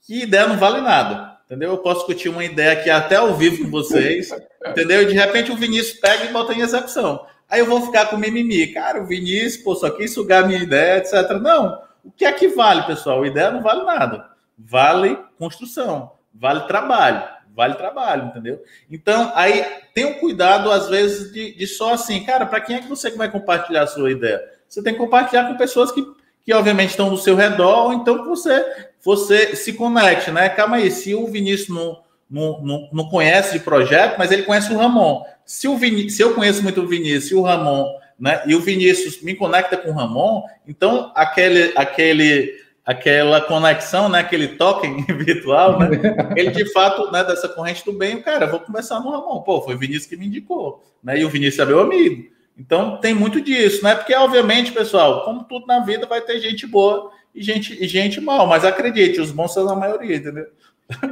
Que 0.03 0.25
ideia 0.25 0.47
não 0.47 0.59
vale 0.59 0.81
nada, 0.81 1.38
entendeu? 1.49 1.71
Eu 1.71 1.79
posso 1.79 2.01
discutir 2.01 2.29
uma 2.29 2.45
ideia 2.45 2.73
aqui 2.73 2.91
até 2.91 3.17
ao 3.17 3.35
vivo 3.35 3.65
com 3.65 3.71
vocês, 3.71 4.31
entendeu? 4.69 5.03
E 5.03 5.07
de 5.07 5.15
repente 5.15 5.51
o 5.51 5.57
Vinícius 5.57 5.99
pega 5.99 6.27
e 6.27 6.33
bota 6.33 6.53
em 6.53 6.61
execução. 6.61 7.25
Aí 7.49 7.61
eu 7.61 7.67
vou 7.67 7.81
ficar 7.81 8.07
com 8.07 8.19
mimimi. 8.19 8.67
Cara, 8.69 9.03
o 9.03 9.07
Vinícius, 9.07 9.57
pô, 9.57 9.75
só 9.75 9.89
quis 9.89 10.13
sugar 10.13 10.47
minha 10.47 10.63
ideia, 10.63 10.99
etc. 10.99 11.31
Não. 11.41 11.83
O 12.05 12.11
que 12.11 12.27
é 12.27 12.33
que 12.33 12.49
vale, 12.49 12.83
pessoal? 12.83 13.23
A 13.23 13.27
ideia 13.27 13.51
não 13.51 13.63
vale 13.63 13.85
nada. 13.85 14.29
Vale 14.59 15.17
construção, 15.39 16.13
vale 16.35 16.67
trabalho, 16.67 17.23
vale 17.55 17.75
trabalho, 17.75 18.27
entendeu? 18.27 18.61
Então, 18.91 19.31
aí 19.37 19.65
tem 19.95 20.05
um 20.05 20.15
cuidado, 20.15 20.69
às 20.71 20.89
vezes, 20.89 21.33
de, 21.33 21.55
de 21.55 21.67
só 21.67 21.95
assim, 21.95 22.25
cara, 22.25 22.45
para 22.45 22.61
quem 22.61 22.77
é 22.77 22.81
que 22.81 22.89
você 22.89 23.09
vai 23.11 23.31
compartilhar 23.31 23.85
a 23.85 23.87
sua 23.87 24.11
ideia? 24.11 24.43
Você 24.69 24.83
tem 24.83 24.95
que 24.95 24.99
compartilhar 24.99 25.47
com 25.47 25.57
pessoas 25.57 25.93
que, 25.93 26.05
que 26.45 26.53
obviamente, 26.53 26.91
estão 26.91 27.09
do 27.09 27.17
seu 27.17 27.37
redor, 27.37 27.87
ou 27.87 27.93
então 27.93 28.23
que 28.23 28.29
você, 28.29 28.91
você 29.05 29.55
se 29.57 29.73
conecte, 29.73 30.31
né? 30.31 30.49
Calma 30.49 30.77
aí, 30.77 30.91
se 30.91 31.15
o 31.15 31.27
Vinícius 31.27 31.69
não, 31.69 32.01
não, 32.31 32.63
não, 32.63 32.89
não 32.93 33.09
conhece 33.09 33.59
de 33.59 33.65
projeto, 33.65 34.17
mas 34.19 34.31
ele 34.33 34.43
conhece 34.43 34.73
o 34.73 34.77
Ramon. 34.77 35.23
Se, 35.45 35.67
o 35.67 35.77
Viní 35.77 36.11
se 36.11 36.23
eu 36.23 36.35
conheço 36.35 36.63
muito 36.63 36.83
o 36.83 36.87
Vinícius 36.87 37.31
e 37.31 37.35
o 37.35 37.43
Ramon 37.43 37.87
né? 38.19 38.43
E 38.47 38.55
o 38.55 38.61
Vinícius 38.61 39.23
me 39.23 39.35
conecta 39.35 39.77
com 39.77 39.91
o 39.91 39.95
Ramon, 39.95 40.43
então 40.67 41.13
aquele, 41.15 41.73
aquele, 41.77 42.53
aquela 42.85 43.41
conexão, 43.41 44.09
né? 44.09 44.19
Aquele 44.19 44.49
token 44.49 45.05
virtual, 45.17 45.79
né? 45.79 45.89
Ele 46.35 46.51
de 46.51 46.71
fato, 46.73 47.13
né? 47.13 47.23
Dessa 47.23 47.49
corrente 47.49 47.85
do 47.85 47.93
bem, 47.93 48.21
cara, 48.21 48.47
vou 48.47 48.61
conversar 48.61 49.01
no 49.01 49.11
Ramon. 49.11 49.43
Pô, 49.43 49.63
foi 49.63 49.77
o 49.77 49.79
Vinícius 49.79 50.07
que 50.07 50.17
me 50.17 50.27
indicou, 50.27 50.83
né? 51.03 51.19
E 51.21 51.25
o 51.25 51.31
Vinícius 51.31 51.61
é 51.61 51.67
meu 51.67 51.81
amigo. 51.81 52.29
Então 52.59 52.97
tem 52.97 53.15
muito 53.15 53.41
disso, 53.41 53.85
né? 53.85 53.95
Porque 53.95 54.15
obviamente, 54.15 54.73
pessoal, 54.73 55.25
como 55.25 55.45
tudo 55.45 55.67
na 55.67 55.79
vida, 55.79 56.07
vai 56.07 56.21
ter 56.21 56.41
gente 56.41 56.67
boa 56.67 57.13
e 57.35 57.43
gente, 57.43 57.83
e 57.83 57.87
gente 57.87 58.21
mal, 58.21 58.47
mas 58.47 58.65
acredite, 58.65 59.21
os 59.21 59.31
bons 59.31 59.53
são 59.53 59.69
a 59.69 59.77
maioria, 59.77 60.17
entendeu? 60.17 60.47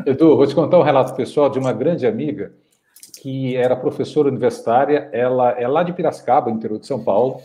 Edu, 0.06 0.36
vou 0.36 0.46
te 0.46 0.54
contar 0.54 0.78
um 0.78 0.82
relato 0.82 1.14
pessoal 1.14 1.50
de 1.50 1.58
uma 1.58 1.72
grande 1.72 2.06
amiga 2.06 2.52
que 3.20 3.56
era 3.56 3.74
professora 3.74 4.28
universitária, 4.28 5.08
ela 5.12 5.50
é 5.52 5.66
lá 5.66 5.82
de 5.82 5.92
Piracicaba, 5.92 6.50
interior 6.50 6.78
de 6.78 6.86
São 6.86 7.02
Paulo, 7.02 7.40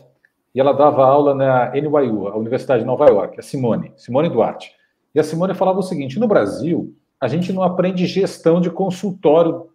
e 0.54 0.60
ela 0.60 0.74
dava 0.74 1.06
aula 1.06 1.34
na 1.34 1.72
NYU, 1.72 2.28
a 2.28 2.38
Universidade 2.38 2.82
de 2.82 2.88
Nova 2.88 3.06
York, 3.08 3.40
a 3.40 3.42
Simone, 3.42 3.94
Simone 3.96 4.30
Duarte. 4.30 4.72
E 5.16 5.20
a 5.20 5.24
Simone 5.24 5.54
falava 5.54 5.80
o 5.80 5.84
seguinte: 5.84 6.20
no 6.20 6.28
Brasil, 6.28 6.94
a 7.20 7.28
gente 7.28 7.54
não 7.54 7.64
aprende 7.64 8.06
gestão 8.06 8.60
de 8.60 8.70
consultório 8.70 9.70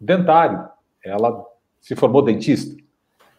dentário. 0.00 0.68
Ela 1.04 1.44
se 1.80 1.94
formou 1.94 2.22
dentista. 2.22 2.74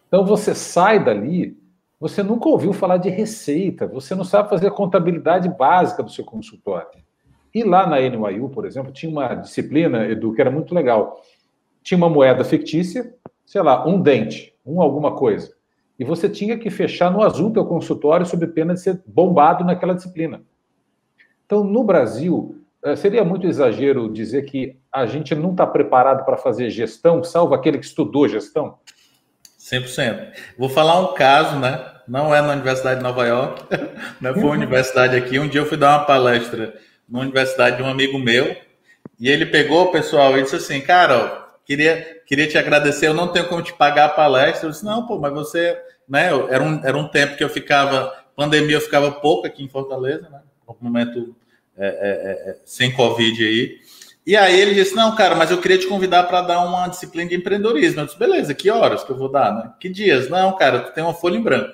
Então 0.06 0.24
você 0.24 0.54
sai 0.54 1.02
dali, 1.02 1.58
você 1.98 2.22
nunca 2.22 2.48
ouviu 2.48 2.72
falar 2.72 2.98
de 2.98 3.08
receita, 3.08 3.86
você 3.86 4.14
não 4.14 4.24
sabe 4.24 4.50
fazer 4.50 4.66
a 4.68 4.70
contabilidade 4.70 5.48
básica 5.48 6.02
do 6.02 6.10
seu 6.10 6.24
consultório. 6.24 6.88
E 7.54 7.64
lá 7.64 7.86
na 7.86 7.98
NYU, 7.98 8.50
por 8.50 8.66
exemplo, 8.66 8.92
tinha 8.92 9.10
uma 9.10 9.34
disciplina, 9.34 10.06
Edu, 10.06 10.34
que 10.34 10.40
era 10.42 10.50
muito 10.50 10.74
legal. 10.74 11.22
Tinha 11.82 11.96
uma 11.96 12.10
moeda 12.10 12.44
fictícia, 12.44 13.14
sei 13.46 13.62
lá, 13.62 13.86
um 13.88 14.00
dente, 14.00 14.54
um 14.64 14.82
alguma 14.82 15.14
coisa. 15.16 15.54
E 15.98 16.04
você 16.04 16.28
tinha 16.28 16.58
que 16.58 16.68
fechar 16.68 17.10
no 17.10 17.22
azul 17.22 17.50
teu 17.50 17.64
consultório 17.64 18.26
sob 18.26 18.46
pena 18.48 18.74
de 18.74 18.80
ser 18.80 19.02
bombado 19.06 19.64
naquela 19.64 19.94
disciplina. 19.94 20.42
Então, 21.46 21.64
no 21.64 21.82
Brasil, 21.82 22.60
eh, 22.84 22.94
seria 22.94 23.24
muito 23.24 23.46
exagero 23.46 24.12
dizer 24.12 24.42
que 24.42 24.76
a 24.92 25.06
gente 25.06 25.34
não 25.34 25.52
está 25.52 25.66
preparado 25.66 26.26
para 26.26 26.36
fazer 26.36 26.68
gestão, 26.68 27.24
salvo 27.24 27.54
aquele 27.54 27.78
que 27.78 27.86
estudou 27.86 28.28
gestão? 28.28 28.78
100%. 29.70 30.32
Vou 30.56 30.68
falar 30.68 31.00
um 31.00 31.14
caso, 31.14 31.58
né? 31.58 31.92
Não 32.06 32.32
é 32.32 32.40
na 32.40 32.52
Universidade 32.52 32.98
de 32.98 33.02
Nova 33.02 33.26
York, 33.26 33.64
né? 34.20 34.32
foi 34.32 34.42
uma 34.42 34.52
universidade 34.52 35.16
aqui. 35.16 35.38
Um 35.40 35.48
dia 35.48 35.60
eu 35.60 35.66
fui 35.66 35.76
dar 35.76 35.98
uma 35.98 36.06
palestra 36.06 36.74
na 37.08 37.20
universidade 37.20 37.76
de 37.76 37.82
um 37.82 37.88
amigo 37.88 38.18
meu, 38.18 38.56
e 39.18 39.28
ele 39.28 39.46
pegou, 39.46 39.90
pessoal, 39.90 40.38
e 40.38 40.42
disse 40.42 40.56
assim, 40.56 40.80
cara, 40.80 41.48
queria, 41.64 42.20
queria 42.26 42.46
te 42.46 42.58
agradecer, 42.58 43.08
eu 43.08 43.14
não 43.14 43.28
tenho 43.28 43.48
como 43.48 43.62
te 43.62 43.72
pagar 43.72 44.06
a 44.06 44.10
palestra. 44.10 44.66
Eu 44.66 44.70
disse, 44.70 44.84
não, 44.84 45.06
pô, 45.06 45.18
mas 45.18 45.32
você, 45.32 45.76
né, 46.08 46.26
era 46.48 46.62
um, 46.62 46.80
era 46.84 46.96
um 46.96 47.08
tempo 47.08 47.36
que 47.36 47.42
eu 47.42 47.48
ficava, 47.48 48.12
pandemia 48.36 48.76
eu 48.76 48.80
ficava 48.80 49.10
pouco 49.10 49.46
aqui 49.46 49.64
em 49.64 49.68
Fortaleza, 49.68 50.28
né, 50.28 50.40
no 50.68 50.76
momento 50.80 51.34
é, 51.76 51.86
é, 51.86 51.90
é, 51.90 52.50
é, 52.50 52.56
sem 52.64 52.92
Covid 52.92 53.44
aí. 53.44 53.78
E 54.26 54.36
aí 54.36 54.60
ele 54.60 54.74
disse, 54.74 54.94
não, 54.94 55.14
cara, 55.14 55.36
mas 55.36 55.50
eu 55.50 55.60
queria 55.60 55.78
te 55.78 55.86
convidar 55.86 56.24
para 56.24 56.42
dar 56.42 56.60
uma 56.64 56.88
disciplina 56.88 57.30
de 57.30 57.36
empreendedorismo. 57.36 58.00
Eu 58.00 58.06
disse, 58.06 58.18
beleza, 58.18 58.54
que 58.54 58.70
horas 58.70 59.04
que 59.04 59.10
eu 59.10 59.16
vou 59.16 59.30
dar, 59.30 59.54
né? 59.54 59.72
Que 59.78 59.88
dias? 59.88 60.28
Não, 60.28 60.56
cara, 60.56 60.80
tu 60.80 60.92
tem 60.92 61.04
uma 61.04 61.14
folha 61.14 61.36
em 61.36 61.42
branco. 61.42 61.72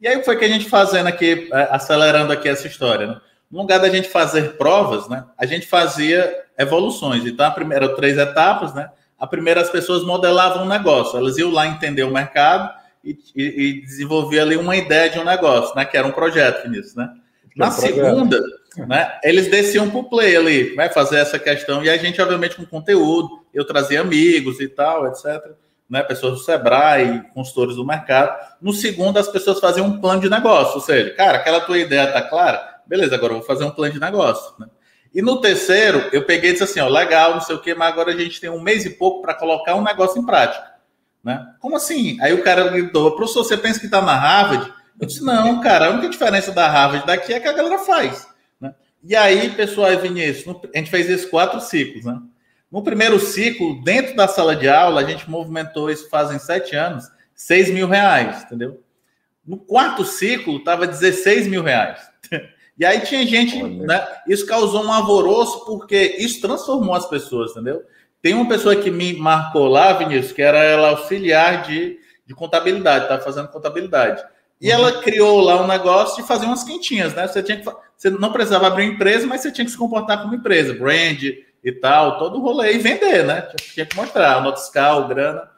E 0.00 0.08
aí 0.08 0.22
foi 0.24 0.36
que 0.36 0.44
a 0.44 0.48
gente 0.48 0.68
fazendo 0.68 1.06
aqui, 1.06 1.48
é, 1.52 1.68
acelerando 1.70 2.32
aqui 2.32 2.48
essa 2.48 2.66
história, 2.66 3.06
né? 3.06 3.20
no 3.50 3.60
lugar 3.60 3.80
da 3.80 3.88
gente 3.88 4.08
fazer 4.08 4.56
provas, 4.56 5.08
né, 5.08 5.24
a 5.36 5.46
gente 5.46 5.66
fazia 5.66 6.44
evoluções. 6.58 7.24
Então, 7.24 7.46
a 7.46 7.50
primeira, 7.50 7.86
eram 7.86 7.96
três 7.96 8.18
etapas, 8.18 8.74
né? 8.74 8.90
A 9.18 9.26
primeira, 9.26 9.60
as 9.60 9.70
pessoas 9.70 10.04
modelavam 10.04 10.64
um 10.64 10.68
negócio, 10.68 11.18
elas 11.18 11.38
iam 11.38 11.50
lá 11.50 11.66
entender 11.66 12.04
o 12.04 12.12
mercado 12.12 12.72
e, 13.02 13.18
e, 13.34 13.42
e 13.42 13.80
desenvolver 13.80 14.40
ali 14.40 14.56
uma 14.56 14.76
ideia 14.76 15.10
de 15.10 15.18
um 15.18 15.24
negócio, 15.24 15.74
né? 15.74 15.84
Que 15.84 15.96
era 15.96 16.06
um 16.06 16.12
projeto 16.12 16.68
nisso, 16.68 16.96
né? 16.96 17.10
Na 17.56 17.70
segunda, 17.70 18.40
né, 18.76 19.18
eles 19.24 19.50
desciam 19.50 19.90
para 19.90 19.98
o 19.98 20.08
play 20.08 20.36
ali, 20.36 20.74
vai 20.74 20.86
né, 20.86 20.92
fazer 20.92 21.18
essa 21.18 21.38
questão, 21.38 21.82
e 21.82 21.90
a 21.90 21.96
gente, 21.96 22.20
obviamente, 22.20 22.56
com 22.56 22.64
conteúdo, 22.64 23.44
eu 23.52 23.64
trazia 23.64 24.00
amigos 24.00 24.60
e 24.60 24.68
tal, 24.68 25.06
etc. 25.08 25.52
Né, 25.88 26.02
pessoas 26.02 26.34
do 26.34 26.44
Sebrae, 26.44 27.22
consultores 27.32 27.76
do 27.76 27.86
mercado. 27.86 28.36
No 28.60 28.72
segundo, 28.72 29.18
as 29.18 29.28
pessoas 29.28 29.58
faziam 29.58 29.86
um 29.86 30.00
plano 30.00 30.20
de 30.20 30.28
negócio, 30.28 30.74
ou 30.74 30.80
seja, 30.80 31.14
cara, 31.14 31.38
aquela 31.38 31.60
tua 31.60 31.78
ideia 31.78 32.04
está 32.04 32.22
clara? 32.22 32.78
Beleza, 32.86 33.14
agora 33.14 33.32
eu 33.32 33.38
vou 33.38 33.46
fazer 33.46 33.64
um 33.64 33.70
plano 33.70 33.92
de 33.92 34.00
negócio. 34.00 34.54
Né? 34.58 34.66
E 35.14 35.22
no 35.22 35.40
terceiro, 35.40 36.08
eu 36.12 36.24
peguei 36.24 36.50
e 36.50 36.52
disse 36.52 36.64
assim: 36.64 36.80
ó, 36.80 36.88
legal, 36.88 37.34
não 37.34 37.40
sei 37.40 37.56
o 37.56 37.60
quê, 37.60 37.74
mas 37.74 37.88
agora 37.88 38.12
a 38.12 38.16
gente 38.16 38.40
tem 38.40 38.50
um 38.50 38.60
mês 38.60 38.84
e 38.84 38.90
pouco 38.90 39.22
para 39.22 39.34
colocar 39.34 39.74
um 39.74 39.82
negócio 39.82 40.20
em 40.20 40.24
prática. 40.24 40.64
Né? 41.24 41.44
Como 41.60 41.76
assim? 41.76 42.18
Aí 42.20 42.32
o 42.32 42.42
cara 42.42 42.68
gritou: 42.68 43.16
professor, 43.16 43.44
você 43.44 43.56
pensa 43.56 43.80
que 43.80 43.86
está 43.86 44.00
na 44.00 44.14
Harvard? 44.14 44.72
Eu 45.00 45.06
disse: 45.06 45.24
não, 45.24 45.60
cara, 45.60 45.86
a 45.86 45.90
única 45.90 46.08
diferença 46.08 46.52
da 46.52 46.68
Harvard 46.68 47.06
daqui 47.06 47.32
é 47.32 47.40
que 47.40 47.48
a 47.48 47.52
galera 47.52 47.78
faz. 47.78 48.27
E 49.02 49.14
aí, 49.14 49.50
pessoal, 49.50 49.96
Vinícius, 49.98 50.56
a 50.74 50.78
gente 50.78 50.90
fez 50.90 51.08
esses 51.08 51.28
quatro 51.28 51.60
ciclos. 51.60 52.04
Né? 52.04 52.20
No 52.70 52.82
primeiro 52.82 53.18
ciclo, 53.18 53.82
dentro 53.82 54.16
da 54.16 54.26
sala 54.28 54.56
de 54.56 54.68
aula, 54.68 55.00
a 55.00 55.04
gente 55.04 55.28
movimentou 55.30 55.90
isso 55.90 56.08
fazem 56.08 56.38
sete 56.38 56.74
anos, 56.76 57.04
6 57.34 57.70
mil 57.70 57.86
reais, 57.86 58.42
entendeu? 58.42 58.82
No 59.46 59.56
quarto 59.56 60.04
ciclo, 60.04 60.56
estava 60.56 60.86
16 60.86 61.46
mil 61.46 61.62
reais. 61.62 62.00
E 62.78 62.84
aí 62.84 63.00
tinha 63.00 63.26
gente, 63.26 63.60
né? 63.60 64.06
Isso 64.28 64.46
causou 64.46 64.84
um 64.84 64.92
alvoroço 64.92 65.64
porque 65.64 66.16
isso 66.20 66.40
transformou 66.40 66.94
as 66.94 67.08
pessoas, 67.08 67.50
entendeu? 67.50 67.82
Tem 68.22 68.34
uma 68.34 68.48
pessoa 68.48 68.76
que 68.76 68.88
me 68.88 69.14
marcou 69.14 69.66
lá, 69.66 69.92
Vinícius, 69.94 70.32
que 70.32 70.42
era 70.42 70.62
ela 70.62 70.90
auxiliar 70.90 71.62
de, 71.62 71.98
de 72.24 72.34
contabilidade, 72.34 73.04
estava 73.04 73.20
fazendo 73.20 73.48
contabilidade. 73.48 74.22
E 74.60 74.68
uhum. 74.68 74.74
ela 74.74 75.02
criou 75.02 75.40
lá 75.40 75.60
um 75.60 75.66
negócio 75.66 76.22
de 76.22 76.28
fazer 76.28 76.46
umas 76.46 76.62
quentinhas, 76.62 77.14
né? 77.14 77.26
Você 77.26 77.42
tinha 77.42 77.58
que, 77.58 77.68
você 77.98 78.10
não 78.10 78.32
precisava 78.32 78.68
abrir 78.68 78.84
uma 78.84 78.94
empresa, 78.94 79.26
mas 79.26 79.40
você 79.40 79.50
tinha 79.50 79.64
que 79.64 79.72
se 79.72 79.76
comportar 79.76 80.22
como 80.22 80.36
empresa, 80.36 80.72
brand 80.72 81.20
e 81.20 81.72
tal, 81.72 82.16
todo 82.16 82.38
o 82.38 82.40
rolê 82.40 82.74
e 82.74 82.78
vender, 82.78 83.24
né? 83.24 83.42
Tinha 83.74 83.84
que 83.84 83.96
mostrar, 83.96 84.40
nota 84.40 84.60
fiscal, 84.60 85.08
grana. 85.08 85.50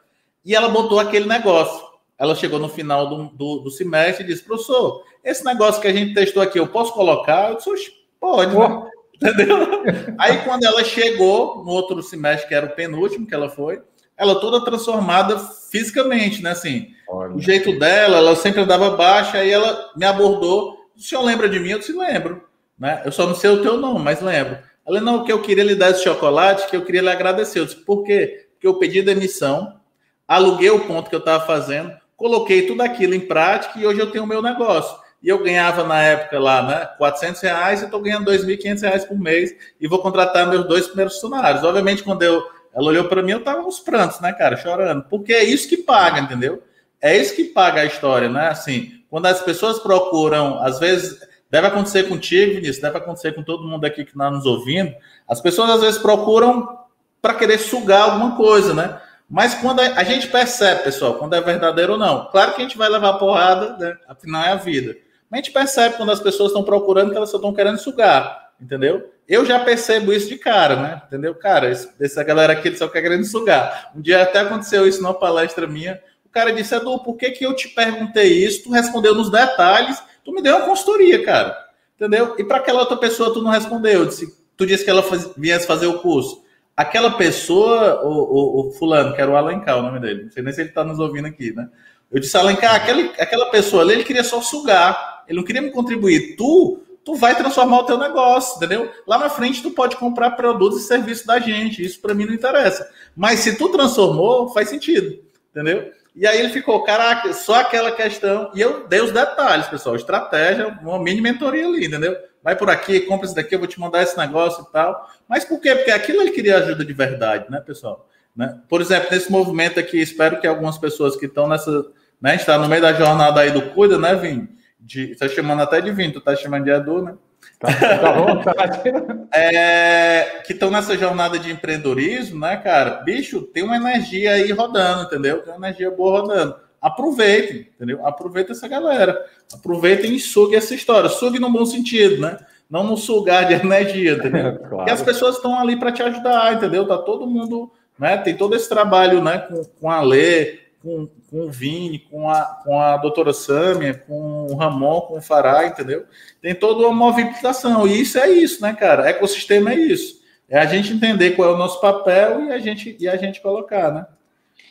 E 0.43 0.55
ela 0.55 0.67
botou 0.67 0.99
aquele 0.99 1.27
negócio. 1.27 1.87
Ela 2.17 2.33
chegou 2.33 2.57
no 2.57 2.67
final 2.67 3.07
do, 3.07 3.25
do, 3.35 3.59
do 3.59 3.69
semestre 3.69 4.23
e 4.23 4.27
disse, 4.27 4.43
professor, 4.43 5.03
esse 5.23 5.45
negócio 5.45 5.79
que 5.79 5.87
a 5.87 5.93
gente 5.93 6.15
testou 6.15 6.41
aqui, 6.41 6.59
eu 6.59 6.65
posso 6.65 6.93
colocar? 6.93 7.51
Eu 7.51 7.57
disse, 7.57 7.91
pode, 8.19 8.57
né? 8.57 8.89
Entendeu? 9.13 9.83
Aí, 10.17 10.39
quando 10.43 10.63
ela 10.63 10.83
chegou 10.83 11.63
no 11.63 11.69
outro 11.71 12.01
semestre, 12.01 12.47
que 12.47 12.55
era 12.55 12.65
o 12.65 12.75
penúltimo 12.75 13.27
que 13.27 13.35
ela 13.35 13.49
foi, 13.49 13.83
ela 14.17 14.39
toda 14.39 14.65
transformada 14.65 15.37
fisicamente, 15.69 16.41
né? 16.41 16.51
Assim, 16.51 16.87
Olha. 17.07 17.35
o 17.35 17.39
jeito 17.39 17.77
dela, 17.77 18.17
ela 18.17 18.35
sempre 18.35 18.61
andava 18.61 18.97
baixa, 18.97 19.37
aí 19.37 19.51
ela 19.51 19.91
me 19.95 20.05
abordou. 20.05 20.80
O 21.01 21.03
senhor 21.03 21.23
lembra 21.23 21.49
de 21.49 21.59
mim? 21.59 21.71
Eu 21.71 21.79
disse, 21.79 21.91
lembro. 21.93 22.47
Né? 22.77 23.01
Eu 23.03 23.11
só 23.11 23.25
não 23.25 23.33
sei 23.33 23.49
o 23.49 23.63
teu 23.63 23.75
nome, 23.75 24.05
mas 24.05 24.21
lembro. 24.21 24.59
Ela, 24.87 25.01
não, 25.01 25.23
que 25.23 25.31
eu 25.31 25.41
queria 25.41 25.63
lhe 25.63 25.73
dar 25.73 25.89
esse 25.89 26.03
chocolate, 26.03 26.69
que 26.69 26.77
eu 26.77 26.85
queria 26.85 27.01
lhe 27.01 27.09
agradecer. 27.09 27.59
Eu 27.59 27.65
disse, 27.65 27.77
por 27.77 28.03
quê? 28.03 28.47
Porque 28.53 28.67
eu 28.67 28.75
pedi 28.75 29.01
demissão, 29.01 29.79
aluguei 30.27 30.69
o 30.69 30.81
ponto 30.81 31.09
que 31.09 31.15
eu 31.15 31.19
estava 31.19 31.43
fazendo, 31.43 31.91
coloquei 32.15 32.67
tudo 32.67 32.81
aquilo 32.81 33.15
em 33.15 33.19
prática 33.19 33.79
e 33.79 33.85
hoje 33.85 33.99
eu 33.99 34.11
tenho 34.11 34.25
o 34.25 34.27
meu 34.27 34.43
negócio. 34.43 34.95
E 35.23 35.29
eu 35.29 35.41
ganhava 35.43 35.83
na 35.83 35.99
época 36.03 36.39
lá, 36.39 36.61
né, 36.61 36.89
400 36.99 37.41
reais, 37.41 37.81
e 37.81 37.85
estou 37.85 37.99
ganhando 37.99 38.29
2.500 38.31 38.81
reais 38.81 39.05
por 39.05 39.19
mês 39.19 39.55
e 39.79 39.87
vou 39.87 39.99
contratar 39.99 40.47
meus 40.47 40.67
dois 40.67 40.85
primeiros 40.85 41.15
funcionários. 41.15 41.63
Obviamente, 41.63 42.03
quando 42.03 42.21
eu, 42.21 42.43
ela 42.75 42.87
olhou 42.87 43.05
para 43.05 43.23
mim, 43.23 43.31
eu 43.31 43.39
estava 43.39 43.63
nos 43.63 43.79
prantos, 43.79 44.19
né, 44.19 44.33
cara, 44.33 44.55
chorando, 44.55 45.03
porque 45.09 45.33
é 45.33 45.43
isso 45.43 45.67
que 45.67 45.77
paga, 45.77 46.19
entendeu? 46.19 46.61
É 47.01 47.17
isso 47.17 47.35
que 47.35 47.45
paga 47.45 47.81
a 47.81 47.85
história, 47.85 48.29
né? 48.29 48.49
Assim, 48.49 49.00
quando 49.11 49.25
as 49.25 49.41
pessoas 49.41 49.77
procuram, 49.77 50.63
às 50.63 50.79
vezes, 50.79 51.19
deve 51.49 51.67
acontecer 51.67 52.07
contigo, 52.07 52.53
Vinícius, 52.53 52.79
deve 52.79 52.97
acontecer 52.97 53.33
com 53.33 53.43
todo 53.43 53.67
mundo 53.67 53.83
aqui 53.83 54.05
que 54.05 54.11
está 54.11 54.31
nos 54.31 54.45
ouvindo, 54.45 54.95
as 55.27 55.41
pessoas 55.41 55.69
às 55.69 55.81
vezes 55.81 55.99
procuram 55.99 56.79
para 57.21 57.33
querer 57.33 57.59
sugar 57.59 58.03
alguma 58.03 58.37
coisa, 58.37 58.73
né? 58.73 59.01
Mas 59.29 59.53
quando 59.55 59.81
a, 59.81 60.03
gente 60.03 60.29
percebe, 60.29 60.83
pessoal, 60.83 61.15
quando 61.15 61.35
é 61.35 61.41
verdadeiro 61.41 61.93
ou 61.93 61.99
não, 61.99 62.29
claro 62.31 62.53
que 62.53 62.61
a 62.61 62.63
gente 62.63 62.77
vai 62.77 62.87
levar 62.87 63.13
porrada, 63.13 63.77
né? 63.77 63.97
afinal 64.07 64.43
é 64.43 64.51
a 64.51 64.55
vida. 64.55 64.95
Mas 65.29 65.39
a 65.39 65.43
gente 65.43 65.53
percebe 65.53 65.97
quando 65.97 66.11
as 66.11 66.19
pessoas 66.19 66.51
estão 66.51 66.63
procurando 66.63 67.11
que 67.11 67.17
elas 67.17 67.29
só 67.29 67.37
estão 67.37 67.53
querendo 67.53 67.77
sugar, 67.79 68.51
entendeu? 68.61 69.11
Eu 69.27 69.45
já 69.45 69.59
percebo 69.59 70.11
isso 70.13 70.27
de 70.27 70.37
cara, 70.37 70.75
né? 70.77 71.01
Entendeu? 71.07 71.35
Cara, 71.35 71.69
essa 71.69 72.23
galera 72.23 72.53
aqui 72.53 72.75
só 72.75 72.87
quer 72.87 73.01
querendo 73.01 73.25
sugar. 73.25 73.91
Um 73.95 74.01
dia 74.01 74.21
até 74.21 74.39
aconteceu 74.39 74.87
isso 74.87 75.01
numa 75.01 75.13
palestra 75.13 75.67
minha. 75.67 76.01
Cara 76.31 76.51
disse, 76.53 76.73
Edu, 76.75 76.99
por 76.99 77.15
que, 77.15 77.31
que 77.31 77.45
eu 77.45 77.55
te 77.55 77.69
perguntei 77.69 78.45
isso? 78.45 78.63
Tu 78.63 78.71
respondeu 78.71 79.13
nos 79.13 79.29
detalhes, 79.29 80.01
tu 80.23 80.31
me 80.31 80.41
deu 80.41 80.57
uma 80.57 80.65
consultoria, 80.65 81.23
cara. 81.23 81.57
Entendeu? 81.95 82.35
E 82.37 82.43
para 82.43 82.57
aquela 82.57 82.79
outra 82.79 82.97
pessoa 82.97 83.33
tu 83.33 83.41
não 83.41 83.51
respondeu. 83.51 84.05
Disse, 84.05 84.35
tu 84.55 84.65
disse 84.65 84.83
que 84.83 84.89
ela 84.89 85.03
faz, 85.03 85.29
viesse 85.35 85.67
fazer 85.67 85.87
o 85.87 85.99
curso 85.99 86.41
aquela 86.75 87.11
pessoa, 87.11 88.01
o, 88.03 88.09
o, 88.09 88.67
o, 88.67 88.71
fulano, 88.71 89.13
que 89.13 89.21
era 89.21 89.29
o 89.29 89.35
Alencar, 89.35 89.77
o 89.77 89.81
nome 89.81 89.99
dele, 89.99 90.23
não 90.23 90.31
sei 90.31 90.43
nem 90.43 90.53
se 90.53 90.61
ele 90.61 90.69
está 90.69 90.83
nos 90.83 90.99
ouvindo 90.99 91.27
aqui, 91.27 91.53
né? 91.53 91.69
Eu 92.11 92.19
disse, 92.19 92.35
Alencar, 92.35 92.75
aquele, 92.75 93.11
aquela 93.19 93.49
pessoa 93.49 93.83
ali, 93.83 93.93
ele 93.93 94.03
queria 94.03 94.23
só 94.23 94.41
sugar, 94.41 95.23
ele 95.27 95.37
não 95.37 95.45
queria 95.45 95.61
me 95.61 95.71
contribuir. 95.71 96.35
Tu, 96.35 96.79
tu 97.05 97.15
vai 97.15 97.35
transformar 97.35 97.79
o 97.79 97.85
teu 97.85 97.97
negócio, 97.97 98.57
entendeu? 98.57 98.91
Lá 99.07 99.17
na 99.17 99.29
frente 99.29 99.61
tu 99.61 99.71
pode 99.71 99.95
comprar 99.95 100.31
produtos 100.31 100.83
e 100.83 100.87
serviços 100.87 101.25
da 101.25 101.39
gente, 101.39 101.85
isso 101.85 102.01
para 102.01 102.13
mim 102.13 102.25
não 102.25 102.33
interessa. 102.33 102.89
Mas 103.15 103.39
se 103.39 103.57
tu 103.57 103.69
transformou, 103.69 104.49
faz 104.49 104.69
sentido, 104.69 105.19
entendeu? 105.51 105.89
E 106.13 106.27
aí 106.27 106.39
ele 106.39 106.49
ficou, 106.49 106.83
caraca, 106.83 107.31
só 107.33 107.61
aquela 107.61 107.91
questão. 107.91 108.51
E 108.53 108.61
eu 108.61 108.87
dei 108.87 108.99
os 109.01 109.11
detalhes, 109.11 109.67
pessoal. 109.67 109.95
Estratégia, 109.95 110.67
uma 110.81 110.99
mini 110.99 111.21
mentoria 111.21 111.65
ali, 111.65 111.85
entendeu? 111.85 112.15
Vai 112.43 112.55
por 112.55 112.69
aqui, 112.69 113.01
compra 113.01 113.25
isso 113.25 113.35
daqui, 113.35 113.55
eu 113.55 113.59
vou 113.59 113.67
te 113.67 113.79
mandar 113.79 114.03
esse 114.03 114.17
negócio 114.17 114.65
e 114.67 114.71
tal. 114.71 115.09
Mas 115.27 115.45
por 115.45 115.61
quê? 115.61 115.75
Porque 115.75 115.91
aquilo 115.91 116.21
ele 116.21 116.31
queria 116.31 116.57
ajuda 116.57 116.83
de 116.83 116.93
verdade, 116.93 117.49
né, 117.49 117.61
pessoal? 117.61 118.09
Né? 118.35 118.59
Por 118.67 118.81
exemplo, 118.81 119.09
nesse 119.11 119.31
movimento 119.31 119.79
aqui, 119.79 119.99
espero 119.99 120.39
que 120.39 120.47
algumas 120.47 120.77
pessoas 120.77 121.15
que 121.15 121.25
estão 121.27 121.47
nessa. 121.47 121.85
Né, 122.21 122.35
está 122.35 122.57
no 122.57 122.67
meio 122.67 122.81
da 122.81 122.93
jornada 122.93 123.41
aí 123.41 123.51
do 123.51 123.61
Cuida, 123.71 123.97
né, 123.97 124.13
Vim? 124.15 124.47
De, 124.79 125.15
tá 125.15 125.27
chamando 125.27 125.61
até 125.61 125.81
de 125.81 125.91
Vim, 125.91 126.11
tu 126.11 126.21
tá 126.21 126.35
chamando 126.35 126.65
de 126.65 126.71
Edu, 126.71 127.01
né? 127.01 127.15
Tá, 127.59 127.73
tá 127.73 128.11
bom, 128.13 128.41
tá 128.41 128.53
é, 129.37 130.41
que 130.45 130.53
estão 130.53 130.71
nessa 130.71 130.97
jornada 130.97 131.37
de 131.37 131.51
empreendedorismo, 131.51 132.39
né, 132.39 132.57
cara? 132.57 133.01
Bicho, 133.03 133.41
tem 133.43 133.63
uma 133.63 133.75
energia 133.75 134.31
aí 134.31 134.51
rodando, 134.51 135.03
entendeu? 135.03 135.41
Tem 135.43 135.53
uma 135.53 135.67
energia 135.67 135.91
boa 135.91 136.21
rodando. 136.21 136.55
Aproveitem, 136.81 137.67
entendeu? 137.75 138.05
Aproveitem 138.05 138.53
essa 138.53 138.67
galera. 138.67 139.23
Aproveitem 139.53 140.15
e 140.15 140.19
sugue 140.19 140.55
essa 140.55 140.73
história. 140.73 141.09
Sugue 141.09 141.37
no 141.37 141.51
bom 141.51 141.63
sentido, 141.63 142.19
né? 142.19 142.39
Não 142.67 142.83
no 142.83 142.97
sugar 142.97 143.45
de 143.45 143.53
energia, 143.53 144.13
entendeu? 144.13 144.57
claro. 144.57 144.77
Porque 144.77 144.91
as 144.91 145.01
pessoas 145.01 145.35
estão 145.35 145.59
ali 145.59 145.77
para 145.77 145.91
te 145.91 146.01
ajudar, 146.01 146.53
entendeu? 146.53 146.87
Tá 146.87 146.97
todo 146.97 147.27
mundo, 147.27 147.71
né? 147.99 148.17
Tem 148.17 148.35
todo 148.35 148.55
esse 148.55 148.67
trabalho, 148.67 149.21
né? 149.21 149.37
Com, 149.37 149.63
com 149.79 149.91
a 149.91 150.01
Lê, 150.01 150.60
com, 150.81 151.07
com 151.29 151.41
o 151.41 151.51
Vini, 151.51 151.99
com 151.99 152.29
a, 152.29 152.43
com 152.63 152.79
a 152.79 152.97
doutora 152.97 153.33
Sâmia, 153.33 153.93
com 153.93 154.47
o 154.47 154.55
Ramon, 154.55 155.01
com 155.01 155.17
o 155.17 155.21
Fará, 155.21 155.65
entendeu? 155.65 156.05
Tem 156.41 156.55
toda 156.55 156.87
uma 156.87 156.93
movimentação. 156.93 157.87
E 157.87 158.01
isso 158.01 158.17
é 158.17 158.29
isso, 158.29 158.61
né, 158.61 158.73
cara? 158.73 159.09
Ecossistema 159.09 159.71
é 159.71 159.75
isso. 159.75 160.21
É 160.49 160.57
a 160.57 160.65
gente 160.65 160.91
entender 160.91 161.31
qual 161.31 161.49
é 161.49 161.53
o 161.53 161.57
nosso 161.57 161.79
papel 161.79 162.45
e 162.45 162.51
a 162.51 162.59
gente, 162.59 162.97
e 162.99 163.07
a 163.07 163.15
gente 163.15 163.41
colocar, 163.41 163.91
né? 163.91 164.05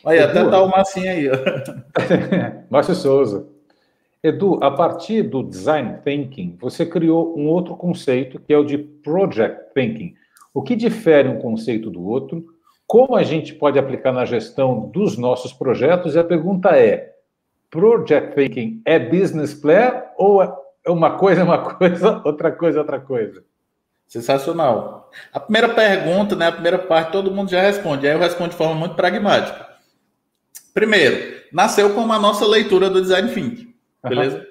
Aí, 0.05 0.19
Edu, 0.19 0.29
até 0.29 0.49
tá 0.49 0.61
o 0.61 0.69
Massinho 0.69 1.09
aí. 1.09 1.29
Márcio 2.69 2.95
Souza. 2.95 3.47
Edu, 4.23 4.63
a 4.63 4.69
partir 4.69 5.23
do 5.23 5.41
design 5.41 5.97
thinking, 6.03 6.55
você 6.59 6.85
criou 6.85 7.37
um 7.37 7.47
outro 7.47 7.75
conceito 7.75 8.39
que 8.39 8.53
é 8.53 8.57
o 8.57 8.63
de 8.63 8.77
project 8.77 9.73
thinking. 9.73 10.13
O 10.53 10.61
que 10.61 10.75
difere 10.75 11.27
um 11.27 11.39
conceito 11.39 11.89
do 11.89 12.03
outro? 12.03 12.50
Como 12.91 13.15
a 13.15 13.23
gente 13.23 13.53
pode 13.53 13.79
aplicar 13.79 14.11
na 14.11 14.25
gestão 14.25 14.89
dos 14.89 15.17
nossos 15.17 15.53
projetos? 15.53 16.13
E 16.13 16.19
a 16.19 16.25
pergunta 16.25 16.71
é: 16.71 17.13
project 17.69 18.35
thinking 18.35 18.81
é 18.83 18.99
business 18.99 19.53
plan 19.53 20.03
ou 20.17 20.43
é 20.43 20.91
uma 20.91 21.11
coisa 21.11 21.39
é 21.39 21.43
uma 21.45 21.57
coisa, 21.59 22.21
outra 22.27 22.51
coisa 22.51 22.79
é 22.79 22.81
outra 22.81 22.99
coisa? 22.99 23.45
Sensacional. 24.05 25.09
A 25.31 25.39
primeira 25.39 25.69
pergunta, 25.69 26.35
né, 26.35 26.47
a 26.47 26.51
primeira 26.51 26.79
parte, 26.79 27.13
todo 27.13 27.31
mundo 27.31 27.49
já 27.49 27.61
responde. 27.61 28.05
Aí 28.05 28.11
eu 28.11 28.19
respondo 28.19 28.49
de 28.49 28.57
forma 28.57 28.75
muito 28.75 28.95
pragmática. 28.95 29.67
Primeiro, 30.73 31.43
nasceu 31.49 31.93
com 31.93 32.11
a 32.11 32.19
nossa 32.19 32.45
leitura 32.45 32.89
do 32.89 33.01
design 33.01 33.33
thinking, 33.33 33.73
beleza? 34.03 34.39
Uhum. 34.39 34.50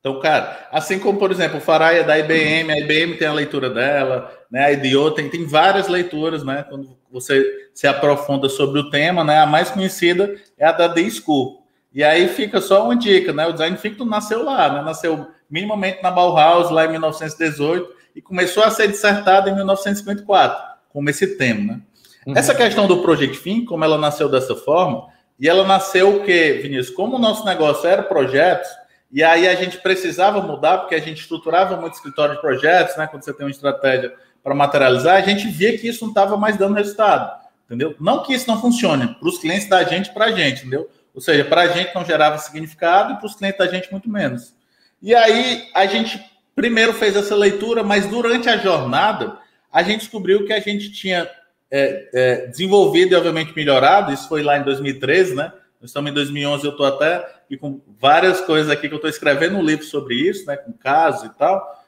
Então, 0.00 0.18
cara, 0.18 0.66
assim 0.72 0.98
como, 0.98 1.18
por 1.18 1.30
exemplo, 1.30 1.58
o 1.58 1.60
Farai 1.60 2.00
é 2.00 2.02
da 2.02 2.18
IBM, 2.18 2.72
a 2.72 2.78
IBM 2.78 3.18
tem 3.18 3.28
a 3.28 3.34
leitura 3.34 3.68
dela, 3.68 4.32
né? 4.50 4.64
A 4.64 4.72
IDEO 4.72 5.10
tem, 5.10 5.28
tem 5.28 5.44
várias 5.44 5.88
leituras, 5.88 6.42
né? 6.42 6.64
Quando 6.68 6.96
você 7.12 7.68
se 7.74 7.86
aprofunda 7.86 8.48
sobre 8.48 8.80
o 8.80 8.88
tema, 8.88 9.22
né? 9.22 9.40
A 9.40 9.46
mais 9.46 9.70
conhecida 9.70 10.34
é 10.56 10.66
a 10.66 10.72
da 10.72 10.88
The 10.88 11.08
School. 11.10 11.60
E 11.92 12.02
aí 12.02 12.28
fica 12.28 12.62
só 12.62 12.84
uma 12.84 12.96
dica, 12.96 13.32
né? 13.32 13.46
O 13.46 13.52
design 13.52 13.76
thinking 13.76 14.08
nasceu 14.08 14.42
lá, 14.42 14.72
né? 14.72 14.82
Nasceu 14.82 15.26
minimamente 15.50 16.02
na 16.02 16.10
Bauhaus, 16.10 16.70
lá 16.70 16.86
em 16.86 16.92
1918, 16.92 17.92
e 18.16 18.22
começou 18.22 18.62
a 18.62 18.70
ser 18.70 18.88
dissertado 18.88 19.50
em 19.50 19.54
1954, 19.54 20.78
como 20.88 21.10
esse 21.10 21.36
tema, 21.36 21.74
né? 21.74 21.80
Uhum. 22.26 22.36
Essa 22.36 22.54
questão 22.54 22.86
do 22.86 23.02
Project 23.02 23.38
Think, 23.38 23.66
como 23.66 23.84
ela 23.84 23.98
nasceu 23.98 24.30
dessa 24.30 24.56
forma, 24.56 25.08
e 25.38 25.48
ela 25.48 25.66
nasceu 25.66 26.16
o 26.16 26.24
quê, 26.24 26.60
Vinícius? 26.62 26.94
Como 26.94 27.16
o 27.16 27.18
nosso 27.18 27.44
negócio 27.44 27.88
era 27.88 28.02
projetos, 28.02 28.68
e 29.12 29.24
aí 29.24 29.48
a 29.48 29.54
gente 29.54 29.78
precisava 29.78 30.40
mudar, 30.40 30.78
porque 30.78 30.94
a 30.94 31.00
gente 31.00 31.20
estruturava 31.20 31.76
muito 31.76 31.94
escritório 31.94 32.36
de 32.36 32.40
projetos, 32.40 32.96
né? 32.96 33.06
Quando 33.06 33.24
você 33.24 33.32
tem 33.32 33.44
uma 33.44 33.50
estratégia 33.50 34.14
para 34.42 34.54
materializar, 34.54 35.16
a 35.16 35.20
gente 35.20 35.48
via 35.48 35.76
que 35.76 35.88
isso 35.88 36.02
não 36.02 36.10
estava 36.10 36.36
mais 36.36 36.56
dando 36.56 36.74
resultado, 36.74 37.30
entendeu? 37.66 37.94
Não 37.98 38.22
que 38.22 38.32
isso 38.32 38.48
não 38.48 38.60
funcione 38.60 39.08
para 39.14 39.28
os 39.28 39.38
clientes 39.38 39.68
da 39.68 39.82
gente, 39.82 40.10
para 40.12 40.26
a 40.26 40.32
gente, 40.32 40.60
entendeu? 40.60 40.88
Ou 41.14 41.20
seja, 41.20 41.44
para 41.44 41.62
a 41.62 41.66
gente 41.68 41.94
não 41.94 42.04
gerava 42.04 42.38
significado 42.38 43.12
e 43.12 43.16
para 43.16 43.26
os 43.26 43.34
clientes 43.34 43.58
da 43.58 43.66
gente 43.66 43.90
muito 43.90 44.08
menos. 44.08 44.54
E 45.02 45.14
aí 45.14 45.68
a 45.74 45.86
gente 45.86 46.24
primeiro 46.54 46.92
fez 46.92 47.16
essa 47.16 47.34
leitura, 47.34 47.82
mas 47.82 48.06
durante 48.06 48.48
a 48.48 48.56
jornada 48.56 49.38
a 49.72 49.82
gente 49.82 50.00
descobriu 50.00 50.44
que 50.44 50.52
a 50.52 50.60
gente 50.60 50.90
tinha 50.92 51.28
é, 51.70 52.08
é, 52.12 52.46
desenvolvido 52.46 53.12
e 53.12 53.16
obviamente 53.16 53.54
melhorado. 53.54 54.12
Isso 54.12 54.28
foi 54.28 54.42
lá 54.42 54.58
em 54.58 54.62
2013, 54.62 55.34
né? 55.34 55.52
Estamos 55.82 56.10
em 56.10 56.14
2011, 56.14 56.64
eu 56.64 56.70
estou 56.72 56.86
até 56.86 57.26
e 57.48 57.56
com 57.56 57.80
várias 57.98 58.40
coisas 58.40 58.70
aqui 58.70 58.88
que 58.88 58.94
eu 58.94 58.96
estou 58.96 59.10
escrevendo 59.10 59.56
um 59.56 59.62
livro 59.62 59.84
sobre 59.84 60.14
isso, 60.14 60.46
né? 60.46 60.56
Com 60.56 60.72
casos 60.72 61.24
e 61.24 61.28
tal 61.30 61.80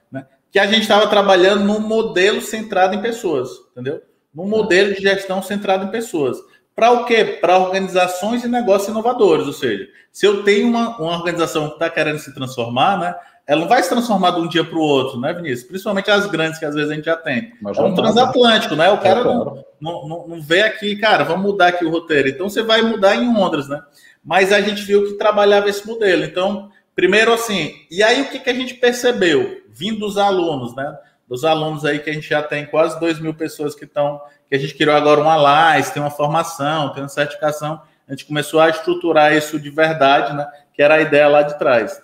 que 0.52 0.58
a 0.58 0.66
gente 0.66 0.82
estava 0.82 1.06
trabalhando 1.08 1.64
num 1.64 1.80
modelo 1.80 2.42
centrado 2.42 2.94
em 2.94 3.00
pessoas, 3.00 3.48
entendeu? 3.72 4.02
Num 4.34 4.46
modelo 4.46 4.92
de 4.92 5.00
gestão 5.00 5.42
centrado 5.42 5.86
em 5.86 5.90
pessoas. 5.90 6.36
Para 6.76 6.92
o 6.92 7.06
quê? 7.06 7.24
Para 7.40 7.58
organizações 7.58 8.44
e 8.44 8.48
negócios 8.48 8.90
inovadores. 8.90 9.46
Ou 9.46 9.52
seja, 9.54 9.88
se 10.12 10.26
eu 10.26 10.44
tenho 10.44 10.68
uma, 10.68 10.98
uma 10.98 11.16
organização 11.16 11.68
que 11.68 11.74
está 11.74 11.88
querendo 11.88 12.18
se 12.18 12.34
transformar, 12.34 12.98
né? 12.98 13.14
Ela 13.46 13.62
não 13.62 13.68
vai 13.68 13.82
se 13.82 13.88
transformar 13.88 14.30
de 14.32 14.40
um 14.40 14.48
dia 14.48 14.64
para 14.64 14.78
o 14.78 14.80
outro, 14.80 15.18
né, 15.20 15.32
Vinícius? 15.32 15.68
Principalmente 15.68 16.10
as 16.10 16.26
grandes 16.26 16.58
que 16.58 16.64
às 16.64 16.74
vezes 16.74 16.90
a 16.90 16.94
gente 16.94 17.04
já 17.04 17.16
tem. 17.16 17.52
Mas 17.60 17.76
é 17.76 17.82
um 17.82 17.94
transatlântico, 17.94 18.76
né? 18.76 18.90
O 18.90 18.98
cara 18.98 19.20
é, 19.20 19.24
não, 19.24 19.64
não, 19.80 20.08
não, 20.08 20.28
não 20.28 20.40
vê 20.40 20.62
aqui, 20.62 20.96
cara, 20.96 21.24
vamos 21.24 21.42
mudar 21.42 21.68
aqui 21.68 21.84
o 21.84 21.90
roteiro. 21.90 22.28
Então 22.28 22.48
você 22.48 22.62
vai 22.62 22.82
mudar 22.82 23.16
em 23.16 23.28
ondas, 23.28 23.68
né? 23.68 23.80
Mas 24.24 24.52
a 24.52 24.60
gente 24.60 24.82
viu 24.82 25.04
que 25.06 25.14
trabalhava 25.14 25.68
esse 25.68 25.84
modelo. 25.86 26.22
Então, 26.24 26.70
primeiro 26.94 27.32
assim, 27.32 27.72
e 27.90 28.02
aí 28.02 28.22
o 28.22 28.30
que, 28.30 28.38
que 28.38 28.50
a 28.50 28.54
gente 28.54 28.74
percebeu? 28.74 29.62
vindo 29.72 30.00
dos 30.00 30.18
alunos, 30.18 30.76
né? 30.76 30.96
Dos 31.26 31.44
alunos 31.44 31.84
aí 31.84 31.98
que 31.98 32.10
a 32.10 32.12
gente 32.12 32.28
já 32.28 32.42
tem 32.42 32.66
quase 32.66 33.00
2 33.00 33.18
mil 33.18 33.34
pessoas 33.34 33.74
que 33.74 33.84
estão, 33.84 34.20
que 34.48 34.54
a 34.54 34.58
gente 34.58 34.74
criou 34.74 34.94
agora 34.94 35.20
uma 35.20 35.34
LAIS, 35.34 35.90
tem 35.90 36.02
uma 36.02 36.10
formação, 36.10 36.92
tem 36.92 37.02
uma 37.02 37.08
certificação. 37.08 37.80
A 38.06 38.12
gente 38.12 38.26
começou 38.26 38.60
a 38.60 38.68
estruturar 38.68 39.32
isso 39.32 39.58
de 39.58 39.70
verdade, 39.70 40.36
né? 40.36 40.46
Que 40.74 40.82
era 40.82 40.94
a 40.94 41.00
ideia 41.00 41.28
lá 41.28 41.42
de 41.42 41.58
trás. 41.58 42.02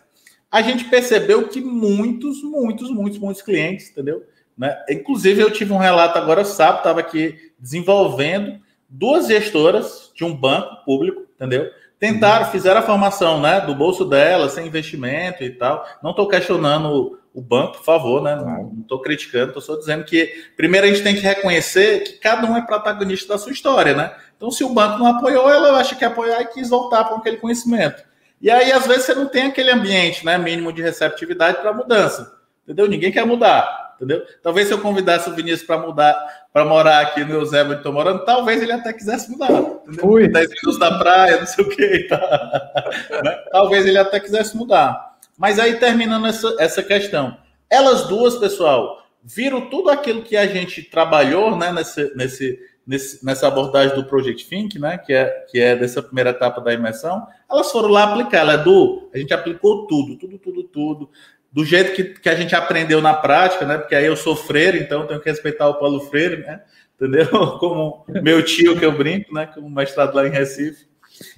A 0.50 0.62
gente 0.62 0.84
percebeu 0.84 1.46
que 1.48 1.60
muitos, 1.60 2.42
muitos, 2.42 2.90
muitos, 2.90 3.18
muitos 3.18 3.42
clientes, 3.42 3.90
entendeu? 3.90 4.24
Né? 4.56 4.76
Inclusive, 4.90 5.40
eu 5.40 5.50
tive 5.50 5.72
um 5.72 5.78
relato 5.78 6.18
agora, 6.18 6.44
sábado, 6.44 6.78
estava 6.78 7.00
aqui 7.00 7.36
desenvolvendo 7.58 8.60
duas 8.88 9.28
gestoras 9.28 10.10
de 10.14 10.24
um 10.24 10.34
banco 10.34 10.84
público, 10.84 11.22
entendeu? 11.34 11.70
Tentaram, 11.98 12.46
uhum. 12.46 12.52
fizeram 12.52 12.80
a 12.80 12.82
formação 12.82 13.40
né, 13.40 13.60
do 13.60 13.74
bolso 13.74 14.04
dela, 14.04 14.48
sem 14.48 14.66
investimento 14.66 15.42
e 15.42 15.50
tal. 15.50 15.84
Não 16.02 16.10
estou 16.10 16.28
questionando 16.28 17.18
o 17.34 17.40
banco, 17.42 17.74
por 17.74 17.84
favor, 17.84 18.22
né? 18.22 18.34
Não 18.36 18.80
estou 18.80 19.00
criticando, 19.00 19.48
estou 19.48 19.62
só 19.62 19.76
dizendo 19.76 20.04
que 20.04 20.32
primeiro 20.56 20.86
a 20.86 20.90
gente 20.90 21.02
tem 21.02 21.14
que 21.14 21.20
reconhecer 21.20 22.04
que 22.04 22.12
cada 22.14 22.50
um 22.50 22.56
é 22.56 22.62
protagonista 22.62 23.28
da 23.28 23.38
sua 23.38 23.52
história, 23.52 23.94
né? 23.94 24.12
Então, 24.36 24.50
se 24.50 24.64
o 24.64 24.72
banco 24.72 24.98
não 24.98 25.06
apoiou, 25.06 25.50
ela 25.50 25.78
acha 25.78 25.94
que 25.94 26.04
apoiar 26.04 26.40
e 26.42 26.46
quis 26.46 26.68
voltar 26.68 27.04
com 27.04 27.16
aquele 27.16 27.36
conhecimento. 27.36 28.02
E 28.40 28.50
aí, 28.50 28.70
às 28.72 28.86
vezes, 28.86 29.04
você 29.04 29.14
não 29.14 29.26
tem 29.26 29.44
aquele 29.44 29.70
ambiente 29.70 30.24
né, 30.24 30.38
mínimo 30.38 30.72
de 30.72 30.80
receptividade 30.82 31.58
para 31.58 31.72
mudança. 31.72 32.38
Entendeu? 32.64 32.86
Ninguém 32.86 33.10
quer 33.10 33.26
mudar. 33.26 33.88
Entendeu? 33.96 34.24
Talvez 34.42 34.68
se 34.68 34.74
eu 34.74 34.80
convidasse 34.80 35.28
o 35.28 35.34
Vinícius 35.34 35.64
para 35.64 35.78
mudar, 35.78 36.14
para 36.52 36.64
morar 36.64 37.00
aqui 37.00 37.24
no 37.24 37.34
Eusébio 37.34 37.76
de 37.76 37.82
Tomorando, 37.82 38.24
talvez 38.24 38.62
ele 38.62 38.70
até 38.70 38.92
quisesse 38.92 39.28
mudar. 39.28 39.50
Entendeu? 39.50 40.06
Ui. 40.06 40.28
10 40.28 40.48
minutos 40.48 40.78
da 40.78 40.98
praia, 40.98 41.40
não 41.40 41.46
sei 41.46 41.64
o 41.64 41.68
que. 41.68 42.04
Tá. 42.04 42.72
Talvez 43.50 43.84
ele 43.84 43.98
até 43.98 44.20
quisesse 44.20 44.56
mudar. 44.56 45.16
Mas 45.36 45.58
aí, 45.58 45.74
terminando 45.76 46.28
essa, 46.28 46.54
essa 46.60 46.80
questão, 46.80 47.36
elas 47.68 48.06
duas, 48.06 48.36
pessoal, 48.36 49.04
viram 49.24 49.68
tudo 49.68 49.90
aquilo 49.90 50.22
que 50.22 50.36
a 50.36 50.46
gente 50.46 50.82
trabalhou 50.82 51.56
né, 51.56 51.72
nesse, 51.72 52.14
nesse, 52.14 52.58
nesse, 52.88 53.22
nessa 53.22 53.46
abordagem 53.46 53.94
do 53.94 54.04
Project 54.04 54.48
Think, 54.48 54.78
né, 54.78 54.96
que, 54.96 55.12
é, 55.12 55.26
que 55.50 55.60
é 55.60 55.76
dessa 55.76 56.02
primeira 56.02 56.30
etapa 56.30 56.58
da 56.62 56.72
imersão, 56.72 57.26
elas 57.48 57.70
foram 57.70 57.90
lá 57.90 58.04
aplicar. 58.04 58.38
Ela, 58.38 58.54
Edu, 58.54 59.10
a 59.12 59.18
gente 59.18 59.34
aplicou 59.34 59.86
tudo, 59.86 60.16
tudo, 60.16 60.38
tudo, 60.38 60.62
tudo, 60.64 61.10
do 61.52 61.64
jeito 61.66 61.92
que, 61.92 62.04
que 62.04 62.28
a 62.30 62.34
gente 62.34 62.56
aprendeu 62.56 63.02
na 63.02 63.12
prática, 63.12 63.66
né, 63.66 63.76
porque 63.76 63.94
aí 63.94 64.06
eu 64.06 64.16
sou 64.16 64.34
freire, 64.34 64.78
então 64.80 65.06
tenho 65.06 65.20
que 65.20 65.28
respeitar 65.28 65.68
o 65.68 65.74
Paulo 65.74 66.00
Freire, 66.00 66.38
né, 66.38 66.62
entendeu? 66.96 67.28
Como 67.60 68.06
meu 68.22 68.42
tio 68.42 68.78
que 68.78 68.84
eu 68.86 68.96
brinco, 68.96 69.34
né, 69.34 69.46
como 69.54 69.68
mestrado 69.68 70.14
lá 70.14 70.26
em 70.26 70.30
Recife. 70.30 70.88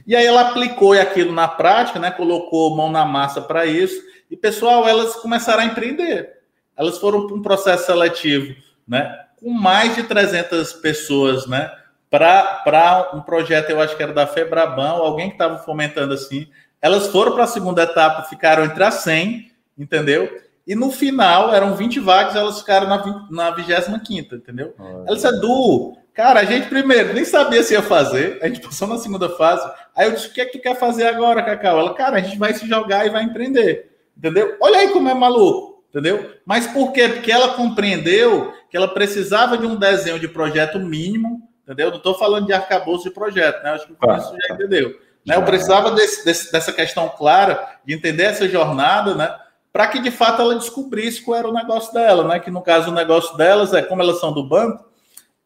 E 0.07 0.15
aí 0.15 0.25
ela 0.25 0.43
aplicou 0.43 0.93
aquilo 0.93 1.33
na 1.33 1.49
prática, 1.49 1.99
né? 1.99 2.11
Colocou 2.11 2.77
mão 2.77 2.91
na 2.91 3.05
massa 3.05 3.41
para 3.41 3.65
isso. 3.65 3.99
E, 4.31 4.37
pessoal, 4.37 4.87
elas 4.87 5.17
começaram 5.17 5.63
a 5.63 5.65
empreender. 5.65 6.29
Elas 6.77 6.99
foram 6.99 7.27
para 7.27 7.37
um 7.37 7.43
processo 7.43 7.87
seletivo, 7.87 8.55
né? 8.87 9.25
Com 9.41 9.51
mais 9.51 9.95
de 9.95 10.03
300 10.03 10.75
pessoas, 10.75 11.47
né? 11.47 11.71
Para 12.11 13.11
um 13.15 13.21
projeto, 13.21 13.71
eu 13.71 13.81
acho 13.81 13.97
que 13.97 14.03
era 14.03 14.13
da 14.13 14.27
Febraban, 14.27 14.89
alguém 14.89 15.29
que 15.29 15.35
estava 15.35 15.59
fomentando 15.59 16.13
assim. 16.13 16.47
Elas 16.83 17.07
foram 17.09 17.33
para 17.33 17.45
a 17.45 17.47
segunda 17.47 17.83
etapa, 17.83 18.25
ficaram 18.25 18.65
entre 18.65 18.83
as 18.83 18.95
100, 18.95 19.51
entendeu? 19.79 20.29
E 20.67 20.75
no 20.75 20.91
final, 20.91 21.53
eram 21.55 21.75
20 21.75 22.01
vagas, 22.01 22.37
elas 22.37 22.61
ficaram 22.61 22.87
na, 22.87 23.27
na 23.31 23.51
25, 23.51 24.35
entendeu? 24.35 24.75
Olha. 24.79 25.05
Ela 25.07 25.17
disse, 25.17 25.27
Edu, 25.27 25.97
cara, 26.15 26.41
a 26.41 26.45
gente 26.45 26.69
primeiro 26.69 27.13
nem 27.13 27.25
sabia 27.25 27.63
se 27.63 27.75
ia 27.75 27.83
fazer, 27.83 28.39
a 28.43 28.47
gente 28.47 28.61
passou 28.61 28.87
na 28.87 28.99
segunda 28.99 29.29
fase. 29.31 29.69
Aí 29.97 30.07
eu 30.07 30.13
disse, 30.13 30.29
o 30.29 30.33
que 30.33 30.41
é 30.41 30.47
que 30.47 30.59
tu 30.59 30.63
quer 30.63 30.77
fazer 30.77 31.07
agora, 31.07 31.43
Cacau? 31.43 31.79
Ela, 31.79 31.95
cara, 31.95 32.17
a 32.17 32.21
gente 32.21 32.39
vai 32.39 32.55
se 32.55 32.69
jogar 32.69 33.07
e 33.07 33.11
vai 33.11 33.23
empreender, 33.25 33.91
entendeu? 34.17 34.57
Olha 34.61 34.79
aí 34.79 34.89
como 34.91 35.09
é 35.09 35.15
maluco, 35.15 35.70
entendeu? 35.91 36.35
Mas 36.47 36.67
por 36.69 36.93
quê? 36.93 37.09
Porque 37.09 37.31
ela 37.31 37.55
compreendeu 37.55 38.55
que 38.71 38.77
ela 38.77 38.89
precisava 38.89 39.59
de 39.59 39.67
um 39.67 39.77
desenho 39.77 40.19
de 40.19 40.29
projeto 40.29 40.79
mínimo, 40.79 41.49
entendeu? 41.65 41.91
Não 41.91 41.99
estou 41.99 42.15
falando 42.15 42.47
de 42.47 42.53
arcabouço 42.53 43.05
de 43.05 43.11
projeto, 43.11 43.63
né? 43.63 43.71
Acho 43.73 43.87
que 43.87 43.97
ah, 44.09 44.17
isso 44.17 44.35
já 44.49 44.55
entendeu. 44.55 44.99
Né? 45.27 45.37
Eu 45.37 45.43
precisava 45.43 45.91
desse, 45.91 46.25
desse, 46.25 46.51
dessa 46.51 46.73
questão 46.73 47.09
clara, 47.09 47.79
de 47.85 47.93
entender 47.93 48.25
essa 48.25 48.49
jornada, 48.49 49.15
né? 49.15 49.37
Para 49.73 49.87
que 49.89 50.01
de 50.01 50.11
fato 50.11 50.41
ela 50.41 50.55
descobrisse 50.55 51.23
qual 51.23 51.39
era 51.39 51.49
o 51.49 51.53
negócio 51.53 51.93
dela, 51.93 52.27
né? 52.27 52.41
Que 52.41 52.51
no 52.51 52.63
caso 52.63 52.91
o 52.91 52.95
negócio 52.95 53.37
delas 53.37 53.75
é, 53.75 53.83
como 53.83 54.03
elas 54.03 54.19
são 54.21 54.33
do 54.33 54.49
banco, 54.49 54.89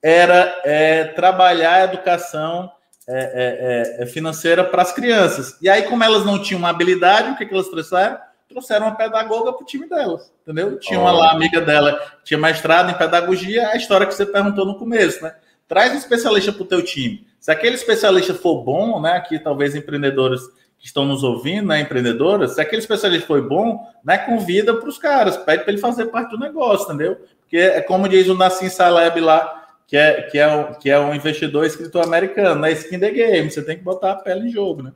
era 0.03 0.61
é, 0.65 1.05
trabalhar 1.05 1.75
a 1.75 1.85
educação 1.85 2.71
é, 3.09 3.97
é, 3.99 4.03
é 4.03 4.07
financeira 4.07 4.63
para 4.65 4.83
as 4.83 4.93
crianças. 4.93 5.59
E 5.61 5.69
aí, 5.69 5.83
como 5.83 6.05
elas 6.05 6.25
não 6.25 6.41
tinham 6.41 6.59
uma 6.59 6.71
habilidade, 6.71 7.31
o 7.31 7.37
que, 7.37 7.47
que 7.47 7.55
elas 7.55 7.69
trouxeram? 7.69 8.19
Trouxeram 8.55 8.87
uma 8.87 8.95
pedagoga 8.95 9.53
para 9.53 9.65
o 9.65 9.67
time 9.67 9.89
delas, 9.89 10.33
entendeu? 10.43 10.79
Tinha 10.79 11.01
uma 11.01 11.11
lá, 11.11 11.33
amiga 11.33 11.61
dela, 11.61 12.01
tinha 12.23 12.39
mestrado 12.39 12.89
em 12.89 12.95
pedagogia, 12.95 13.69
a 13.71 13.77
história 13.77 14.07
que 14.07 14.15
você 14.15 14.25
perguntou 14.25 14.65
no 14.65 14.79
começo, 14.79 15.25
né? 15.25 15.35
Traz 15.67 15.93
um 15.93 15.97
especialista 15.97 16.53
para 16.53 16.63
o 16.63 16.67
teu 16.67 16.85
time. 16.85 17.27
Se 17.41 17.51
aquele 17.51 17.75
especialista 17.75 18.33
for 18.33 18.63
bom, 18.63 19.01
né? 19.01 19.15
Aqui 19.15 19.41
talvez 19.41 19.75
empreendedores 19.75 20.41
que 20.79 20.87
estão 20.87 21.05
nos 21.05 21.25
ouvindo, 21.25 21.67
né, 21.69 21.81
empreendedoras, 21.81 22.55
se 22.55 22.61
aquele 22.61 22.81
especialista 22.81 23.27
foi 23.27 23.41
bom, 23.41 23.91
né, 24.05 24.19
convida 24.19 24.75
para 24.75 24.89
os 24.89 24.99
caras, 24.99 25.37
pede 25.37 25.65
para 25.65 25.73
ele 25.73 25.81
fazer 25.81 26.07
parte 26.07 26.31
do 26.31 26.39
negócio, 26.39 26.85
entendeu? 26.85 27.19
Porque 27.41 27.57
é 27.57 27.81
como 27.81 28.09
diz 28.09 28.29
o 28.29 28.35
Nassim 28.35 28.69
Saleb 28.69 29.19
lá, 29.19 29.65
que 29.87 29.97
é, 29.97 30.23
que 30.23 30.39
é, 30.39 30.47
um, 30.47 30.75
que 30.75 30.91
é 30.91 30.99
um 31.01 31.15
investidor 31.15 31.65
escritor 31.65 32.05
americano, 32.05 32.57
na 32.57 32.69
né, 32.69 32.73
skin 32.73 33.01
the 33.01 33.11
game, 33.11 33.51
você 33.51 33.63
tem 33.63 33.77
que 33.79 33.83
botar 33.83 34.13
a 34.13 34.17
pele 34.17 34.49
em 34.49 34.51
jogo, 34.51 34.83
né? 34.83 34.93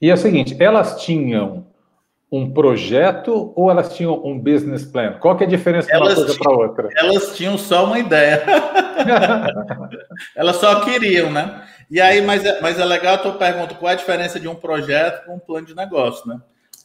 E 0.00 0.10
é 0.10 0.14
o 0.14 0.18
seguinte, 0.18 0.56
elas 0.60 1.02
tinham 1.02 1.66
um 2.36 2.52
projeto 2.52 3.52
ou 3.54 3.70
elas 3.70 3.94
tinham 3.94 4.20
um 4.24 4.38
business 4.38 4.84
plan? 4.84 5.12
Qual 5.20 5.36
que 5.36 5.44
é 5.44 5.46
a 5.46 5.50
diferença 5.50 5.88
de 5.88 5.96
uma 5.96 6.14
coisa 6.14 6.38
para 6.38 6.52
outra? 6.52 6.88
Elas 6.96 7.36
tinham 7.36 7.56
só 7.56 7.84
uma 7.84 7.98
ideia. 7.98 8.42
elas 10.34 10.56
só 10.56 10.80
queriam, 10.80 11.30
né? 11.30 11.62
E 11.88 12.00
aí, 12.00 12.20
mas 12.20 12.44
é, 12.44 12.60
mas 12.60 12.80
é 12.80 12.84
legal 12.84 13.14
a 13.14 13.18
tua 13.18 13.34
pergunta, 13.34 13.74
qual 13.74 13.90
é 13.90 13.92
a 13.92 13.96
diferença 13.98 14.40
de 14.40 14.48
um 14.48 14.54
projeto 14.54 15.26
com 15.26 15.36
um 15.36 15.38
plano 15.38 15.66
de 15.66 15.76
negócio, 15.76 16.26
né? 16.26 16.40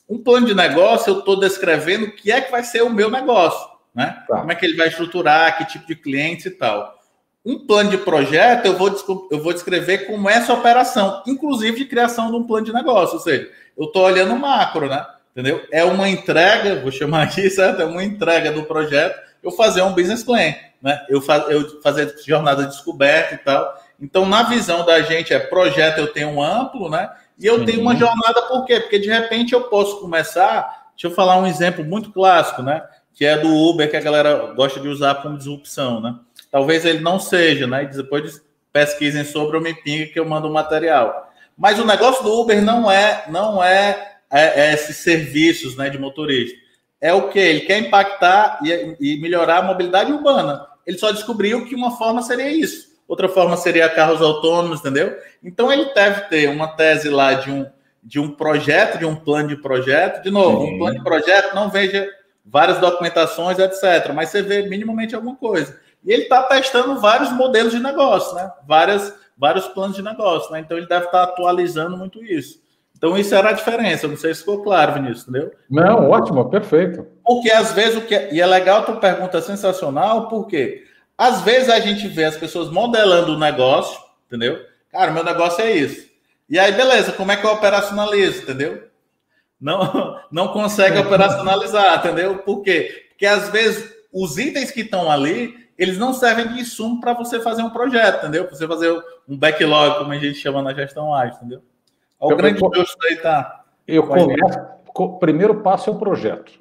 Um 0.07 0.21
plano 0.21 0.45
de 0.45 0.53
negócio, 0.53 1.11
eu 1.11 1.19
estou 1.19 1.39
descrevendo 1.39 2.05
o 2.05 2.11
que 2.11 2.31
é 2.31 2.41
que 2.41 2.51
vai 2.51 2.63
ser 2.63 2.83
o 2.83 2.89
meu 2.89 3.09
negócio, 3.09 3.67
né? 3.95 4.23
Tá. 4.27 4.39
Como 4.39 4.51
é 4.51 4.55
que 4.55 4.65
ele 4.65 4.77
vai 4.77 4.89
estruturar, 4.89 5.57
que 5.57 5.65
tipo 5.65 5.87
de 5.87 5.95
clientes 5.95 6.45
e 6.45 6.51
tal. 6.51 6.95
Um 7.43 7.65
plano 7.65 7.89
de 7.89 7.97
projeto, 7.97 8.65
eu 8.65 8.77
vou, 8.77 9.27
eu 9.31 9.41
vou 9.41 9.53
descrever 9.53 10.05
como 10.05 10.29
é 10.29 10.33
essa 10.33 10.53
operação, 10.53 11.23
inclusive 11.25 11.77
de 11.77 11.85
criação 11.85 12.29
de 12.29 12.35
um 12.35 12.45
plano 12.45 12.65
de 12.65 12.73
negócio. 12.73 13.15
Ou 13.15 13.21
seja, 13.21 13.49
eu 13.77 13.85
estou 13.85 14.03
olhando 14.03 14.35
macro, 14.35 14.87
né? 14.87 15.05
Entendeu? 15.39 15.65
É 15.71 15.85
uma 15.85 16.09
entrega, 16.09 16.81
vou 16.81 16.91
chamar 16.91 17.23
aqui, 17.23 17.47
certo? 17.49 17.81
É 17.81 17.85
uma 17.85 18.03
entrega 18.03 18.51
do 18.51 18.63
projeto, 18.63 19.17
eu 19.41 19.51
fazer 19.51 19.81
um 19.81 19.93
business 19.93 20.21
plan, 20.21 20.53
né? 20.81 21.05
Eu, 21.07 21.21
faz, 21.21 21.49
eu 21.49 21.81
fazer 21.81 22.13
jornada 22.25 22.63
de 22.63 22.71
descoberta 22.71 23.35
e 23.35 23.37
tal. 23.37 23.73
Então, 24.01 24.25
na 24.25 24.43
visão 24.43 24.85
da 24.85 24.99
gente, 25.01 25.33
é 25.33 25.39
projeto 25.39 25.99
eu 25.99 26.07
tenho 26.07 26.27
um 26.27 26.43
amplo, 26.43 26.89
né? 26.89 27.09
E 27.37 27.45
eu 27.45 27.59
Sim. 27.59 27.65
tenho 27.65 27.81
uma 27.81 27.95
jornada, 27.95 28.41
por 28.49 28.65
quê? 28.65 28.81
Porque 28.81 28.99
de 28.99 29.07
repente 29.07 29.53
eu 29.53 29.61
posso 29.61 30.01
começar. 30.01 30.89
Deixa 30.91 31.07
eu 31.07 31.11
falar 31.11 31.37
um 31.37 31.47
exemplo 31.47 31.85
muito 31.85 32.11
clássico, 32.11 32.61
né? 32.61 32.83
Que 33.13 33.23
é 33.23 33.37
do 33.37 33.47
Uber, 33.47 33.89
que 33.89 33.95
a 33.95 34.01
galera 34.01 34.53
gosta 34.53 34.77
de 34.81 34.89
usar 34.89 35.15
como 35.21 35.37
disrupção, 35.37 36.01
né? 36.01 36.15
Talvez 36.51 36.83
ele 36.83 36.99
não 36.99 37.17
seja, 37.17 37.65
né? 37.65 37.83
E 37.83 37.87
depois 37.87 38.41
pesquisem 38.73 39.23
sobre 39.23 39.57
o 39.57 39.61
me 39.61 39.73
pinga 39.73 40.07
que 40.07 40.19
eu 40.19 40.25
mando 40.25 40.49
o 40.49 40.53
material. 40.53 41.31
Mas 41.57 41.79
o 41.79 41.85
negócio 41.85 42.23
do 42.23 42.41
Uber 42.41 42.61
não 42.61 42.91
é, 42.91 43.23
não 43.29 43.63
é, 43.63 44.18
é, 44.31 44.67
é 44.67 44.73
esses 44.73 44.97
serviços, 44.97 45.75
né, 45.75 45.89
de 45.89 45.97
motorista. 45.97 46.57
É 47.01 47.13
o 47.13 47.29
que 47.29 47.39
ele 47.39 47.61
quer 47.61 47.79
impactar 47.79 48.59
e, 48.63 48.97
e 48.99 49.21
melhorar 49.21 49.59
a 49.59 49.63
mobilidade 49.63 50.11
urbana. 50.11 50.67
Ele 50.85 50.97
só 50.97 51.11
descobriu 51.11 51.65
que 51.65 51.75
uma 51.75 51.97
forma 51.97 52.21
seria 52.21 52.51
isso 52.51 52.89
outra 53.09 53.27
forma 53.27 53.57
seria 53.57 53.89
carros 53.89 54.21
autônomos, 54.21 54.81
entendeu? 54.81 55.17
Então 55.43 55.73
ele 55.73 55.91
deve 55.95 56.21
ter 56.29 56.47
uma 56.47 56.67
tese 56.67 57.09
lá 57.09 57.33
de 57.33 57.49
um, 57.49 57.65
de 58.03 58.19
um 58.19 58.29
projeto, 58.29 58.99
de 58.99 59.05
um 59.05 59.15
plano 59.15 59.49
de 59.49 59.55
projeto. 59.55 60.21
De 60.21 60.29
novo, 60.29 60.61
Sim. 60.61 60.75
um 60.75 60.77
plano 60.77 60.97
de 60.99 61.03
projeto 61.03 61.55
não 61.55 61.71
veja 61.71 62.07
várias 62.45 62.77
documentações, 62.77 63.57
etc. 63.57 64.13
Mas 64.13 64.29
você 64.29 64.43
vê 64.43 64.61
minimamente 64.61 65.15
alguma 65.15 65.35
coisa. 65.35 65.79
E 66.05 66.11
ele 66.13 66.23
está 66.23 66.43
testando 66.43 67.01
vários 67.01 67.31
modelos 67.31 67.73
de 67.73 67.79
negócio, 67.79 68.35
né? 68.35 68.51
Várias, 68.65 69.11
vários 69.35 69.67
planos 69.67 69.95
de 69.95 70.03
negócio, 70.03 70.51
né? 70.51 70.59
Então 70.59 70.77
ele 70.77 70.87
deve 70.87 71.05
estar 71.05 71.25
tá 71.25 71.33
atualizando 71.33 71.97
muito 71.97 72.23
isso. 72.23 72.61
Então, 72.99 73.17
isso 73.17 73.33
era 73.33 73.49
a 73.49 73.53
diferença. 73.53 74.09
não 74.09 74.17
sei 74.17 74.33
se 74.33 74.41
ficou 74.41 74.61
claro, 74.61 74.95
Vinícius, 74.95 75.21
entendeu? 75.21 75.53
Não, 75.69 76.09
ótimo, 76.09 76.49
perfeito. 76.49 77.07
Porque 77.23 77.49
às 77.49 77.71
vezes 77.71 77.95
o 77.95 78.01
que. 78.01 78.13
É... 78.13 78.33
E 78.33 78.41
é 78.41 78.45
legal 78.45 78.79
a 78.79 78.83
tua 78.83 78.97
pergunta 78.97 79.41
sensacional, 79.41 80.27
porque 80.27 80.83
às 81.17 81.41
vezes 81.41 81.69
a 81.69 81.79
gente 81.79 82.09
vê 82.09 82.25
as 82.25 82.35
pessoas 82.35 82.69
modelando 82.69 83.33
o 83.33 83.39
negócio, 83.39 83.97
entendeu? 84.27 84.59
Cara, 84.91 85.11
meu 85.11 85.23
negócio 85.23 85.63
é 85.63 85.71
isso. 85.71 86.09
E 86.49 86.59
aí, 86.59 86.73
beleza, 86.73 87.13
como 87.13 87.31
é 87.31 87.37
que 87.37 87.45
eu 87.45 87.51
operacionalizo, 87.51 88.43
entendeu? 88.43 88.83
Não, 89.59 90.19
não 90.29 90.49
consegue 90.49 90.97
operacionalizar, 90.97 91.99
entendeu? 91.99 92.39
Por 92.39 92.61
quê? 92.63 93.05
Porque 93.11 93.25
às 93.25 93.47
vezes 93.49 93.95
os 94.11 94.37
itens 94.37 94.71
que 94.71 94.81
estão 94.81 95.09
ali, 95.09 95.55
eles 95.77 95.97
não 95.97 96.13
servem 96.13 96.49
de 96.49 96.59
insumo 96.59 96.99
para 96.99 97.13
você 97.13 97.39
fazer 97.39 97.61
um 97.61 97.69
projeto, 97.69 98.23
entendeu? 98.23 98.43
Para 98.43 98.57
você 98.57 98.67
fazer 98.67 98.91
um 99.25 99.37
backlog, 99.37 99.99
como 99.99 100.11
a 100.11 100.17
gente 100.17 100.35
chama 100.35 100.61
na 100.61 100.73
gestão 100.73 101.13
ágil, 101.13 101.35
entendeu? 101.37 101.61
O 102.19 102.35
grande 102.35 102.59
gosto 102.59 102.97
aí 103.07 103.15
tá. 103.17 103.63
Eu 103.87 104.05
começo. 104.05 104.59
O 104.95 105.17
primeiro 105.17 105.61
passo 105.61 105.89
é 105.89 105.93
o 105.93 105.97
projeto. 105.97 106.51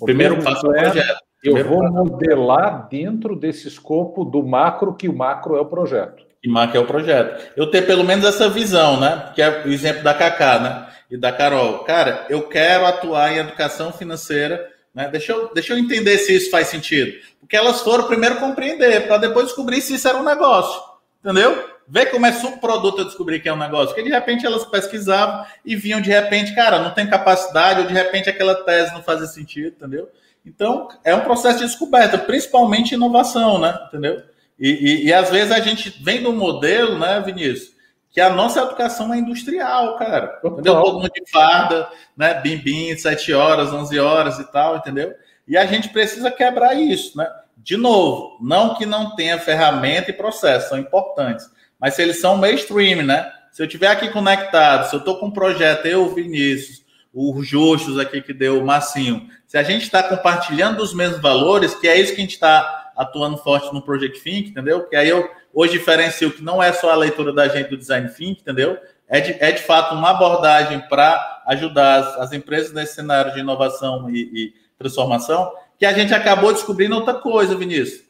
O 0.00 0.04
primeiro, 0.04 0.42
passo 0.42 0.66
é 0.72 0.80
o 0.80 0.82
projeto. 0.82 1.24
Eu 1.42 1.64
vou 1.64 1.82
modelar 1.90 2.88
dentro 2.88 3.36
desse 3.36 3.68
escopo 3.68 4.24
do 4.24 4.42
macro, 4.42 4.94
que 4.94 5.08
o 5.08 5.16
macro 5.16 5.56
é 5.56 5.60
o 5.60 5.66
projeto. 5.66 6.24
E 6.42 6.48
macro 6.48 6.78
é 6.78 6.80
o 6.80 6.86
projeto. 6.86 7.52
Eu 7.56 7.70
ter 7.70 7.82
pelo 7.82 8.04
menos 8.04 8.24
essa 8.24 8.48
visão, 8.48 8.98
né? 8.98 9.30
Que 9.34 9.42
é 9.42 9.64
o 9.64 9.68
exemplo 9.68 10.02
da 10.02 10.14
Cacá, 10.14 10.58
né? 10.58 10.88
E 11.10 11.16
da 11.16 11.32
Carol. 11.32 11.80
Cara, 11.80 12.26
eu 12.28 12.42
quero 12.48 12.86
atuar 12.86 13.32
em 13.32 13.38
educação 13.38 13.92
financeira, 13.92 14.70
né? 14.94 15.08
Deixa 15.08 15.32
eu, 15.32 15.52
deixa 15.52 15.74
eu 15.74 15.78
entender 15.78 16.18
se 16.18 16.34
isso 16.34 16.50
faz 16.50 16.68
sentido. 16.68 17.12
Porque 17.40 17.56
elas 17.56 17.82
foram 17.82 18.06
primeiro 18.06 18.36
compreender, 18.36 19.06
para 19.06 19.18
depois 19.18 19.46
descobrir 19.46 19.80
se 19.80 19.94
isso 19.94 20.08
era 20.08 20.18
um 20.18 20.24
negócio. 20.24 20.80
Entendeu? 21.22 21.73
Ver 21.86 22.06
como 22.06 22.26
é 22.26 22.32
subproduto 22.32 23.00
eu 23.00 23.04
descobrir 23.04 23.40
que 23.40 23.48
é 23.48 23.52
um 23.52 23.58
negócio. 23.58 23.88
Porque 23.88 24.02
de 24.02 24.10
repente 24.10 24.46
elas 24.46 24.64
pesquisavam 24.64 25.44
e 25.64 25.76
viam 25.76 26.00
de 26.00 26.10
repente, 26.10 26.54
cara, 26.54 26.78
não 26.78 26.92
tem 26.92 27.06
capacidade, 27.06 27.80
ou 27.80 27.86
de 27.86 27.92
repente 27.92 28.30
aquela 28.30 28.54
tese 28.64 28.94
não 28.94 29.02
fazia 29.02 29.26
sentido, 29.26 29.74
entendeu? 29.76 30.08
Então, 30.44 30.88
é 31.02 31.14
um 31.14 31.20
processo 31.20 31.58
de 31.58 31.64
descoberta, 31.64 32.18
principalmente 32.18 32.94
inovação, 32.94 33.58
né? 33.58 33.78
Entendeu? 33.88 34.22
E, 34.58 34.70
e, 34.70 35.06
e, 35.06 35.12
às 35.12 35.30
vezes 35.30 35.50
a 35.50 35.60
gente 35.60 35.90
vem 36.02 36.22
do 36.22 36.32
modelo, 36.32 36.98
né, 36.98 37.20
Vinícius, 37.24 37.74
que 38.10 38.20
a 38.20 38.30
nossa 38.30 38.60
educação 38.60 39.12
é 39.12 39.18
industrial, 39.18 39.96
cara. 39.96 40.38
Entendeu? 40.44 40.80
Todo 40.80 41.00
mundo 41.00 41.10
de 41.12 41.30
farda, 41.30 41.88
né? 42.16 42.34
Bim, 42.40 42.58
bim, 42.58 42.96
7 42.96 43.32
horas, 43.32 43.72
11 43.72 43.98
horas 43.98 44.38
e 44.38 44.44
tal, 44.52 44.76
entendeu? 44.76 45.14
E 45.48 45.56
a 45.56 45.66
gente 45.66 45.88
precisa 45.88 46.30
quebrar 46.30 46.74
isso, 46.74 47.18
né? 47.18 47.28
De 47.56 47.76
novo, 47.76 48.36
não 48.40 48.74
que 48.74 48.86
não 48.86 49.16
tenha 49.16 49.38
ferramenta 49.38 50.10
e 50.10 50.14
processo, 50.14 50.68
são 50.68 50.78
importantes, 50.78 51.50
mas 51.80 51.94
se 51.94 52.02
eles 52.02 52.20
são 52.20 52.36
mainstream, 52.36 53.02
né? 53.02 53.30
Se 53.52 53.62
eu 53.62 53.68
tiver 53.68 53.88
aqui 53.88 54.08
conectado, 54.08 54.88
se 54.88 54.94
eu 54.94 54.98
estou 54.98 55.18
com 55.18 55.26
um 55.26 55.30
projeto, 55.30 55.86
eu, 55.86 56.12
Vinícius, 56.12 56.82
o 57.12 57.40
Justus 57.42 57.98
aqui 57.98 58.20
que 58.20 58.32
deu 58.32 58.60
o 58.60 58.66
Massinho, 58.66 59.28
se 59.46 59.56
a 59.56 59.62
gente 59.62 59.82
está 59.82 60.02
compartilhando 60.02 60.82
os 60.82 60.92
mesmos 60.92 61.20
valores, 61.20 61.74
que 61.74 61.86
é 61.86 61.98
isso 61.98 62.12
que 62.12 62.18
a 62.18 62.24
gente 62.24 62.32
está 62.32 62.92
atuando 62.96 63.36
forte 63.36 63.72
no 63.72 63.82
Project 63.82 64.20
Think, 64.20 64.50
entendeu? 64.50 64.88
Que 64.88 64.96
aí 64.96 65.08
eu 65.08 65.30
hoje 65.52 65.74
diferencio 65.74 66.32
que 66.32 66.42
não 66.42 66.60
é 66.60 66.72
só 66.72 66.90
a 66.90 66.96
leitura 66.96 67.32
da 67.32 67.46
gente 67.48 67.70
do 67.70 67.76
Design 67.76 68.08
Think, 68.08 68.40
entendeu? 68.40 68.76
É 69.08 69.20
de, 69.20 69.32
é 69.38 69.52
de 69.52 69.62
fato 69.62 69.94
uma 69.94 70.10
abordagem 70.10 70.80
para 70.88 71.42
ajudar 71.46 72.00
as, 72.00 72.18
as, 72.18 72.32
empresas 72.32 72.72
nesse 72.72 72.94
cenário 72.94 73.32
de 73.32 73.40
inovação 73.40 74.10
e, 74.10 74.18
e 74.18 74.54
transformação, 74.78 75.52
que 75.78 75.86
a 75.86 75.92
gente 75.92 76.12
acabou 76.12 76.52
descobrindo 76.52 76.96
outra 76.96 77.14
coisa, 77.14 77.54
Vinícius, 77.54 78.03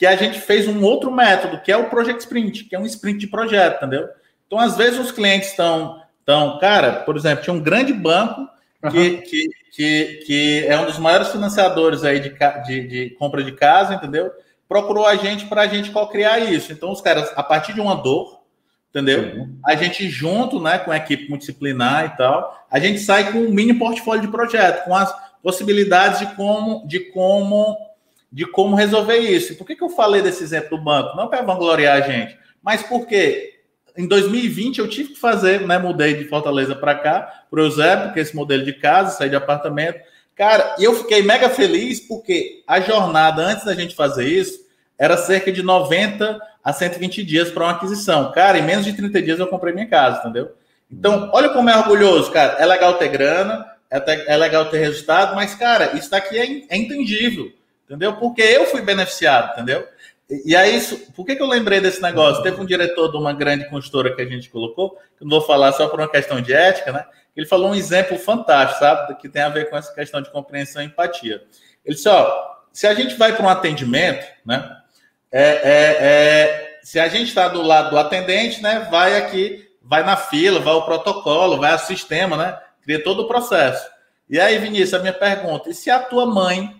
que 0.00 0.06
a 0.06 0.16
gente 0.16 0.40
fez 0.40 0.66
um 0.66 0.82
outro 0.82 1.12
método, 1.12 1.60
que 1.60 1.70
é 1.70 1.76
o 1.76 1.90
Project 1.90 2.20
Sprint, 2.20 2.64
que 2.64 2.74
é 2.74 2.78
um 2.80 2.86
sprint 2.86 3.18
de 3.18 3.26
projeto, 3.26 3.76
entendeu? 3.76 4.08
Então, 4.46 4.58
às 4.58 4.74
vezes, 4.74 4.98
os 4.98 5.12
clientes 5.12 5.50
estão 5.50 6.00
então, 6.22 6.58
cara, 6.58 7.02
por 7.02 7.16
exemplo, 7.18 7.44
tinha 7.44 7.52
um 7.52 7.60
grande 7.60 7.92
banco 7.92 8.48
que, 8.90 8.98
uhum. 8.98 9.20
que, 9.20 9.48
que, 9.72 10.04
que, 10.24 10.64
é 10.66 10.78
um 10.78 10.86
dos 10.86 10.98
maiores 10.98 11.28
financiadores 11.28 12.02
aí 12.02 12.18
de, 12.18 12.32
de, 12.66 12.88
de 12.88 13.10
compra 13.18 13.42
de 13.42 13.52
casa, 13.52 13.94
entendeu? 13.94 14.30
Procurou 14.66 15.06
a 15.06 15.16
gente 15.16 15.44
para 15.44 15.62
a 15.62 15.66
gente 15.66 15.90
co-criar 15.90 16.38
isso. 16.38 16.72
Então, 16.72 16.90
os 16.90 17.02
caras, 17.02 17.30
a 17.36 17.42
partir 17.42 17.74
de 17.74 17.80
uma 17.80 17.94
dor, 17.94 18.40
entendeu? 18.88 19.34
Sim. 19.34 19.58
A 19.66 19.76
gente 19.76 20.08
junto, 20.08 20.58
né, 20.58 20.78
com 20.78 20.90
a 20.90 20.96
equipe 20.96 21.28
multidisciplinar 21.28 22.06
e 22.06 22.16
tal, 22.16 22.66
a 22.70 22.78
gente 22.78 23.00
sai 23.00 23.32
com 23.32 23.38
um 23.40 23.50
mini 23.50 23.74
portfólio 23.74 24.22
de 24.22 24.28
projeto, 24.28 24.84
com 24.84 24.94
as, 24.94 25.12
possibilidades 25.42 26.20
de 26.20 26.34
como, 26.34 26.86
de 26.86 27.00
como, 27.10 27.76
de 28.32 28.46
como 28.46 28.76
resolver 28.76 29.18
isso. 29.18 29.56
Por 29.56 29.66
que, 29.66 29.76
que 29.76 29.82
eu 29.82 29.88
falei 29.88 30.22
desse 30.22 30.42
exemplo 30.42 30.76
do 30.76 30.84
banco? 30.84 31.16
Não 31.16 31.28
para 31.28 31.42
vangloriar 31.42 31.96
a 31.96 32.00
gente, 32.00 32.38
mas 32.62 32.82
porque 32.82 33.54
em 33.96 34.06
2020 34.06 34.78
eu 34.78 34.88
tive 34.88 35.10
que 35.10 35.20
fazer, 35.20 35.66
né? 35.66 35.78
Mudei 35.78 36.14
de 36.14 36.24
Fortaleza 36.24 36.74
para 36.74 36.94
cá, 36.94 37.44
para 37.50 37.60
o 37.60 37.64
Eusébio, 37.64 38.06
porque 38.06 38.20
esse 38.20 38.36
modelo 38.36 38.64
de 38.64 38.72
casa, 38.72 39.16
saí 39.16 39.28
de 39.28 39.36
apartamento. 39.36 39.98
Cara, 40.36 40.76
e 40.78 40.84
eu 40.84 40.94
fiquei 40.94 41.22
mega 41.22 41.50
feliz 41.50 42.00
porque 42.00 42.62
a 42.66 42.80
jornada 42.80 43.42
antes 43.42 43.64
da 43.64 43.74
gente 43.74 43.94
fazer 43.94 44.26
isso 44.26 44.60
era 44.98 45.16
cerca 45.16 45.50
de 45.50 45.62
90 45.62 46.38
a 46.62 46.72
120 46.72 47.24
dias 47.24 47.50
para 47.50 47.64
uma 47.64 47.72
aquisição. 47.72 48.32
Cara, 48.32 48.58
em 48.58 48.62
menos 48.62 48.84
de 48.84 48.92
30 48.92 49.22
dias 49.22 49.38
eu 49.38 49.46
comprei 49.46 49.74
minha 49.74 49.88
casa, 49.88 50.20
entendeu? 50.20 50.52
Então, 50.90 51.30
olha 51.32 51.50
como 51.50 51.70
é 51.70 51.76
orgulhoso, 51.76 52.30
cara. 52.32 52.56
É 52.58 52.66
legal 52.66 52.94
ter 52.94 53.08
grana, 53.08 53.66
é, 53.90 54.32
é 54.32 54.36
legal 54.36 54.66
ter 54.66 54.78
resultado, 54.78 55.34
mas, 55.34 55.54
cara, 55.54 55.96
isso 55.96 56.10
daqui 56.10 56.38
é, 56.38 56.74
é 56.74 56.76
intangível, 56.76 57.50
entendeu? 57.90 58.16
Porque 58.16 58.40
eu 58.40 58.66
fui 58.66 58.80
beneficiado, 58.82 59.52
entendeu? 59.52 59.86
E, 60.46 60.54
aí, 60.54 60.76
isso, 60.76 60.96
por 61.12 61.26
que, 61.26 61.34
que 61.34 61.42
eu 61.42 61.48
lembrei 61.48 61.80
desse 61.80 62.00
negócio? 62.00 62.40
Teve 62.44 62.60
um 62.60 62.64
diretor 62.64 63.10
de 63.10 63.16
uma 63.16 63.32
grande 63.32 63.68
consultora 63.68 64.14
que 64.14 64.22
a 64.22 64.26
gente 64.26 64.48
colocou, 64.48 64.90
que 65.18 65.24
não 65.24 65.30
vou 65.30 65.40
falar 65.40 65.72
só 65.72 65.88
por 65.88 65.98
uma 65.98 66.08
questão 66.08 66.40
de 66.40 66.52
ética, 66.52 66.92
né? 66.92 67.04
Ele 67.36 67.46
falou 67.46 67.70
um 67.70 67.74
exemplo 67.74 68.16
fantástico, 68.16 68.78
sabe? 68.78 69.16
Que 69.16 69.28
tem 69.28 69.42
a 69.42 69.48
ver 69.48 69.68
com 69.68 69.76
essa 69.76 69.92
questão 69.92 70.22
de 70.22 70.30
compreensão 70.30 70.82
e 70.82 70.86
empatia. 70.86 71.42
Ele 71.84 71.96
disse: 71.96 72.08
ó, 72.08 72.46
se 72.72 72.86
a 72.86 72.94
gente 72.94 73.16
vai 73.16 73.34
para 73.34 73.44
um 73.44 73.48
atendimento, 73.48 74.24
né? 74.46 74.70
É, 75.32 75.42
é, 75.42 75.96
é, 76.00 76.78
se 76.84 77.00
a 77.00 77.08
gente 77.08 77.28
está 77.28 77.48
do 77.48 77.62
lado 77.62 77.90
do 77.90 77.98
atendente, 77.98 78.62
né? 78.62 78.86
Vai 78.88 79.16
aqui, 79.16 79.68
vai 79.82 80.04
na 80.04 80.16
fila, 80.16 80.60
vai 80.60 80.74
o 80.74 80.82
protocolo, 80.82 81.58
vai 81.58 81.74
o 81.74 81.78
sistema, 81.78 82.36
né? 82.36 82.56
Cria 82.82 83.02
todo 83.02 83.22
o 83.22 83.28
processo. 83.28 83.84
E 84.28 84.38
aí, 84.38 84.58
Vinícius, 84.58 84.94
a 84.94 85.00
minha 85.00 85.12
pergunta: 85.12 85.68
e 85.70 85.74
se 85.74 85.90
a 85.90 85.98
tua 85.98 86.24
mãe 86.24 86.79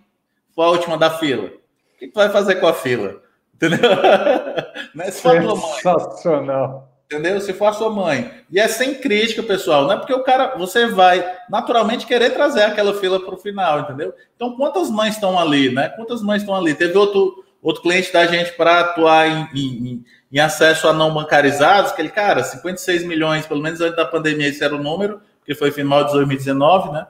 for 0.60 0.64
a 0.64 0.70
última 0.72 0.98
da 0.98 1.08
fila? 1.08 1.46
O 1.46 1.98
que 1.98 2.08
tu 2.08 2.16
vai 2.16 2.28
fazer 2.28 2.56
com 2.56 2.66
a 2.66 2.74
fila? 2.74 3.22
Entendeu? 3.54 3.78
Se 5.10 5.22
for 5.22 5.38
a 5.38 5.42
tua 5.42 5.56
mãe. 5.56 5.80
Sensacional. 5.80 6.88
Entendeu? 7.06 7.40
Se 7.40 7.54
for 7.54 7.64
a 7.64 7.72
sua 7.72 7.88
mãe. 7.88 8.30
E 8.50 8.60
é 8.60 8.68
sem 8.68 8.94
crítica, 8.96 9.42
pessoal. 9.42 9.84
Não 9.84 9.92
é 9.92 9.96
porque 9.96 10.12
o 10.12 10.22
cara, 10.22 10.54
você 10.58 10.86
vai 10.86 11.26
naturalmente 11.48 12.06
querer 12.06 12.30
trazer 12.34 12.64
aquela 12.64 12.92
fila 12.92 13.18
para 13.18 13.34
o 13.34 13.38
final, 13.38 13.80
entendeu? 13.80 14.12
Então, 14.36 14.54
quantas 14.54 14.90
mães 14.90 15.14
estão 15.14 15.38
ali, 15.38 15.74
né? 15.74 15.88
Quantas 15.88 16.20
mães 16.20 16.42
estão 16.42 16.54
ali? 16.54 16.74
Teve 16.74 16.96
outro, 16.98 17.42
outro 17.62 17.80
cliente 17.80 18.12
da 18.12 18.26
gente 18.26 18.52
para 18.52 18.80
atuar 18.80 19.28
em, 19.28 19.48
em, 19.54 20.04
em, 20.30 20.38
acesso 20.38 20.86
a 20.88 20.92
não 20.92 21.14
bancarizados, 21.14 21.92
que 21.92 22.02
ele, 22.02 22.10
cara, 22.10 22.44
56 22.44 23.04
milhões, 23.04 23.46
pelo 23.46 23.62
menos 23.62 23.80
antes 23.80 23.96
da 23.96 24.04
pandemia, 24.04 24.48
esse 24.48 24.62
era 24.62 24.74
o 24.74 24.82
número, 24.82 25.22
que 25.42 25.54
foi 25.54 25.70
final 25.72 26.04
de 26.04 26.12
2019, 26.12 26.92
né? 26.92 27.06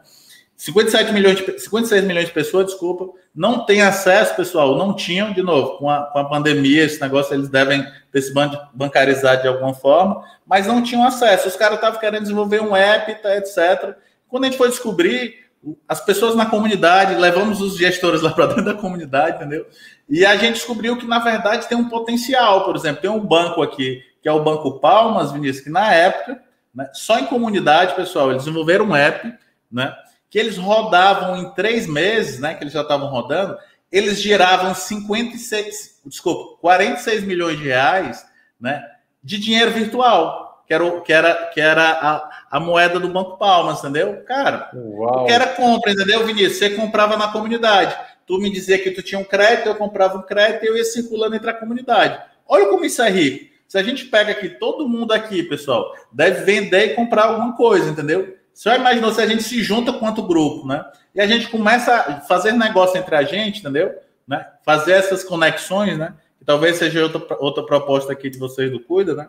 57 0.60 1.14
milhões 1.14 1.38
de, 1.38 1.58
56 1.58 2.04
milhões 2.04 2.26
de 2.26 2.32
pessoas, 2.32 2.66
desculpa, 2.66 3.08
não 3.34 3.64
tem 3.64 3.80
acesso, 3.80 4.36
pessoal, 4.36 4.76
não 4.76 4.94
tinham, 4.94 5.32
de 5.32 5.42
novo, 5.42 5.78
com 5.78 5.88
a, 5.88 6.02
com 6.02 6.18
a 6.18 6.24
pandemia, 6.26 6.84
esse 6.84 7.00
negócio 7.00 7.32
eles 7.32 7.48
devem 7.48 7.82
ter 8.12 8.20
se 8.20 8.30
bancarizado 8.74 9.40
de 9.40 9.48
alguma 9.48 9.72
forma, 9.72 10.22
mas 10.46 10.66
não 10.66 10.82
tinham 10.82 11.02
acesso. 11.02 11.48
Os 11.48 11.56
caras 11.56 11.76
estavam 11.76 11.98
querendo 11.98 12.24
desenvolver 12.24 12.60
um 12.60 12.76
app, 12.76 13.22
tá, 13.22 13.38
etc. 13.38 13.96
Quando 14.28 14.44
a 14.44 14.46
gente 14.48 14.58
foi 14.58 14.68
descobrir, 14.68 15.46
as 15.88 16.04
pessoas 16.04 16.36
na 16.36 16.44
comunidade, 16.44 17.14
levamos 17.14 17.62
os 17.62 17.78
gestores 17.78 18.20
lá 18.20 18.30
para 18.30 18.48
dentro 18.48 18.64
da 18.66 18.74
comunidade, 18.74 19.36
entendeu? 19.36 19.66
E 20.10 20.26
a 20.26 20.36
gente 20.36 20.56
descobriu 20.56 20.94
que, 20.98 21.06
na 21.06 21.20
verdade, 21.20 21.70
tem 21.70 21.78
um 21.78 21.88
potencial, 21.88 22.66
por 22.66 22.76
exemplo, 22.76 23.00
tem 23.00 23.10
um 23.10 23.20
banco 23.20 23.62
aqui, 23.62 24.02
que 24.20 24.28
é 24.28 24.32
o 24.32 24.44
Banco 24.44 24.78
Palmas, 24.78 25.32
Vinícius, 25.32 25.64
que 25.64 25.70
na 25.70 25.90
época, 25.90 26.38
né, 26.74 26.90
só 26.92 27.18
em 27.18 27.24
comunidade, 27.24 27.94
pessoal, 27.94 28.30
eles 28.30 28.44
desenvolveram 28.44 28.84
um 28.84 28.94
app, 28.94 29.32
né? 29.72 29.96
Que 30.30 30.38
eles 30.38 30.56
rodavam 30.56 31.36
em 31.36 31.50
três 31.50 31.88
meses, 31.88 32.38
né, 32.38 32.54
que 32.54 32.62
eles 32.62 32.72
já 32.72 32.82
estavam 32.82 33.08
rodando, 33.08 33.58
eles 33.90 34.22
geravam 34.22 34.72
56, 34.72 36.00
desculpa, 36.06 36.56
46 36.60 37.24
milhões 37.24 37.58
de 37.58 37.64
reais, 37.64 38.24
né, 38.58 38.80
de 39.22 39.38
dinheiro 39.38 39.72
virtual, 39.72 40.64
que 40.66 40.72
era, 40.72 41.00
que 41.00 41.12
era, 41.12 41.34
que 41.46 41.60
era 41.60 41.90
a, 41.90 42.30
a 42.52 42.60
moeda 42.60 43.00
do 43.00 43.08
Banco 43.08 43.36
Palmas, 43.36 43.80
entendeu? 43.80 44.22
Cara, 44.24 44.70
Uau. 44.72 45.26
que 45.26 45.32
era 45.32 45.48
compra, 45.48 45.90
entendeu, 45.90 46.24
Vinícius? 46.24 46.58
Você 46.58 46.70
comprava 46.70 47.16
na 47.16 47.32
comunidade. 47.32 47.96
Tu 48.24 48.38
me 48.38 48.48
dizia 48.48 48.78
que 48.78 48.92
tu 48.92 49.02
tinha 49.02 49.20
um 49.20 49.24
crédito, 49.24 49.66
eu 49.66 49.74
comprava 49.74 50.16
um 50.16 50.22
crédito 50.22 50.64
e 50.64 50.68
eu 50.68 50.76
ia 50.76 50.84
circulando 50.84 51.34
entre 51.34 51.50
a 51.50 51.54
comunidade. 51.54 52.22
Olha 52.46 52.68
como 52.68 52.84
isso 52.84 53.02
é 53.02 53.10
rico. 53.10 53.50
Se 53.66 53.78
a 53.78 53.82
gente 53.82 54.04
pega 54.04 54.30
aqui, 54.30 54.48
todo 54.48 54.88
mundo 54.88 55.12
aqui, 55.12 55.42
pessoal, 55.42 55.92
deve 56.12 56.44
vender 56.44 56.86
e 56.86 56.94
comprar 56.94 57.24
alguma 57.24 57.56
coisa, 57.56 57.90
entendeu? 57.90 58.36
Você 58.52 58.68
já 58.68 58.76
imaginou 58.76 59.12
se 59.12 59.20
a 59.20 59.26
gente 59.26 59.42
se 59.42 59.62
junta 59.62 59.92
quanto 59.92 60.26
grupo, 60.26 60.66
né? 60.66 60.84
E 61.14 61.20
a 61.20 61.26
gente 61.26 61.48
começa 61.48 61.94
a 61.94 62.20
fazer 62.20 62.52
negócio 62.52 62.98
entre 62.98 63.14
a 63.16 63.22
gente, 63.22 63.60
entendeu? 63.60 63.94
Né? 64.26 64.46
Fazer 64.64 64.92
essas 64.92 65.24
conexões, 65.24 65.98
né? 65.98 66.14
Que 66.38 66.44
talvez 66.44 66.76
seja 66.76 67.02
outra, 67.02 67.36
outra 67.38 67.64
proposta 67.64 68.12
aqui 68.12 68.30
de 68.30 68.38
vocês 68.38 68.70
do 68.70 68.80
Cuida, 68.80 69.14
né? 69.14 69.28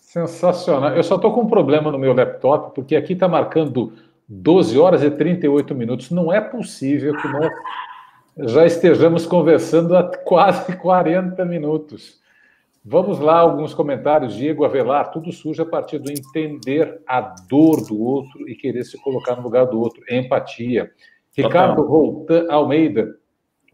Sensacional. 0.00 0.94
Eu 0.94 1.02
só 1.02 1.16
estou 1.16 1.32
com 1.32 1.42
um 1.42 1.48
problema 1.48 1.92
no 1.92 1.98
meu 1.98 2.14
laptop, 2.14 2.74
porque 2.74 2.96
aqui 2.96 3.12
está 3.12 3.28
marcando 3.28 3.92
12 4.28 4.78
horas 4.78 5.02
e 5.02 5.10
38 5.10 5.74
minutos. 5.74 6.10
Não 6.10 6.32
é 6.32 6.40
possível 6.40 7.16
que 7.16 7.28
nós 7.28 7.50
já 8.50 8.66
estejamos 8.66 9.26
conversando 9.26 9.96
há 9.96 10.04
quase 10.04 10.76
40 10.76 11.44
minutos. 11.44 12.18
Vamos 12.84 13.18
lá, 13.18 13.38
alguns 13.38 13.74
comentários. 13.74 14.34
Diego 14.34 14.64
Avelar, 14.64 15.10
tudo 15.10 15.32
surge 15.32 15.60
a 15.60 15.66
partir 15.66 15.98
do 15.98 16.10
entender 16.10 17.00
a 17.06 17.20
dor 17.20 17.86
do 17.86 18.00
outro 18.00 18.48
e 18.48 18.54
querer 18.54 18.84
se 18.84 18.96
colocar 19.02 19.36
no 19.36 19.42
lugar 19.42 19.66
do 19.66 19.80
outro. 19.80 20.02
Empatia. 20.10 20.90
Ricardo 21.36 21.86
Volta 21.86 22.46
Almeida, 22.50 23.14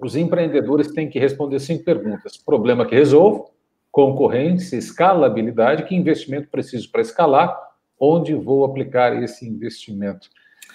os 0.01 0.17
empreendedores 0.17 0.93
têm 0.93 1.09
que 1.09 1.19
responder 1.19 1.61
cinco 1.61 1.85
perguntas. 1.85 2.37
Problema 2.37 2.85
que 2.85 2.95
resolvo, 2.95 3.51
concorrência, 3.91 4.77
escalabilidade, 4.77 5.85
que 5.85 5.95
investimento 5.95 6.49
preciso 6.49 6.91
para 6.91 7.01
escalar, 7.01 7.57
onde 7.99 8.35
vou 8.35 8.65
aplicar 8.65 9.23
esse 9.23 9.49
investimento. 9.49 10.29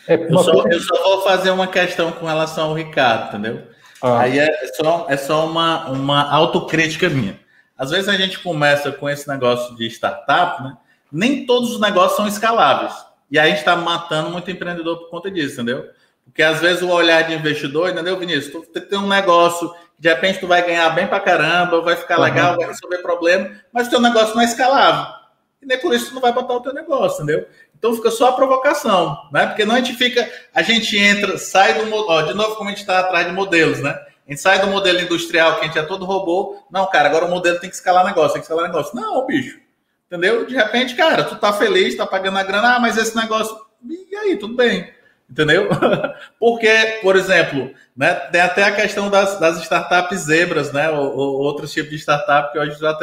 É 0.07 0.15
eu, 0.15 0.39
só, 0.39 0.51
coisa... 0.51 0.69
eu, 0.69 0.79
só, 0.79 1.03
vou 1.03 1.21
fazer 1.21 1.51
uma 1.51 1.67
questão 1.67 2.11
com 2.13 2.25
relação 2.25 2.69
ao 2.69 2.73
Ricardo, 2.73 3.27
entendeu? 3.27 3.67
Ah. 4.01 4.21
Aí 4.21 4.39
é 4.39 4.49
só, 4.75 5.05
é 5.09 5.17
só 5.17 5.45
uma, 5.45 5.89
uma 5.89 6.31
autocrítica 6.31 7.09
minha. 7.09 7.37
Às 7.79 7.91
vezes 7.91 8.09
a 8.09 8.17
gente 8.17 8.39
começa 8.39 8.91
com 8.91 9.09
esse 9.09 9.25
negócio 9.29 9.73
de 9.77 9.87
startup, 9.87 10.61
né? 10.61 10.75
Nem 11.09 11.45
todos 11.45 11.71
os 11.71 11.79
negócios 11.79 12.17
são 12.17 12.27
escaláveis. 12.27 12.93
E 13.31 13.39
aí 13.39 13.47
a 13.47 13.49
gente 13.49 13.59
está 13.59 13.73
matando 13.73 14.29
muito 14.29 14.51
empreendedor 14.51 14.97
por 14.97 15.09
conta 15.09 15.31
disso, 15.31 15.53
entendeu? 15.53 15.89
Porque 16.25 16.43
às 16.43 16.59
vezes 16.59 16.81
o 16.81 16.89
olhar 16.89 17.23
de 17.23 17.33
investidor, 17.33 17.89
entendeu, 17.89 18.19
Vinícius? 18.19 18.67
Tu 18.67 18.81
tem 18.81 18.99
um 18.99 19.07
negócio, 19.07 19.73
de 19.97 20.09
repente 20.09 20.39
tu 20.39 20.47
vai 20.47 20.61
ganhar 20.61 20.89
bem 20.89 21.07
pra 21.07 21.21
caramba, 21.21 21.81
vai 21.81 21.95
ficar 21.95 22.17
uhum. 22.17 22.25
legal, 22.25 22.57
vai 22.57 22.67
resolver 22.67 22.97
problema, 22.97 23.49
mas 23.71 23.87
o 23.87 23.91
teu 23.91 24.01
negócio 24.01 24.35
não 24.35 24.41
é 24.41 24.45
escalável. 24.45 25.13
E 25.61 25.65
nem 25.65 25.79
por 25.79 25.93
isso 25.93 26.09
tu 26.09 26.15
não 26.15 26.21
vai 26.21 26.33
botar 26.33 26.55
o 26.55 26.61
teu 26.61 26.73
negócio, 26.73 27.23
entendeu? 27.23 27.47
Então 27.77 27.95
fica 27.95 28.11
só 28.11 28.29
a 28.29 28.33
provocação, 28.33 29.17
né? 29.31 29.47
Porque 29.47 29.63
não 29.63 29.75
a 29.75 29.77
gente 29.77 29.93
fica, 29.93 30.29
a 30.53 30.61
gente 30.61 30.97
entra, 30.97 31.37
sai 31.37 31.73
do, 31.73 31.95
ó, 31.95 32.21
de 32.23 32.33
novo 32.33 32.57
como 32.57 32.69
a 32.69 32.71
gente 32.71 32.81
está 32.81 32.99
atrás 32.99 33.25
de 33.25 33.31
modelos, 33.31 33.79
né? 33.79 33.97
A 34.29 34.31
gente 34.31 34.41
sai 34.41 34.61
do 34.61 34.67
modelo 34.67 35.01
industrial, 35.01 35.55
que 35.55 35.61
a 35.61 35.63
gente 35.65 35.79
é 35.79 35.81
todo 35.81 36.05
robô. 36.05 36.63
Não, 36.71 36.85
cara, 36.85 37.09
agora 37.09 37.25
o 37.25 37.29
modelo 37.31 37.59
tem 37.59 37.67
que 37.67 37.75
escalar 37.75 38.05
negócio, 38.05 38.33
tem 38.33 38.41
que 38.41 38.45
escalar 38.45 38.67
negócio. 38.67 38.95
Não, 38.95 39.25
bicho. 39.25 39.59
Entendeu? 40.05 40.45
De 40.45 40.55
repente, 40.55 40.95
cara, 40.95 41.23
tu 41.23 41.35
tá 41.37 41.51
feliz, 41.51 41.97
tá 41.97 42.05
pagando 42.05 42.37
a 42.37 42.43
grana, 42.43 42.75
ah, 42.75 42.79
mas 42.79 42.95
esse 42.95 43.15
negócio. 43.15 43.57
E 43.89 44.15
aí, 44.15 44.37
tudo 44.37 44.55
bem. 44.55 44.93
Entendeu? 45.27 45.67
Porque, 46.39 46.99
por 47.01 47.15
exemplo, 47.15 47.73
né, 47.97 48.13
tem 48.13 48.41
até 48.41 48.65
a 48.65 48.75
questão 48.75 49.09
das, 49.09 49.39
das 49.39 49.63
startups 49.63 50.19
zebras, 50.19 50.71
né? 50.71 50.91
Ou, 50.91 51.17
ou 51.17 51.39
outros 51.39 51.71
tipos 51.71 51.89
de 51.89 51.97
startup 51.97 52.51
que 52.51 52.59
hoje 52.59 52.79
já, 52.79 52.95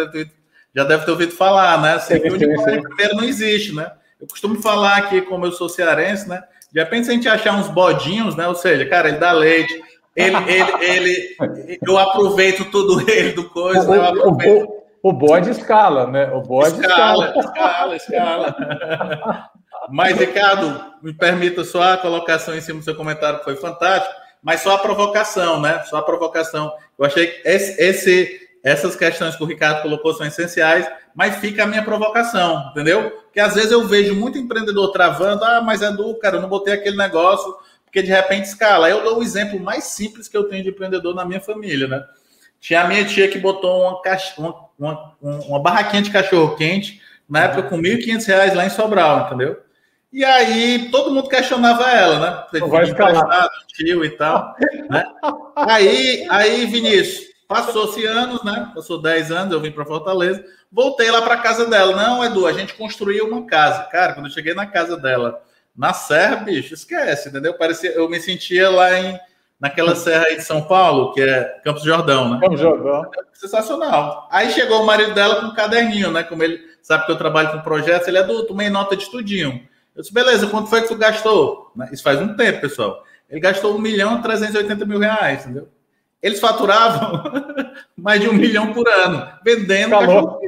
já 0.72 0.84
deve 0.84 1.04
ter 1.04 1.10
ouvido 1.10 1.32
falar, 1.32 1.82
né? 1.82 1.94
Assim, 1.94 2.20
sim, 2.20 2.30
sim, 2.30 2.38
sim. 2.38 2.82
primeiro 2.82 3.16
não 3.16 3.24
existe, 3.24 3.74
né? 3.74 3.90
Eu 4.20 4.28
costumo 4.28 4.62
falar 4.62 4.96
aqui, 4.98 5.22
como 5.22 5.44
eu 5.44 5.50
sou 5.50 5.68
cearense, 5.68 6.28
né? 6.28 6.40
De 6.72 6.78
repente, 6.78 7.06
se 7.06 7.10
a 7.10 7.14
gente 7.14 7.28
achar 7.28 7.54
uns 7.54 7.66
bodinhos, 7.66 8.36
né? 8.36 8.46
Ou 8.46 8.54
seja, 8.54 8.86
cara, 8.86 9.08
ele 9.08 9.18
dá 9.18 9.32
leite, 9.32 9.82
ele, 10.16 10.36
ele, 10.50 10.72
ele, 10.80 11.78
eu 11.86 11.98
aproveito 11.98 12.64
tudo 12.70 13.08
ele 13.08 13.32
do 13.32 13.50
coisa, 13.50 13.88
o, 13.88 14.30
o, 14.30 14.84
o, 15.02 15.12
bode 15.12 15.50
escala, 15.50 16.06
né? 16.06 16.30
O 16.32 16.40
bode 16.40 16.80
escala. 16.80 17.34
Escala, 17.36 17.96
escala, 17.96 18.46
escala. 18.46 19.50
Mas, 19.90 20.16
Ricardo, 20.18 20.82
me 21.02 21.12
permita 21.12 21.62
só 21.64 21.92
a 21.92 21.96
colocação 21.98 22.56
em 22.56 22.60
cima 22.60 22.78
do 22.78 22.84
seu 22.84 22.94
comentário, 22.94 23.38
que 23.38 23.44
foi 23.44 23.56
fantástico, 23.56 24.14
mas 24.42 24.62
só 24.62 24.74
a 24.74 24.78
provocação, 24.78 25.60
né? 25.60 25.82
Só 25.84 25.98
a 25.98 26.02
provocação. 26.02 26.72
Eu 26.98 27.04
achei 27.04 27.26
que 27.26 27.48
esse, 27.48 27.80
esse, 27.80 28.40
essas 28.64 28.96
questões 28.96 29.36
que 29.36 29.42
o 29.42 29.46
Ricardo 29.46 29.82
colocou 29.82 30.14
são 30.14 30.26
essenciais, 30.26 30.88
mas 31.14 31.36
fica 31.36 31.64
a 31.64 31.66
minha 31.66 31.84
provocação, 31.84 32.68
entendeu? 32.70 33.10
Porque 33.10 33.40
às 33.40 33.54
vezes 33.54 33.70
eu 33.70 33.86
vejo 33.86 34.14
muito 34.14 34.38
empreendedor 34.38 34.92
travando, 34.92 35.44
ah, 35.44 35.60
mas 35.60 35.82
é 35.82 35.90
do 35.92 36.18
cara, 36.18 36.36
eu 36.36 36.42
não 36.42 36.48
botei 36.48 36.74
aquele 36.74 36.96
negócio, 36.96 37.54
porque 37.86 38.02
de 38.02 38.10
repente 38.10 38.44
escala. 38.44 38.90
Eu 38.90 39.02
dou 39.02 39.18
o 39.18 39.22
exemplo 39.22 39.58
mais 39.58 39.84
simples 39.84 40.28
que 40.28 40.36
eu 40.36 40.44
tenho 40.44 40.62
de 40.62 40.68
empreendedor 40.68 41.14
na 41.14 41.24
minha 41.24 41.40
família, 41.40 41.88
né? 41.88 42.04
Tinha 42.60 42.82
a 42.82 42.88
minha 42.88 43.04
tia 43.04 43.28
que 43.28 43.38
botou 43.38 43.80
uma, 43.80 44.02
uma, 44.38 44.70
uma, 44.78 45.14
uma 45.20 45.60
barraquinha 45.60 46.02
de 46.02 46.10
cachorro 46.10 46.56
quente, 46.56 47.00
na 47.28 47.44
época 47.44 47.64
com 47.64 47.76
R$ 47.76 47.96
1.500 47.96 48.54
lá 48.54 48.66
em 48.66 48.70
Sobral, 48.70 49.26
entendeu? 49.26 49.60
E 50.12 50.24
aí 50.24 50.88
todo 50.90 51.10
mundo 51.10 51.28
questionava 51.28 51.90
ela, 51.90 52.18
né? 52.18 52.60
Não 52.60 52.68
vai 52.68 52.84
escalar. 52.84 53.48
Tio 53.68 54.04
e 54.04 54.10
tal. 54.10 54.56
Né? 54.88 55.04
Aí, 55.56 56.26
aí, 56.30 56.66
Vinícius, 56.66 57.26
passou-se 57.46 58.04
anos, 58.06 58.42
né? 58.44 58.70
Passou 58.74 59.00
10 59.00 59.30
anos, 59.30 59.52
eu 59.52 59.60
vim 59.60 59.70
para 59.70 59.84
Fortaleza, 59.84 60.44
voltei 60.70 61.10
lá 61.10 61.22
para 61.22 61.36
casa 61.38 61.66
dela. 61.66 61.94
Não, 61.94 62.24
Edu, 62.24 62.46
a 62.46 62.52
gente 62.52 62.74
construiu 62.74 63.26
uma 63.28 63.46
casa. 63.46 63.84
Cara, 63.84 64.14
quando 64.14 64.26
eu 64.26 64.32
cheguei 64.32 64.54
na 64.54 64.66
casa 64.66 64.96
dela, 64.96 65.42
na 65.76 65.92
Serra, 65.92 66.36
bicho, 66.36 66.74
esquece, 66.74 67.28
entendeu? 67.28 67.54
Parecia, 67.54 67.90
eu 67.92 68.08
me 68.08 68.20
sentia 68.20 68.70
lá 68.70 68.98
em 68.98 69.18
naquela 69.58 69.96
serra 69.96 70.26
aí 70.26 70.36
de 70.36 70.44
São 70.44 70.62
Paulo, 70.62 71.12
que 71.12 71.20
é 71.20 71.44
Campos 71.64 71.82
Jordão, 71.82 72.30
né? 72.30 72.40
Campos 72.40 72.60
Jordão. 72.60 73.10
Sensacional. 73.32 74.28
Aí 74.30 74.50
chegou 74.50 74.82
o 74.82 74.86
marido 74.86 75.14
dela 75.14 75.36
com 75.36 75.46
um 75.46 75.54
caderninho, 75.54 76.10
né? 76.10 76.22
Como 76.22 76.42
ele 76.42 76.60
sabe 76.82 77.06
que 77.06 77.12
eu 77.12 77.16
trabalho 77.16 77.52
com 77.52 77.60
projetos, 77.60 78.06
ele 78.06 78.18
é 78.18 78.22
do 78.22 78.46
tomei 78.46 78.70
nota 78.70 78.96
de 78.96 79.02
estudinho. 79.02 79.66
Eu 79.94 80.02
disse, 80.02 80.12
beleza, 80.12 80.46
quanto 80.46 80.68
foi 80.68 80.82
que 80.82 80.88
tu 80.88 80.96
gastou? 80.96 81.72
Né, 81.74 81.88
isso 81.90 82.02
faz 82.02 82.20
um 82.20 82.36
tempo, 82.36 82.60
pessoal. 82.60 83.02
Ele 83.28 83.40
gastou 83.40 83.74
1 83.74 83.78
milhão 83.78 84.18
e 84.18 84.22
380 84.22 84.84
mil 84.84 84.98
reais, 84.98 85.44
entendeu? 85.44 85.68
Eles 86.22 86.38
faturavam 86.38 87.22
mais 87.96 88.20
de 88.20 88.28
um 88.28 88.34
milhão 88.34 88.72
por 88.72 88.86
ano, 88.88 89.26
vendendo 89.44 89.90
cachorro 89.90 90.38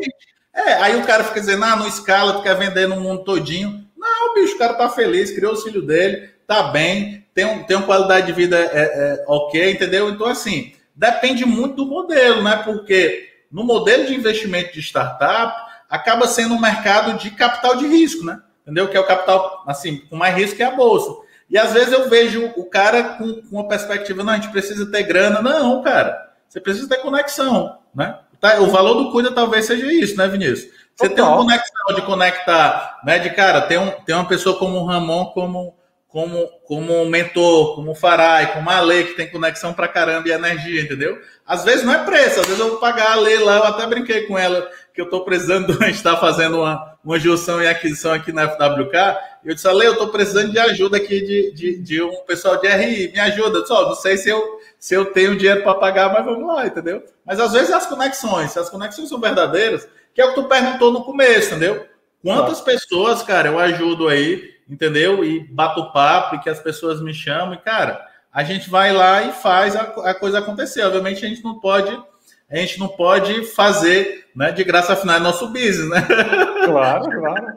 É, 0.55 0.75
aí 0.75 0.97
o 0.97 1.05
cara 1.05 1.25
fica 1.25 1.41
dizendo, 1.41 1.65
ah, 1.65 1.77
não 1.77 1.89
escala, 1.89 2.35
tu 2.35 2.43
quer 2.43 2.55
vender 2.57 2.87
no 2.87 3.01
mundo 3.01 3.25
todinho. 3.25 3.88
Não, 4.19 4.35
bicho, 4.35 4.57
o 4.57 4.59
cara 4.59 4.75
tá 4.75 4.89
feliz, 4.91 5.31
criou 5.31 5.53
o 5.53 5.57
filho 5.57 5.83
dele, 5.83 6.31
tá 6.47 6.65
bem, 6.65 7.25
tem, 7.33 7.45
um, 7.45 7.63
tem 7.63 7.77
uma 7.77 7.87
qualidade 7.87 8.27
de 8.27 8.33
vida 8.33 8.59
é, 8.59 8.71
é, 8.73 9.25
ok, 9.29 9.71
entendeu? 9.71 10.11
Então, 10.11 10.27
assim, 10.27 10.73
depende 10.95 11.45
muito 11.47 11.77
do 11.77 11.87
modelo, 11.87 12.43
né? 12.43 12.61
Porque 12.65 13.29
no 13.51 13.65
modelo 13.65 14.07
de 14.07 14.15
investimento 14.15 14.73
de 14.73 14.81
startup, 14.81 15.69
acaba 15.89 16.27
sendo 16.27 16.55
um 16.55 16.61
mercado 16.61 17.19
de 17.19 17.31
capital 17.31 17.77
de 17.77 17.87
risco, 17.87 18.25
né? 18.25 18.41
Entendeu? 18.63 18.89
Que 18.89 18.97
é 18.97 19.01
o 19.01 19.07
capital, 19.07 19.65
assim, 19.67 19.99
com 20.11 20.17
mais 20.17 20.37
risco 20.37 20.57
que 20.57 20.63
a 20.63 20.71
bolsa. 20.71 21.11
E 21.49 21.57
às 21.57 21.73
vezes 21.73 21.93
eu 21.93 22.11
vejo 22.11 22.53
o 22.57 22.65
cara 22.65 23.03
com, 23.15 23.41
com 23.41 23.57
uma 23.57 23.69
perspectiva, 23.69 24.23
não, 24.23 24.35
a 24.35 24.37
gente 24.37 24.51
precisa 24.51 24.91
ter 24.91 25.05
grana. 25.05 25.41
Não, 25.41 25.83
cara, 25.83 26.33
você 26.47 26.61
precisa 26.61 26.89
ter 26.89 26.99
conexão, 26.99 27.79
né? 27.95 28.19
Tá, 28.39 28.61
o 28.61 28.69
valor 28.69 28.95
do 28.95 29.11
cuida 29.11 29.33
talvez 29.33 29.65
seja 29.65 29.91
isso, 29.93 30.17
né, 30.17 30.29
Vinícius? 30.29 30.71
Você 30.99 31.09
tem 31.09 31.23
uma 31.23 31.37
conexão 31.37 31.95
de 31.95 32.03
conectar, 32.03 33.01
né? 33.05 33.21
De 33.21 33.31
cara, 33.31 33.61
tem, 33.63 33.79
um, 33.79 33.91
tem 34.05 34.17
uma 34.17 34.27
pessoa 34.27 34.59
como 34.59 34.79
o 34.79 34.85
Ramon 34.85 35.27
como 35.27 35.79
como, 36.09 36.49
como 36.65 37.03
um 37.03 37.09
mentor, 37.09 37.75
como 37.75 37.91
o 37.91 37.95
Farai, 37.95 38.55
como 38.55 38.71
a 38.71 38.81
Lei, 38.81 39.05
que 39.05 39.13
tem 39.13 39.31
conexão 39.31 39.75
pra 39.75 39.87
caramba 39.87 40.27
e 40.27 40.33
energia, 40.33 40.81
entendeu? 40.81 41.19
Às 41.47 41.65
vezes 41.65 41.85
não 41.85 41.93
é 41.93 42.03
preço, 42.03 42.41
às 42.41 42.47
vezes 42.47 42.59
eu 42.59 42.71
vou 42.71 42.79
pagar 42.79 43.13
a 43.13 43.17
Lei 43.17 43.39
lá, 43.39 43.59
eu 43.59 43.65
até 43.65 43.87
brinquei 43.87 44.23
com 44.23 44.39
ela, 44.39 44.71
que 44.95 45.03
eu 45.03 45.05
estou 45.05 45.23
precisando, 45.23 45.71
a 45.81 45.85
gente 45.85 45.97
está 45.97 46.17
fazendo 46.17 46.61
uma, 46.61 46.97
uma 47.05 47.19
junção 47.21 47.63
e 47.63 47.69
aquisição 47.69 48.13
aqui 48.13 48.33
na 48.33 48.49
FWK, 48.49 48.97
e 49.45 49.49
eu 49.51 49.55
disse, 49.55 49.71
Lei, 49.71 49.87
eu 49.87 49.93
estou 49.93 50.09
precisando 50.09 50.51
de 50.51 50.59
ajuda 50.59 50.97
aqui 50.97 51.21
de, 51.21 51.53
de, 51.53 51.79
de, 51.79 52.03
um 52.03 52.25
pessoal 52.27 52.59
de 52.59 52.69
RI, 52.69 53.13
me 53.13 53.21
ajuda. 53.21 53.65
Só, 53.67 53.87
não 53.87 53.95
sei 53.95 54.17
se 54.17 54.31
eu, 54.31 54.61
se 54.79 54.95
eu 54.95 55.13
tenho 55.13 55.37
dinheiro 55.37 55.63
para 55.63 55.75
pagar, 55.75 56.13
mas 56.13 56.25
vamos 56.25 56.47
lá, 56.47 56.67
entendeu? 56.67 57.05
Mas 57.25 57.39
às 57.39 57.53
vezes 57.53 57.71
as 57.71 57.87
conexões, 57.87 58.51
se 58.51 58.59
as 58.59 58.71
conexões 58.71 59.09
são 59.11 59.21
verdadeiras, 59.21 59.87
que 60.19 60.23
é 60.23 60.25
o 60.25 60.29
que 60.31 60.35
tu 60.35 60.49
perguntou 60.49 60.91
no 60.91 61.05
começo, 61.05 61.55
entendeu? 61.55 61.87
Quantas 62.21 62.61
pessoas, 62.61 63.23
cara, 63.23 63.51
eu 63.51 63.59
ajudo 63.61 64.09
aí 64.09 64.59
entendeu? 64.69 65.25
E 65.25 65.41
bato 65.41 65.93
papo 65.93 66.35
e 66.35 66.41
que 66.41 66.51
as 66.51 66.61
pessoas 66.61 67.01
me 67.01 67.15
chamam 67.15 67.55
e, 67.55 67.59
cara, 67.59 68.05
a 68.33 68.45
gente 68.45 68.69
vai 68.69 68.93
lá 68.93 69.23
e 69.23 69.33
faz 69.33 69.75
a, 69.75 69.83
a 69.83 70.15
coisa 70.15 70.41
acontecer. 70.41 70.83
Obviamente 70.83 71.25
a 71.25 71.29
gente 71.29 71.43
não 71.43 71.59
pode, 71.59 71.91
a 72.51 72.57
gente 72.57 72.79
não 72.79 72.89
pode 72.89 73.45
fazer, 73.55 74.27
né, 74.35 74.53
de 74.53 74.63
graça 74.63 74.93
afinal 74.93 75.17
é 75.17 75.21
nosso 75.21 75.49
business, 75.49 75.89
né? 75.89 76.07
Claro, 76.67 77.09
claro. 77.19 77.57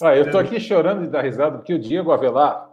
Ah, 0.00 0.14
eu 0.14 0.26
estou 0.26 0.40
aqui 0.40 0.60
chorando 0.60 1.00
de 1.00 1.08
dar 1.08 1.22
risada 1.22 1.56
porque 1.56 1.74
o 1.74 1.78
Diego 1.78 2.12
Avelar 2.12 2.70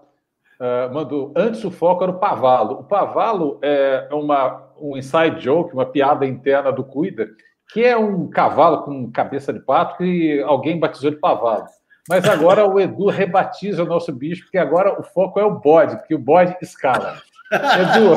uh, 0.59 0.93
mandou 0.93 1.33
antes 1.35 1.63
o 1.63 1.71
foco 1.71 2.03
era 2.03 2.11
o 2.11 2.19
Pavalo. 2.19 2.81
O 2.81 2.83
Pavalo 2.83 3.57
é 3.63 4.07
uma, 4.11 4.69
um 4.79 4.95
inside 4.95 5.39
joke, 5.39 5.73
uma 5.73 5.87
piada 5.87 6.23
interna 6.23 6.71
do 6.71 6.83
Cuida, 6.83 7.27
que 7.71 7.83
é 7.83 7.97
um 7.97 8.29
cavalo 8.29 8.83
com 8.83 9.11
cabeça 9.11 9.51
de 9.51 9.59
pato 9.59 9.97
que 9.97 10.41
alguém 10.41 10.79
batizou 10.79 11.11
de 11.11 11.17
Pavalo. 11.17 11.65
Mas 12.07 12.27
agora 12.29 12.67
o 12.67 12.79
Edu 12.79 13.07
rebatiza 13.07 13.83
o 13.83 13.87
nosso 13.87 14.13
bicho, 14.13 14.43
porque 14.43 14.57
agora 14.57 14.99
o 14.99 15.03
foco 15.03 15.39
é 15.39 15.43
o 15.43 15.59
bode, 15.59 15.97
porque 15.97 16.13
o 16.13 16.19
bode 16.19 16.55
escala. 16.61 17.19
Edu, 17.51 18.15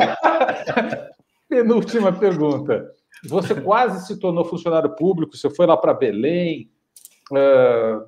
penúltima 1.49 2.13
pergunta. 2.13 2.91
Você 3.25 3.55
quase 3.55 4.05
se 4.05 4.19
tornou 4.19 4.45
funcionário 4.45 4.95
público, 4.95 5.35
você 5.35 5.49
foi 5.49 5.65
lá 5.65 5.75
para 5.75 5.93
Belém, 5.93 6.69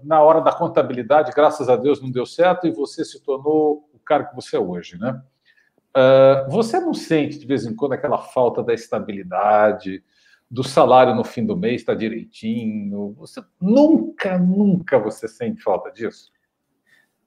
na 0.04 0.22
hora 0.22 0.40
da 0.42 0.52
contabilidade, 0.52 1.34
graças 1.36 1.68
a 1.68 1.76
Deus 1.76 2.02
não 2.02 2.12
deu 2.12 2.26
certo, 2.26 2.68
e 2.68 2.72
você 2.72 3.04
se 3.04 3.22
tornou 3.22 3.90
o 3.94 4.00
cara 4.00 4.26
que 4.26 4.36
você 4.36 4.56
é 4.56 4.60
hoje, 4.60 4.98
né? 4.98 5.22
Você 6.50 6.80
não 6.80 6.94
sente 6.94 7.38
de 7.38 7.46
vez 7.46 7.66
em 7.66 7.76
quando 7.76 7.94
aquela 7.94 8.20
falta 8.20 8.64
da 8.64 8.74
estabilidade, 8.74 10.04
do 10.52 10.66
salário 10.66 11.16
no 11.16 11.24
fim 11.24 11.46
do 11.46 11.56
mês 11.56 11.80
está 11.80 11.94
direitinho. 11.94 13.16
Você 13.18 13.42
nunca, 13.60 14.38
nunca 14.38 15.00
você 15.00 15.26
sente 15.26 15.64
falta 15.64 15.90
disso? 15.90 16.30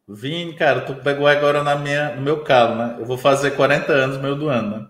Vim, 0.07 0.53
cara, 0.53 0.83
tu 0.83 0.95
pegou 0.97 1.27
agora 1.27 1.65
na 1.65 1.75
minha, 1.75 2.15
no 2.15 2.21
meu 2.21 2.45
calo, 2.45 2.75
né? 2.75 2.97
Eu 3.01 3.07
vou 3.07 3.17
fazer 3.17 3.53
40 3.53 3.91
anos 3.91 4.19
meio 4.21 4.37
do 4.37 4.51
ano, 4.51 4.79
né? 4.79 4.87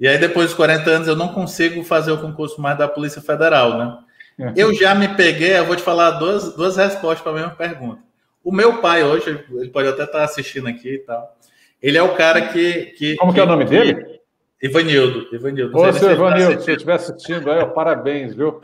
E 0.00 0.08
aí, 0.08 0.18
depois 0.18 0.46
dos 0.46 0.56
40 0.56 0.90
anos, 0.90 1.08
eu 1.08 1.14
não 1.14 1.28
consigo 1.28 1.82
fazer 1.84 2.10
o 2.10 2.20
concurso 2.20 2.60
mais 2.60 2.76
da 2.76 2.88
Polícia 2.88 3.22
Federal, 3.22 3.78
né? 3.78 3.98
Uhum. 4.36 4.52
Eu 4.56 4.74
já 4.74 4.92
me 4.92 5.08
peguei, 5.14 5.56
eu 5.56 5.64
vou 5.64 5.76
te 5.76 5.82
falar 5.82 6.10
duas, 6.12 6.56
duas 6.56 6.76
respostas 6.76 7.22
para 7.22 7.30
a 7.30 7.34
mesma 7.36 7.50
pergunta. 7.52 8.02
O 8.42 8.52
meu 8.52 8.80
pai 8.80 9.04
hoje, 9.04 9.44
ele 9.52 9.70
pode 9.70 9.88
até 9.88 10.02
estar 10.02 10.24
assistindo 10.24 10.66
aqui 10.66 10.94
e 10.94 10.98
tal. 10.98 11.38
Ele 11.80 11.96
é 11.96 12.02
o 12.02 12.16
cara 12.16 12.48
que. 12.48 12.86
que 12.98 13.16
Como 13.16 13.30
que, 13.30 13.36
que 13.36 13.40
é 13.40 13.44
o 13.44 13.46
nome 13.46 13.64
dele? 13.64 14.15
Ivanildo, 14.62 15.34
Ivanildo. 15.34 15.76
Ô, 15.76 15.92
seu 15.92 16.10
Ivanildo, 16.10 16.62
se 16.62 16.70
eu 16.70 16.74
estiver 16.74 16.94
assistindo 16.94 17.50
aí, 17.50 17.64
parabéns, 17.66 18.34
viu? 18.34 18.60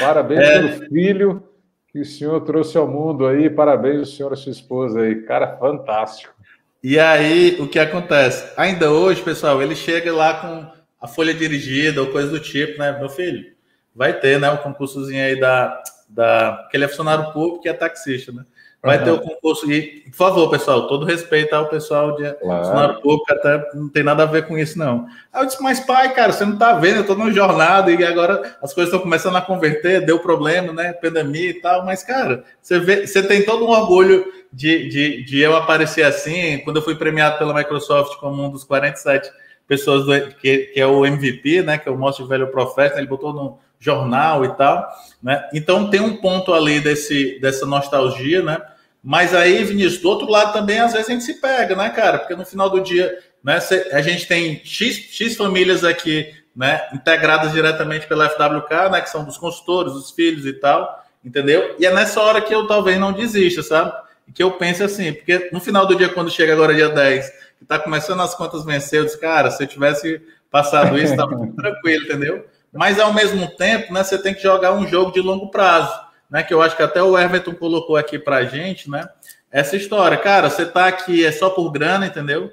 Parabéns 0.00 0.40
é... 0.40 0.58
pelo 0.60 0.88
filho 0.88 1.48
que 1.92 2.00
o 2.00 2.04
senhor 2.04 2.40
trouxe 2.42 2.78
ao 2.78 2.88
mundo 2.88 3.26
aí. 3.26 3.50
Parabéns, 3.50 4.00
o 4.00 4.06
senhor 4.06 4.32
e 4.32 4.36
sua 4.36 4.52
esposa 4.52 5.00
aí. 5.00 5.22
Cara, 5.22 5.56
fantástico. 5.58 6.34
E 6.82 6.98
aí, 6.98 7.56
o 7.60 7.68
que 7.68 7.78
acontece? 7.78 8.52
Ainda 8.56 8.90
hoje, 8.90 9.20
pessoal, 9.22 9.60
ele 9.60 9.74
chega 9.74 10.12
lá 10.12 10.34
com 10.40 10.66
a 11.00 11.06
folha 11.06 11.34
dirigida 11.34 12.00
ou 12.00 12.10
coisa 12.10 12.30
do 12.30 12.40
tipo, 12.40 12.78
né? 12.78 12.98
Meu 12.98 13.08
filho, 13.08 13.52
vai 13.94 14.18
ter, 14.18 14.40
né? 14.40 14.50
Um 14.50 14.58
concursozinho 14.58 15.22
aí 15.22 15.38
da. 15.38 15.82
da... 16.08 16.68
que 16.70 16.76
ele 16.76 16.84
é 16.84 16.88
funcionário 16.88 17.32
público 17.32 17.66
e 17.66 17.68
é 17.68 17.72
taxista, 17.74 18.32
né? 18.32 18.44
Vai 18.80 18.98
uhum. 18.98 19.04
ter 19.04 19.10
o 19.10 19.20
concurso. 19.20 19.70
E, 19.70 20.04
por 20.10 20.16
favor, 20.16 20.50
pessoal, 20.50 20.86
todo 20.86 21.04
respeito 21.04 21.52
ao 21.52 21.68
pessoal 21.68 22.14
de 22.14 22.32
claro. 22.34 23.00
público, 23.00 23.24
até 23.30 23.70
não 23.74 23.88
tem 23.88 24.04
nada 24.04 24.22
a 24.22 24.26
ver 24.26 24.46
com 24.46 24.56
isso, 24.56 24.78
não. 24.78 25.06
Aí 25.32 25.42
eu 25.42 25.46
disse, 25.46 25.60
mas 25.60 25.80
pai, 25.80 26.14
cara, 26.14 26.32
você 26.32 26.44
não 26.44 26.56
tá 26.56 26.74
vendo, 26.74 26.98
eu 26.98 27.06
tô 27.06 27.16
no 27.16 27.32
jornada 27.32 27.90
e 27.90 28.04
agora 28.04 28.56
as 28.62 28.72
coisas 28.72 28.92
estão 28.92 29.00
começando 29.00 29.36
a 29.36 29.40
converter, 29.40 30.06
deu 30.06 30.20
problema, 30.20 30.72
né? 30.72 30.92
Pandemia 30.92 31.50
e 31.50 31.54
tal, 31.54 31.84
mas, 31.84 32.04
cara, 32.04 32.44
você, 32.62 32.78
vê, 32.78 33.04
você 33.04 33.20
tem 33.20 33.44
todo 33.44 33.64
um 33.64 33.70
orgulho 33.70 34.24
de, 34.52 34.88
de, 34.88 35.24
de 35.24 35.40
eu 35.40 35.56
aparecer 35.56 36.04
assim. 36.04 36.58
Quando 36.58 36.76
eu 36.76 36.82
fui 36.82 36.94
premiado 36.94 37.36
pela 37.36 37.54
Microsoft 37.54 38.16
como 38.18 38.44
um 38.44 38.50
dos 38.50 38.62
47 38.62 39.28
pessoas 39.66 40.06
do, 40.06 40.34
que, 40.36 40.58
que 40.58 40.80
é 40.80 40.86
o 40.86 41.04
MVP, 41.04 41.62
né? 41.62 41.78
Que 41.78 41.88
é 41.88 41.92
o 41.92 41.98
Most 41.98 42.22
Velho 42.24 42.46
Profeta, 42.52 42.98
ele 42.98 43.08
botou 43.08 43.32
no 43.32 43.58
jornal 43.78 44.44
e 44.44 44.56
tal, 44.56 44.88
né? 45.22 45.48
Então 45.52 45.88
tem 45.88 46.00
um 46.00 46.16
ponto 46.16 46.52
ali 46.52 46.80
desse, 46.80 47.38
dessa 47.40 47.64
nostalgia, 47.64 48.42
né? 48.42 48.60
Mas 49.02 49.34
aí, 49.34 49.62
Vinícius, 49.64 50.02
do 50.02 50.08
outro 50.08 50.28
lado 50.28 50.52
também, 50.52 50.80
às 50.80 50.92
vezes 50.92 51.08
a 51.08 51.12
gente 51.12 51.24
se 51.24 51.34
pega, 51.34 51.76
né, 51.76 51.88
cara? 51.90 52.18
Porque 52.18 52.34
no 52.34 52.44
final 52.44 52.68
do 52.68 52.80
dia, 52.80 53.18
né, 53.42 53.58
a 53.92 54.02
gente 54.02 54.26
tem 54.26 54.60
X, 54.64 54.96
X 55.10 55.36
famílias 55.36 55.84
aqui, 55.84 56.34
né, 56.54 56.88
integradas 56.92 57.52
diretamente 57.52 58.06
pela 58.08 58.28
FWK, 58.28 58.90
né, 58.90 59.00
que 59.00 59.08
são 59.08 59.24
dos 59.24 59.38
consultores, 59.38 59.92
os 59.92 60.10
filhos 60.10 60.44
e 60.44 60.52
tal, 60.52 61.04
entendeu? 61.24 61.76
E 61.78 61.86
é 61.86 61.94
nessa 61.94 62.20
hora 62.20 62.40
que 62.40 62.52
eu 62.52 62.66
talvez 62.66 62.98
não 62.98 63.12
desista, 63.12 63.62
sabe? 63.62 63.92
Que 64.34 64.42
eu 64.42 64.50
pense 64.52 64.82
assim, 64.82 65.12
porque 65.12 65.48
no 65.52 65.60
final 65.60 65.86
do 65.86 65.94
dia, 65.94 66.08
quando 66.08 66.30
chega 66.30 66.52
agora 66.52 66.74
dia 66.74 66.88
10, 66.88 67.30
que 67.60 67.64
tá 67.64 67.78
começando 67.78 68.20
as 68.20 68.34
contas 68.34 68.64
vencer, 68.64 68.98
eu 68.98 69.04
disse, 69.04 69.18
cara, 69.18 69.50
se 69.50 69.62
eu 69.62 69.66
tivesse 69.68 70.20
passado 70.50 70.98
isso, 70.98 71.16
tava 71.16 71.36
muito 71.36 71.54
tranquilo, 71.54 72.04
entendeu? 72.04 72.44
Mas 72.72 72.98
ao 73.00 73.12
mesmo 73.12 73.46
tempo, 73.56 73.92
né, 73.92 74.04
você 74.04 74.20
tem 74.20 74.34
que 74.34 74.42
jogar 74.42 74.72
um 74.72 74.86
jogo 74.86 75.12
de 75.12 75.20
longo 75.20 75.50
prazo, 75.50 75.92
né? 76.30 76.42
Que 76.42 76.52
eu 76.52 76.60
acho 76.60 76.76
que 76.76 76.82
até 76.82 77.02
o 77.02 77.18
Everton 77.18 77.54
colocou 77.54 77.96
aqui 77.96 78.18
pra 78.18 78.44
gente, 78.44 78.90
né? 78.90 79.08
Essa 79.50 79.76
história, 79.76 80.16
cara, 80.16 80.50
você 80.50 80.66
tá 80.66 80.86
aqui 80.86 81.24
é 81.24 81.32
só 81.32 81.50
por 81.50 81.70
grana, 81.70 82.06
entendeu? 82.06 82.52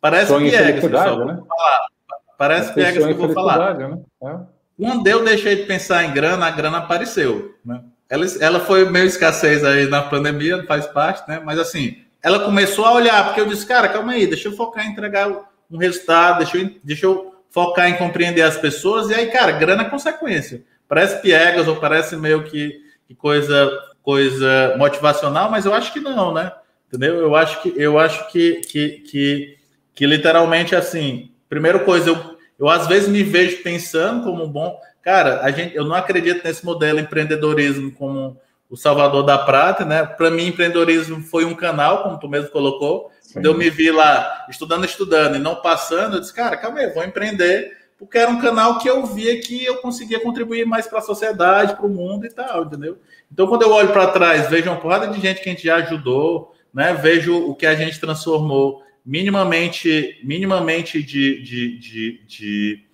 Parece 0.00 0.28
Sonho 0.28 0.48
piegas, 0.48 0.80
pessoal. 0.80 1.24
Né? 1.26 1.40
Parece 2.38 2.72
piegas 2.72 3.04
que 3.04 3.10
eu 3.10 3.16
vou 3.16 3.32
falar. 3.32 3.74
Né? 3.74 3.98
É. 4.22 4.36
Quando 4.78 5.06
eu 5.06 5.24
deixei 5.24 5.56
de 5.56 5.62
pensar 5.64 6.04
em 6.04 6.12
grana, 6.12 6.46
a 6.46 6.50
grana 6.50 6.78
apareceu, 6.78 7.54
né? 7.64 7.82
Ela, 8.08 8.26
ela 8.40 8.60
foi 8.60 8.88
meio 8.88 9.06
escassez 9.06 9.64
aí 9.64 9.86
na 9.86 10.02
pandemia, 10.02 10.64
faz 10.66 10.86
parte, 10.86 11.28
né? 11.28 11.40
Mas 11.44 11.58
assim, 11.58 11.98
ela 12.22 12.40
começou 12.40 12.84
a 12.84 12.92
olhar, 12.92 13.24
porque 13.24 13.40
eu 13.40 13.46
disse, 13.46 13.66
cara, 13.66 13.88
calma 13.88 14.12
aí, 14.12 14.26
deixa 14.26 14.48
eu 14.48 14.56
focar 14.56 14.86
em 14.86 14.90
entregar 14.90 15.28
um 15.70 15.76
resultado, 15.76 16.38
deixa 16.38 16.56
eu, 16.56 16.70
deixa 16.82 17.06
eu 17.06 17.34
focar 17.50 17.88
em 17.88 17.96
compreender 17.96 18.42
as 18.42 18.56
pessoas, 18.56 19.10
e 19.10 19.14
aí, 19.14 19.26
cara, 19.30 19.52
grana 19.52 19.82
é 19.82 19.90
consequência. 19.90 20.62
Parece 20.88 21.20
piegas 21.20 21.68
ou 21.68 21.76
parece 21.76 22.16
meio 22.16 22.44
que, 22.44 22.80
que 23.06 23.14
coisa, 23.14 23.70
coisa 24.02 24.74
motivacional, 24.78 25.50
mas 25.50 25.64
eu 25.64 25.74
acho 25.74 25.92
que 25.92 26.00
não, 26.00 26.32
né? 26.32 26.52
entendeu? 26.90 27.18
Eu 27.18 27.36
acho 27.36 27.62
que 27.62 27.72
eu 27.76 27.98
acho 27.98 28.30
que 28.30 28.56
que, 28.62 28.88
que, 29.08 29.58
que 29.94 30.06
literalmente 30.06 30.74
assim, 30.74 31.30
primeira 31.48 31.78
coisa, 31.78 32.10
eu, 32.10 32.36
eu 32.58 32.68
às 32.68 32.86
vezes 32.88 33.08
me 33.08 33.22
vejo 33.22 33.62
pensando 33.62 34.24
como 34.24 34.44
um 34.44 34.50
bom 34.50 34.78
cara, 35.00 35.40
a 35.40 35.50
gente, 35.50 35.74
eu 35.74 35.84
não 35.84 35.94
acredito 35.94 36.44
nesse 36.44 36.64
modelo 36.64 36.98
empreendedorismo 36.98 37.92
como 37.92 38.38
o 38.70 38.76
Salvador 38.76 39.24
da 39.24 39.36
Prata, 39.36 39.84
né? 39.84 40.06
Para 40.06 40.30
mim, 40.30 40.46
empreendedorismo 40.46 41.20
foi 41.20 41.44
um 41.44 41.54
canal, 41.54 42.04
como 42.04 42.18
tu 42.18 42.28
mesmo 42.28 42.50
colocou. 42.50 43.10
Sim. 43.20 43.34
Quando 43.34 43.46
eu 43.46 43.54
me 43.54 43.68
vi 43.68 43.90
lá 43.90 44.46
estudando, 44.48 44.84
estudando 44.84 45.36
e 45.36 45.40
não 45.40 45.56
passando, 45.56 46.16
eu 46.16 46.20
disse, 46.20 46.32
cara, 46.32 46.56
calma 46.56 46.78
aí, 46.78 46.92
vou 46.92 47.04
empreender 47.04 47.80
porque 48.00 48.16
era 48.16 48.30
um 48.30 48.40
canal 48.40 48.78
que 48.78 48.88
eu 48.88 49.04
via 49.04 49.38
que 49.42 49.62
eu 49.62 49.76
conseguia 49.76 50.18
contribuir 50.18 50.64
mais 50.64 50.86
para 50.86 51.00
a 51.00 51.02
sociedade, 51.02 51.76
para 51.76 51.84
o 51.84 51.90
mundo 51.90 52.24
e 52.24 52.30
tal, 52.30 52.64
entendeu? 52.64 52.98
Então, 53.30 53.46
quando 53.46 53.60
eu 53.60 53.70
olho 53.70 53.92
para 53.92 54.06
trás, 54.06 54.48
vejo 54.48 54.70
uma 54.70 54.80
porrada 54.80 55.08
de 55.08 55.20
gente 55.20 55.42
que 55.42 55.50
a 55.50 55.52
gente 55.52 55.66
já 55.66 55.76
ajudou, 55.76 56.54
né? 56.72 56.94
Vejo 56.94 57.36
o 57.36 57.54
que 57.54 57.66
a 57.66 57.74
gente 57.74 58.00
transformou 58.00 58.82
minimamente, 59.04 60.18
minimamente 60.24 61.02
de, 61.02 61.42
de, 61.42 61.78
de, 61.78 62.24
de, 62.26 62.84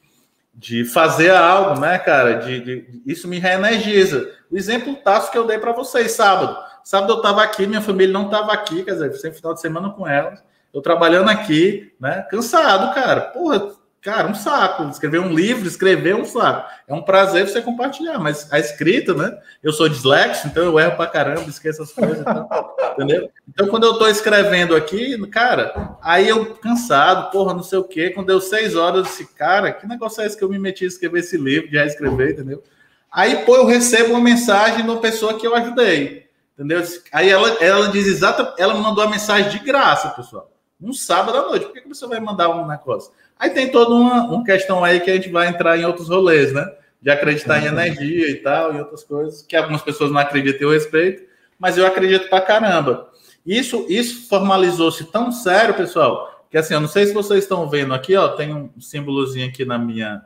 de 0.52 0.84
fazer 0.84 1.30
algo, 1.30 1.80
né, 1.80 2.00
cara? 2.00 2.40
De, 2.40 2.60
de, 2.60 3.02
isso 3.06 3.28
me 3.28 3.38
reenergiza. 3.38 4.28
O 4.50 4.56
exemplo 4.56 4.94
tático 4.96 5.32
que 5.32 5.38
eu 5.38 5.46
dei 5.46 5.58
para 5.58 5.72
vocês 5.72 6.12
sábado. 6.12 6.56
Sábado 6.84 7.12
eu 7.12 7.16
estava 7.16 7.42
aqui, 7.42 7.66
minha 7.66 7.80
família 7.80 8.12
não 8.12 8.26
estava 8.26 8.52
aqui, 8.52 8.84
quer 8.84 8.92
dizer, 8.92 9.12
sempre 9.14 9.38
final 9.38 9.54
de 9.54 9.60
semana 9.60 9.90
com 9.90 10.06
elas. 10.06 10.42
Eu 10.72 10.80
trabalhando 10.80 11.28
aqui, 11.28 11.92
né? 11.98 12.26
Cansado, 12.30 12.94
cara. 12.94 13.22
Porra, 13.22 13.74
Cara, 14.06 14.28
um 14.28 14.34
saco. 14.36 14.84
Escrever 14.88 15.18
um 15.18 15.34
livro, 15.34 15.66
escrever 15.66 16.14
um 16.14 16.24
saco. 16.24 16.70
É 16.86 16.94
um 16.94 17.02
prazer 17.02 17.48
você 17.48 17.60
compartilhar, 17.60 18.20
mas 18.20 18.46
a 18.52 18.58
escrita, 18.60 19.12
né? 19.12 19.36
Eu 19.60 19.72
sou 19.72 19.88
dislexo, 19.88 20.46
então 20.46 20.62
eu 20.62 20.78
erro 20.78 20.94
pra 20.94 21.08
caramba, 21.08 21.50
esqueço 21.50 21.82
as 21.82 21.90
coisas. 21.90 22.20
Então, 22.20 22.48
entendeu? 22.94 23.28
Então, 23.48 23.66
quando 23.66 23.82
eu 23.82 23.98
tô 23.98 24.06
escrevendo 24.06 24.76
aqui, 24.76 25.18
cara, 25.26 25.96
aí 26.00 26.28
eu 26.28 26.54
cansado, 26.54 27.32
porra, 27.32 27.52
não 27.52 27.64
sei 27.64 27.80
o 27.80 27.84
quê. 27.84 28.10
Quando 28.10 28.28
deu 28.28 28.40
seis 28.40 28.76
horas, 28.76 28.98
eu 28.98 29.02
disse, 29.02 29.26
cara, 29.34 29.72
que 29.72 29.88
negócio 29.88 30.22
é 30.22 30.26
esse 30.26 30.36
que 30.36 30.44
eu 30.44 30.48
me 30.48 30.58
meti 30.58 30.84
a 30.84 30.86
escrever 30.86 31.18
esse 31.18 31.36
livro, 31.36 31.68
de 31.68 31.76
reescrever, 31.76 32.30
entendeu? 32.30 32.62
Aí, 33.10 33.44
pô, 33.44 33.56
eu 33.56 33.66
recebo 33.66 34.10
uma 34.10 34.20
mensagem 34.20 34.84
de 34.84 34.90
uma 34.90 35.00
pessoa 35.00 35.38
que 35.38 35.46
eu 35.46 35.54
ajudei, 35.54 36.26
entendeu? 36.54 36.82
Aí 37.12 37.28
ela, 37.28 37.48
ela 37.62 37.88
diz 37.88 38.06
exata, 38.06 38.54
ela 38.58 38.74
mandou 38.74 39.04
a 39.04 39.08
mensagem 39.08 39.50
de 39.50 39.58
graça, 39.58 40.10
pessoal. 40.10 40.50
Um 40.80 40.92
sábado 40.92 41.38
à 41.38 41.42
noite. 41.42 41.66
Por 41.66 41.74
que 41.74 41.88
você 41.88 42.06
vai 42.06 42.20
mandar 42.20 42.50
um 42.50 42.66
negócio? 42.66 43.10
Aí 43.38 43.50
tem 43.50 43.70
toda 43.70 43.94
uma, 43.94 44.24
uma 44.24 44.44
questão 44.44 44.84
aí 44.84 45.00
que 45.00 45.10
a 45.10 45.14
gente 45.14 45.30
vai 45.30 45.48
entrar 45.48 45.78
em 45.78 45.84
outros 45.84 46.08
rolês, 46.08 46.52
né? 46.52 46.66
De 47.00 47.10
acreditar 47.10 47.62
em 47.62 47.66
energia 47.66 48.30
e 48.30 48.36
tal, 48.36 48.74
e 48.74 48.78
outras 48.78 49.04
coisas, 49.04 49.42
que 49.42 49.56
algumas 49.56 49.82
pessoas 49.82 50.10
não 50.10 50.18
acreditam 50.18 50.68
eu 50.68 50.74
respeito, 50.74 51.22
mas 51.58 51.78
eu 51.78 51.86
acredito 51.86 52.28
pra 52.28 52.40
caramba. 52.40 53.10
Isso, 53.44 53.86
isso 53.88 54.28
formalizou-se 54.28 55.04
tão 55.04 55.30
sério, 55.30 55.74
pessoal, 55.74 56.44
que 56.50 56.58
assim, 56.58 56.74
eu 56.74 56.80
não 56.80 56.88
sei 56.88 57.06
se 57.06 57.14
vocês 57.14 57.44
estão 57.44 57.68
vendo 57.68 57.94
aqui, 57.94 58.16
ó, 58.16 58.28
tem 58.28 58.52
um 58.52 58.80
símbolozinho 58.80 59.48
aqui 59.48 59.64
na 59.64 59.78
minha, 59.78 60.22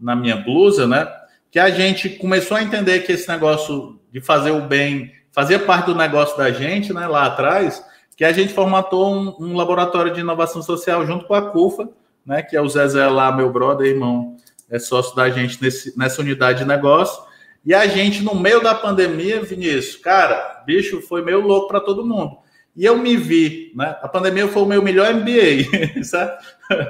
na 0.00 0.16
minha 0.16 0.36
blusa, 0.36 0.86
né? 0.86 1.06
Que 1.52 1.58
a 1.60 1.68
gente 1.68 2.08
começou 2.08 2.56
a 2.56 2.62
entender 2.62 3.00
que 3.00 3.12
esse 3.12 3.28
negócio 3.28 4.00
de 4.10 4.22
fazer 4.22 4.50
o 4.50 4.62
bem 4.62 5.12
fazia 5.32 5.58
parte 5.58 5.86
do 5.86 5.94
negócio 5.94 6.34
da 6.36 6.50
gente, 6.50 6.94
né? 6.94 7.06
Lá 7.06 7.26
atrás, 7.26 7.84
que 8.16 8.24
a 8.24 8.32
gente 8.32 8.54
formatou 8.54 9.14
um, 9.14 9.36
um 9.38 9.54
laboratório 9.54 10.14
de 10.14 10.20
inovação 10.20 10.62
social 10.62 11.06
junto 11.06 11.26
com 11.26 11.34
a 11.34 11.50
CUFA, 11.50 11.90
né? 12.24 12.42
Que 12.42 12.56
é 12.56 12.60
o 12.62 12.68
Zezé 12.70 13.06
lá, 13.06 13.30
meu 13.30 13.52
brother, 13.52 13.86
irmão, 13.86 14.38
é 14.70 14.78
sócio 14.78 15.14
da 15.14 15.28
gente 15.28 15.62
nesse, 15.62 15.96
nessa 15.96 16.22
unidade 16.22 16.60
de 16.60 16.64
negócio. 16.64 17.22
E 17.62 17.74
a 17.74 17.86
gente, 17.86 18.22
no 18.22 18.34
meio 18.34 18.62
da 18.62 18.74
pandemia, 18.74 19.42
Vinícius, 19.42 19.96
cara, 19.96 20.62
bicho, 20.64 21.02
foi 21.02 21.22
meio 21.22 21.42
louco 21.42 21.68
para 21.68 21.80
todo 21.80 22.04
mundo. 22.04 22.38
E 22.74 22.86
eu 22.86 22.96
me 22.96 23.14
vi, 23.14 23.72
né? 23.76 23.94
A 24.00 24.08
pandemia 24.08 24.48
foi 24.48 24.62
o 24.62 24.66
meu 24.66 24.82
melhor 24.82 25.12
MBA, 25.12 26.00
sabe? 26.02 26.32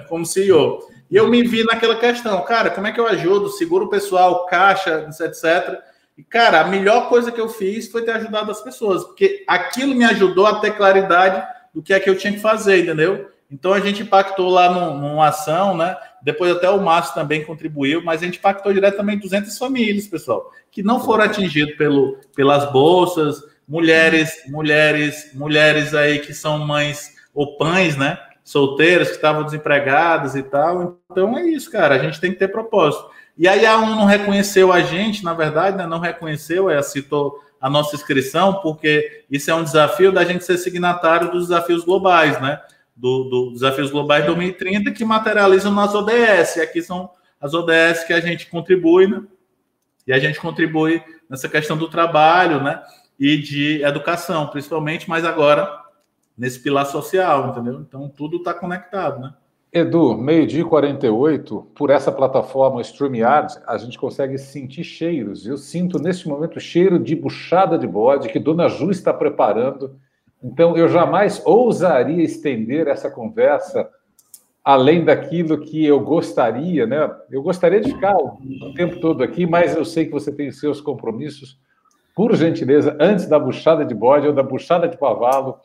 Como 0.09 0.25
CEO. 0.25 0.92
E 1.13 1.17
eu 1.17 1.29
me 1.29 1.43
vi 1.43 1.63
naquela 1.63 1.95
questão, 1.95 2.43
cara, 2.43 2.71
como 2.71 2.87
é 2.87 2.91
que 2.91 2.99
eu 2.99 3.07
ajudo? 3.07 3.51
Seguro 3.51 3.91
pessoal, 3.91 4.47
caixa, 4.47 5.07
etc. 5.21 5.79
E, 6.17 6.25
cara, 6.25 6.63
a 6.63 6.65
melhor 6.67 7.11
coisa 7.11 7.31
que 7.31 7.39
eu 7.39 7.51
fiz 7.51 7.93
foi 7.93 8.01
ter 8.01 8.13
ajudado 8.13 8.51
as 8.51 8.63
pessoas, 8.63 9.05
porque 9.05 9.45
aquilo 9.47 9.95
me 9.95 10.07
ajudou 10.07 10.47
a 10.47 10.59
ter 10.59 10.75
claridade 10.75 11.47
do 11.75 11.83
que 11.83 11.93
é 11.93 12.01
que 12.01 12.09
eu 12.09 12.17
tinha 12.17 12.33
que 12.33 12.39
fazer, 12.39 12.85
entendeu? 12.85 13.29
Então 13.51 13.75
a 13.75 13.81
gente 13.81 14.03
impactou 14.03 14.49
lá 14.49 14.71
num, 14.73 14.97
numa 14.97 15.29
ação, 15.29 15.77
né? 15.77 15.95
Depois 16.23 16.51
até 16.51 16.71
o 16.71 16.81
Márcio 16.81 17.13
também 17.13 17.45
contribuiu, 17.45 18.03
mas 18.03 18.23
a 18.23 18.25
gente 18.25 18.39
impactou 18.39 18.73
diretamente 18.73 19.21
200 19.21 19.59
famílias, 19.59 20.07
pessoal, 20.07 20.51
que 20.71 20.83
não 20.83 20.99
foram 20.99 21.25
atingidas 21.25 21.77
pelo, 21.77 22.17
pelas 22.35 22.73
bolsas, 22.73 23.37
mulheres, 23.69 24.33
mulheres, 24.49 25.31
mulheres 25.35 25.93
aí 25.93 26.21
que 26.21 26.33
são 26.33 26.59
mães 26.59 27.11
ou 27.35 27.59
pães, 27.59 27.99
né? 27.99 28.19
Solteiras 28.45 29.09
que 29.09 29.17
estavam 29.17 29.45
desempregadas 29.45 30.35
e 30.35 30.43
tal. 30.43 30.99
Então 31.11 31.39
é 31.39 31.47
isso, 31.47 31.71
cara. 31.71 31.95
A 31.95 31.99
gente 31.99 32.21
tem 32.21 32.33
que 32.33 32.39
ter 32.39 32.49
propósito. 32.49 33.09
E 33.37 33.49
aí 33.49 33.65
a 33.65 33.79
ONU 33.79 33.95
não 33.95 34.05
reconheceu 34.05 34.73
a 34.73 34.81
gente, 34.81 35.25
na 35.25 35.33
verdade, 35.33 35.77
né? 35.77 35.87
não 35.87 35.99
reconheceu, 35.99 36.69
é, 36.69 36.83
citou 36.83 37.41
a 37.61 37.71
nossa 37.71 37.95
inscrição, 37.95 38.55
porque 38.55 39.25
isso 39.31 39.51
é 39.51 39.55
um 39.55 39.65
desafio 39.65 40.13
da 40.13 40.25
gente 40.25 40.45
ser 40.45 40.59
signatário 40.59 41.31
dos 41.31 41.49
desafios 41.49 41.85
globais, 41.85 42.41
né? 42.41 42.61
do, 42.97 43.25
do 43.25 43.53
Desafios 43.53 43.91
Globais 43.91 44.25
2030, 44.27 44.93
que 44.93 45.05
materializam 45.05 45.73
nas 45.73 45.95
ODS. 45.95 46.57
E 46.57 46.61
aqui 46.61 46.83
são 46.83 47.11
as 47.41 47.55
ODS 47.55 48.05
que 48.07 48.13
a 48.13 48.21
gente 48.21 48.47
contribui, 48.47 49.07
né? 49.07 49.23
E 50.07 50.13
a 50.13 50.19
gente 50.19 50.41
contribui 50.41 51.03
nessa 51.29 51.49
questão 51.49 51.77
do 51.77 51.89
trabalho, 51.89 52.63
né? 52.63 52.83
E 53.19 53.37
de 53.37 53.83
educação, 53.83 54.47
principalmente, 54.49 55.09
mas 55.09 55.25
agora 55.25 55.82
nesse 56.43 56.61
pilar 56.61 56.85
social, 56.87 57.49
entendeu? 57.49 57.81
Então 57.81 58.09
tudo 58.09 58.39
está 58.39 58.53
conectado, 58.53 59.21
né? 59.21 59.35
Edu, 59.73 60.19
meio-dia 60.19 60.61
e 60.61 60.65
48, 60.65 61.71
por 61.75 61.89
essa 61.89 62.13
plataforma 62.13 62.83
StreamYard, 62.83 63.55
a 63.67 63.79
gente 63.79 63.99
consegue 63.99 64.37
sentir 64.37 64.85
cheiros. 64.85 65.47
Eu 65.47 65.57
sinto 65.57 65.99
neste 65.99 66.29
momento 66.29 66.57
o 66.57 66.61
cheiro 66.61 66.99
de 66.99 67.17
buchada 67.17 67.79
de 67.79 67.87
bode 67.87 68.29
que 68.29 68.39
Dona 68.39 68.69
Ju 68.69 68.91
está 68.91 69.15
preparando 69.15 69.97
então, 70.43 70.77
eu 70.77 70.89
jamais 70.89 71.41
ousaria 71.47 72.25
estender 72.25 72.89
essa 72.89 73.09
conversa 73.09 73.89
além 74.65 75.05
daquilo 75.05 75.61
que 75.61 75.85
eu 75.85 76.01
gostaria, 76.01 76.87
né? 76.87 77.11
Eu 77.31 77.43
gostaria 77.43 77.81
de 77.81 77.93
ficar 77.93 78.17
o 78.17 78.75
tempo 78.75 79.01
todo 79.01 79.23
aqui, 79.23 79.47
mas 79.47 79.77
eu 79.77 79.85
sei 79.85 80.07
que 80.07 80.13
você 80.13 80.33
tem 80.33 80.51
seus 80.51 80.81
compromissos. 80.81 81.59
Por 82.15 82.35
gentileza, 82.35 82.97
antes 83.01 83.27
da 83.27 83.39
buchada 83.39 83.85
de 83.85 83.95
bode 83.95 84.27
ou 84.27 84.33
da 84.33 84.43
buchada 84.43 84.89
de 84.89 84.99
cavalo, 84.99 85.59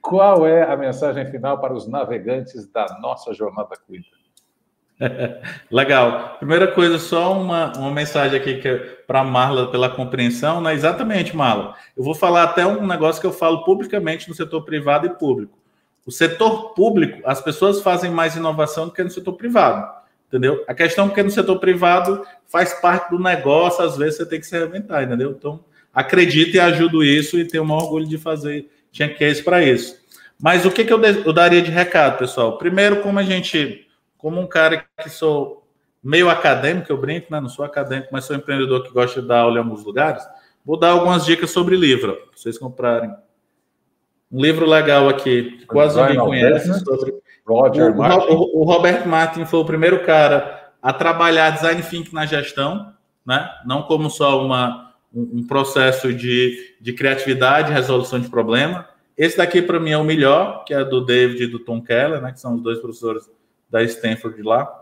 qual 0.00 0.46
é 0.46 0.62
a 0.62 0.76
mensagem 0.76 1.30
final 1.30 1.60
para 1.60 1.74
os 1.74 1.86
navegantes 1.86 2.66
da 2.66 2.98
nossa 3.00 3.32
jornada 3.34 3.76
cuida? 3.86 4.06
Legal. 5.70 6.36
Primeira 6.38 6.68
coisa, 6.68 6.98
só 6.98 7.32
uma, 7.38 7.72
uma 7.76 7.90
mensagem 7.90 8.38
aqui 8.38 8.58
que 8.58 8.68
é 8.68 8.76
para 9.06 9.24
Marla 9.24 9.70
pela 9.70 9.88
compreensão, 9.88 10.60
né? 10.60 10.74
Exatamente, 10.74 11.34
Marla. 11.34 11.74
Eu 11.96 12.04
vou 12.04 12.14
falar 12.14 12.44
até 12.44 12.66
um 12.66 12.86
negócio 12.86 13.20
que 13.20 13.26
eu 13.26 13.32
falo 13.32 13.64
publicamente 13.64 14.28
no 14.28 14.34
setor 14.34 14.62
privado 14.62 15.06
e 15.06 15.10
público. 15.10 15.58
O 16.06 16.12
setor 16.12 16.74
público, 16.74 17.20
as 17.24 17.40
pessoas 17.40 17.82
fazem 17.82 18.10
mais 18.10 18.36
inovação 18.36 18.86
do 18.86 18.92
que 18.92 19.02
no 19.02 19.10
setor 19.10 19.34
privado, 19.34 19.88
entendeu? 20.28 20.64
A 20.66 20.74
questão 20.74 21.06
é 21.06 21.10
que 21.10 21.22
no 21.22 21.30
setor 21.30 21.58
privado 21.58 22.24
faz 22.46 22.74
parte 22.74 23.10
do 23.10 23.18
negócio, 23.18 23.84
às 23.84 23.96
vezes 23.96 24.16
você 24.16 24.26
tem 24.26 24.40
que 24.40 24.46
se 24.46 24.58
reinventar, 24.58 25.02
entendeu? 25.02 25.30
Então, 25.30 25.60
acredito 25.94 26.56
e 26.56 26.60
ajudo 26.60 27.04
isso 27.04 27.38
e 27.38 27.46
tenho 27.46 27.64
o 27.64 27.66
maior 27.66 27.84
orgulho 27.84 28.08
de 28.08 28.18
fazer 28.18 28.68
tinha 28.90 29.12
case 29.12 29.42
para 29.42 29.62
isso. 29.62 29.98
Mas 30.40 30.64
o 30.64 30.70
que, 30.70 30.84
que 30.84 30.92
eu, 30.92 31.02
eu 31.02 31.32
daria 31.32 31.60
de 31.60 31.70
recado, 31.70 32.18
pessoal? 32.18 32.56
Primeiro, 32.56 33.02
como 33.02 33.18
a 33.18 33.22
gente 33.22 33.86
como 34.16 34.40
um 34.40 34.46
cara 34.46 34.84
que 35.02 35.08
sou 35.08 35.66
meio 36.02 36.28
acadêmico, 36.28 36.90
eu 36.90 36.96
brinco, 36.96 37.28
né? 37.30 37.40
Não 37.40 37.48
sou 37.48 37.64
acadêmico, 37.64 38.08
mas 38.12 38.24
sou 38.24 38.36
empreendedor 38.36 38.82
que 38.82 38.92
gosta 38.92 39.20
de 39.20 39.28
dar 39.28 39.40
aula 39.40 39.56
em 39.56 39.62
alguns 39.62 39.84
lugares. 39.84 40.22
Vou 40.64 40.78
dar 40.78 40.90
algumas 40.90 41.24
dicas 41.24 41.50
sobre 41.50 41.76
livro, 41.76 42.14
para 42.14 42.36
vocês 42.36 42.58
comprarem. 42.58 43.10
Um 44.30 44.40
livro 44.40 44.66
legal 44.66 45.08
aqui, 45.08 45.58
que 45.58 45.66
quase 45.66 46.00
ninguém 46.00 46.18
conhece, 46.18 46.84
sobre. 46.84 47.14
Roger 47.46 47.92
o, 47.92 47.96
Martin. 47.96 48.32
O, 48.32 48.60
o 48.60 48.64
Robert 48.64 49.08
Martin 49.08 49.44
foi 49.44 49.60
o 49.60 49.64
primeiro 49.64 50.04
cara 50.04 50.70
a 50.80 50.92
trabalhar 50.92 51.50
design 51.50 51.82
thinking 51.82 52.14
na 52.14 52.26
gestão, 52.26 52.92
né? 53.26 53.50
Não 53.66 53.82
como 53.82 54.08
só 54.08 54.44
uma, 54.44 54.89
um, 55.14 55.46
processo 55.46 56.12
de, 56.12 56.76
de 56.80 56.92
criatividade, 56.92 57.72
resolução 57.72 58.20
de 58.20 58.28
problema. 58.28 58.88
Esse 59.16 59.36
daqui, 59.36 59.60
para 59.60 59.80
mim, 59.80 59.90
é 59.90 59.98
o 59.98 60.04
melhor, 60.04 60.64
que 60.64 60.72
é 60.72 60.84
do 60.84 61.04
David 61.04 61.44
e 61.44 61.46
do 61.46 61.58
Tom 61.58 61.82
Keller, 61.82 62.20
né? 62.20 62.32
Que 62.32 62.40
são 62.40 62.54
os 62.54 62.62
dois 62.62 62.78
professores 62.78 63.28
da 63.68 63.82
Stanford 63.82 64.42
lá. 64.42 64.80